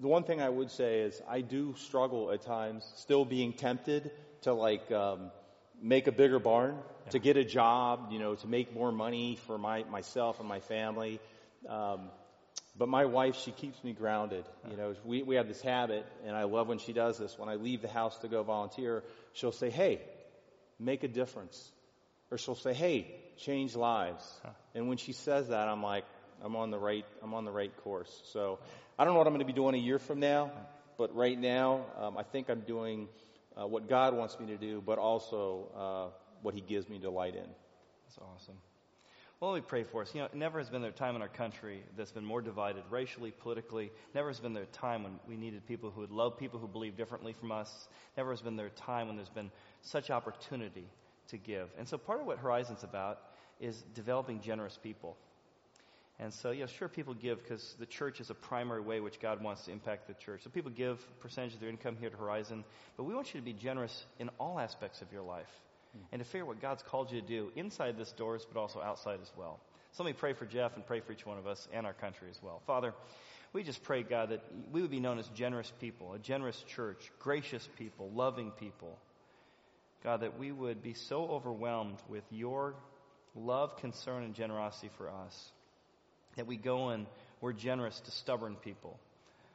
the 0.00 0.08
one 0.08 0.24
thing 0.24 0.40
I 0.40 0.48
would 0.48 0.70
say 0.70 1.00
is 1.00 1.20
I 1.28 1.40
do 1.40 1.74
struggle 1.76 2.30
at 2.30 2.42
times, 2.42 2.84
still 2.96 3.24
being 3.24 3.54
tempted 3.54 4.10
to 4.42 4.52
like 4.52 4.90
um, 4.92 5.30
make 5.82 6.06
a 6.06 6.12
bigger 6.12 6.38
barn, 6.38 6.78
to 7.10 7.18
get 7.18 7.36
a 7.36 7.44
job, 7.44 8.08
you 8.12 8.18
know, 8.18 8.36
to 8.36 8.46
make 8.46 8.72
more 8.72 8.92
money 8.92 9.36
for 9.46 9.58
my 9.58 9.84
myself 9.84 10.38
and 10.40 10.48
my 10.48 10.60
family. 10.60 11.20
Um, 11.68 12.08
but 12.76 12.88
my 12.88 13.04
wife, 13.04 13.36
she 13.36 13.50
keeps 13.50 13.82
me 13.84 13.92
grounded. 13.92 14.44
You 14.70 14.76
know, 14.76 14.94
we, 15.04 15.22
we 15.22 15.34
have 15.34 15.46
this 15.46 15.60
habit, 15.60 16.06
and 16.26 16.34
I 16.34 16.44
love 16.44 16.68
when 16.68 16.78
she 16.78 16.94
does 16.94 17.18
this. 17.18 17.38
When 17.38 17.50
I 17.50 17.56
leave 17.56 17.82
the 17.82 17.88
house 17.88 18.16
to 18.18 18.28
go 18.28 18.42
volunteer, 18.42 19.02
she'll 19.34 19.52
say, 19.52 19.68
hey, 19.68 20.00
make 20.78 21.04
a 21.04 21.08
difference. 21.08 21.70
Or 22.30 22.38
she'll 22.38 22.54
say, 22.54 22.72
hey, 22.72 23.14
change 23.36 23.76
lives. 23.76 24.24
And 24.74 24.88
when 24.88 24.96
she 24.96 25.12
says 25.12 25.48
that, 25.48 25.68
I'm 25.68 25.82
like, 25.82 26.04
I'm 26.42 26.56
on 26.56 26.70
the 26.70 26.78
right, 26.78 27.04
I'm 27.22 27.34
on 27.34 27.44
the 27.44 27.52
right 27.52 27.76
course. 27.84 28.22
So 28.32 28.58
I 28.98 29.04
don't 29.04 29.12
know 29.12 29.18
what 29.18 29.26
I'm 29.26 29.34
going 29.34 29.46
to 29.46 29.52
be 29.52 29.52
doing 29.52 29.74
a 29.74 29.78
year 29.78 29.98
from 29.98 30.18
now, 30.18 30.50
but 30.96 31.14
right 31.14 31.38
now, 31.38 31.84
um, 32.00 32.16
I 32.16 32.22
think 32.22 32.48
I'm 32.48 32.60
doing 32.60 33.08
uh, 33.60 33.66
what 33.66 33.88
God 33.88 34.14
wants 34.14 34.38
me 34.38 34.46
to 34.46 34.56
do, 34.56 34.82
but 34.84 34.98
also 34.98 35.68
uh, 35.76 36.16
what 36.42 36.54
He 36.54 36.60
gives 36.60 36.88
me 36.88 36.98
delight 36.98 37.34
in. 37.34 37.46
That's 38.06 38.18
awesome. 38.18 38.56
Well, 39.42 39.50
let 39.50 39.62
me 39.62 39.66
pray 39.66 39.82
for 39.82 40.02
us. 40.02 40.14
You 40.14 40.20
know, 40.20 40.28
never 40.34 40.60
has 40.60 40.70
been 40.70 40.82
there 40.82 40.92
a 40.92 40.94
time 40.94 41.16
in 41.16 41.22
our 41.22 41.26
country 41.26 41.82
that's 41.96 42.12
been 42.12 42.24
more 42.24 42.40
divided 42.40 42.84
racially, 42.90 43.32
politically. 43.32 43.90
Never 44.14 44.28
has 44.28 44.38
been 44.38 44.54
there 44.54 44.62
a 44.62 44.66
time 44.66 45.02
when 45.02 45.18
we 45.26 45.36
needed 45.36 45.66
people 45.66 45.90
who 45.90 46.02
would 46.02 46.12
love 46.12 46.38
people 46.38 46.60
who 46.60 46.68
believe 46.68 46.96
differently 46.96 47.32
from 47.32 47.50
us. 47.50 47.88
Never 48.16 48.30
has 48.30 48.40
been 48.40 48.54
there 48.54 48.66
a 48.66 48.70
time 48.70 49.08
when 49.08 49.16
there's 49.16 49.28
been 49.28 49.50
such 49.80 50.10
opportunity 50.10 50.86
to 51.26 51.38
give. 51.38 51.70
And 51.76 51.88
so 51.88 51.98
part 51.98 52.20
of 52.20 52.26
what 52.26 52.38
Horizon's 52.38 52.84
about 52.84 53.18
is 53.58 53.82
developing 53.94 54.40
generous 54.40 54.78
people. 54.80 55.16
And 56.22 56.32
so, 56.32 56.52
yeah, 56.52 56.66
sure, 56.66 56.86
people 56.86 57.14
give 57.14 57.42
because 57.42 57.74
the 57.80 57.86
church 57.86 58.20
is 58.20 58.30
a 58.30 58.34
primary 58.34 58.80
way 58.80 59.00
which 59.00 59.18
God 59.18 59.42
wants 59.42 59.64
to 59.64 59.72
impact 59.72 60.06
the 60.06 60.14
church. 60.14 60.42
So 60.44 60.50
people 60.50 60.70
give 60.70 61.00
a 61.00 61.20
percentage 61.20 61.54
of 61.54 61.60
their 61.60 61.68
income 61.68 61.96
here 61.98 62.10
at 62.10 62.14
Horizon, 62.14 62.62
but 62.96 63.04
we 63.04 63.14
want 63.14 63.34
you 63.34 63.40
to 63.40 63.44
be 63.44 63.52
generous 63.52 64.06
in 64.20 64.30
all 64.38 64.60
aspects 64.60 65.02
of 65.02 65.10
your 65.12 65.22
life 65.22 65.50
hmm. 65.92 66.04
and 66.12 66.22
to 66.22 66.24
figure 66.24 66.46
what 66.46 66.62
God's 66.62 66.84
called 66.84 67.10
you 67.10 67.20
to 67.20 67.26
do 67.26 67.50
inside 67.56 67.98
this 67.98 68.12
doors, 68.12 68.46
but 68.52 68.60
also 68.60 68.80
outside 68.80 69.18
as 69.20 69.32
well. 69.36 69.58
So 69.94 70.04
let 70.04 70.10
me 70.10 70.16
pray 70.16 70.32
for 70.32 70.46
Jeff 70.46 70.76
and 70.76 70.86
pray 70.86 71.00
for 71.00 71.10
each 71.12 71.26
one 71.26 71.38
of 71.38 71.48
us 71.48 71.66
and 71.72 71.84
our 71.86 71.92
country 71.92 72.28
as 72.30 72.40
well. 72.40 72.62
Father, 72.68 72.94
we 73.52 73.64
just 73.64 73.82
pray, 73.82 74.04
God, 74.04 74.28
that 74.28 74.44
we 74.70 74.80
would 74.80 74.92
be 74.92 75.00
known 75.00 75.18
as 75.18 75.26
generous 75.34 75.72
people, 75.80 76.12
a 76.12 76.20
generous 76.20 76.64
church, 76.68 77.10
gracious 77.18 77.68
people, 77.76 78.12
loving 78.14 78.52
people. 78.52 78.96
God, 80.04 80.20
that 80.20 80.38
we 80.38 80.52
would 80.52 80.84
be 80.84 80.94
so 80.94 81.26
overwhelmed 81.26 81.98
with 82.08 82.24
your 82.30 82.74
love, 83.34 83.76
concern, 83.78 84.22
and 84.22 84.34
generosity 84.34 84.90
for 84.96 85.10
us 85.10 85.52
that 86.36 86.46
we 86.46 86.56
go 86.56 86.90
and 86.90 87.06
we're 87.40 87.52
generous 87.52 87.98
to 88.00 88.10
stubborn 88.10 88.56
people. 88.56 88.98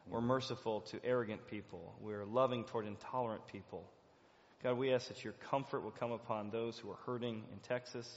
We're 0.10 0.20
mm-hmm. 0.20 0.28
merciful 0.28 0.82
to 0.92 1.04
arrogant 1.04 1.48
people. 1.48 1.94
We're 2.02 2.26
loving 2.26 2.64
toward 2.66 2.86
intolerant 2.86 3.48
people. 3.48 3.84
God, 4.64 4.78
we 4.78 4.94
ask 4.94 5.08
that 5.10 5.24
your 5.24 5.34
comfort 5.52 5.84
will 5.84 5.92
come 5.92 6.12
upon 6.12 6.50
those 6.50 6.78
who 6.78 6.90
are 6.90 6.98
hurting 7.06 7.44
in 7.52 7.60
Texas, 7.68 8.08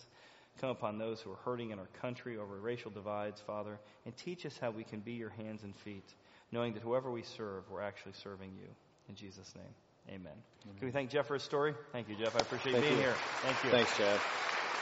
come 0.61 0.71
upon 0.71 0.99
those 0.99 1.21
who 1.21 1.31
are 1.33 1.39
hurting 1.45 1.71
in 1.71 1.79
our 1.79 1.89
country 2.01 2.39
over 2.39 2.59
racial 2.59 2.91
divides, 2.91 3.41
Father, 3.47 3.79
and 4.07 4.17
teach 4.17 4.47
us 4.47 4.57
how 4.61 4.71
we 4.71 4.85
can 4.85 5.01
be 5.01 5.13
your 5.13 5.31
hands 5.31 5.63
and 5.63 5.75
feet, 5.77 6.09
knowing 6.51 6.75
that 6.75 6.83
whoever 6.83 7.11
we 7.11 7.23
serve, 7.23 7.65
we're 7.71 7.83
actually 7.83 8.15
serving 8.23 8.53
you. 8.57 8.69
In 9.09 9.17
Jesus' 9.17 9.53
name, 9.55 9.75
amen. 10.09 10.33
amen. 10.65 10.79
Can 10.79 10.87
we 10.87 10.93
thank 10.93 11.11
Jeff 11.11 11.27
for 11.27 11.35
his 11.35 11.43
story? 11.43 11.75
Thank 11.93 12.09
you, 12.09 12.17
Jeff. 12.17 12.35
I 12.37 12.41
appreciate 12.41 12.73
thank 12.73 12.85
being 12.85 12.97
you. 12.97 13.03
here. 13.03 13.15
Thank 13.43 13.65
you. 13.65 13.71
Thanks, 13.71 13.97
Chad. 13.97 14.21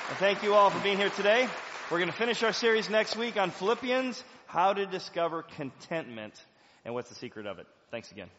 And 0.09 0.17
thank 0.17 0.43
you 0.43 0.55
all 0.55 0.71
for 0.71 0.83
being 0.83 0.97
here 0.97 1.11
today. 1.11 1.47
We're 1.91 1.99
going 1.99 2.11
to 2.11 2.17
finish 2.17 2.43
our 2.43 2.55
series 2.55 2.89
next 2.89 3.15
week 3.15 3.37
on 3.37 3.51
Philippians, 3.51 4.25
how 4.47 4.73
to 4.73 4.87
discover 4.87 5.43
contentment 5.43 6.33
and 6.87 6.95
what's 6.95 7.11
the 7.11 7.15
secret 7.15 7.45
of 7.45 7.59
it. 7.59 7.67
Thanks 7.91 8.11
again. 8.11 8.31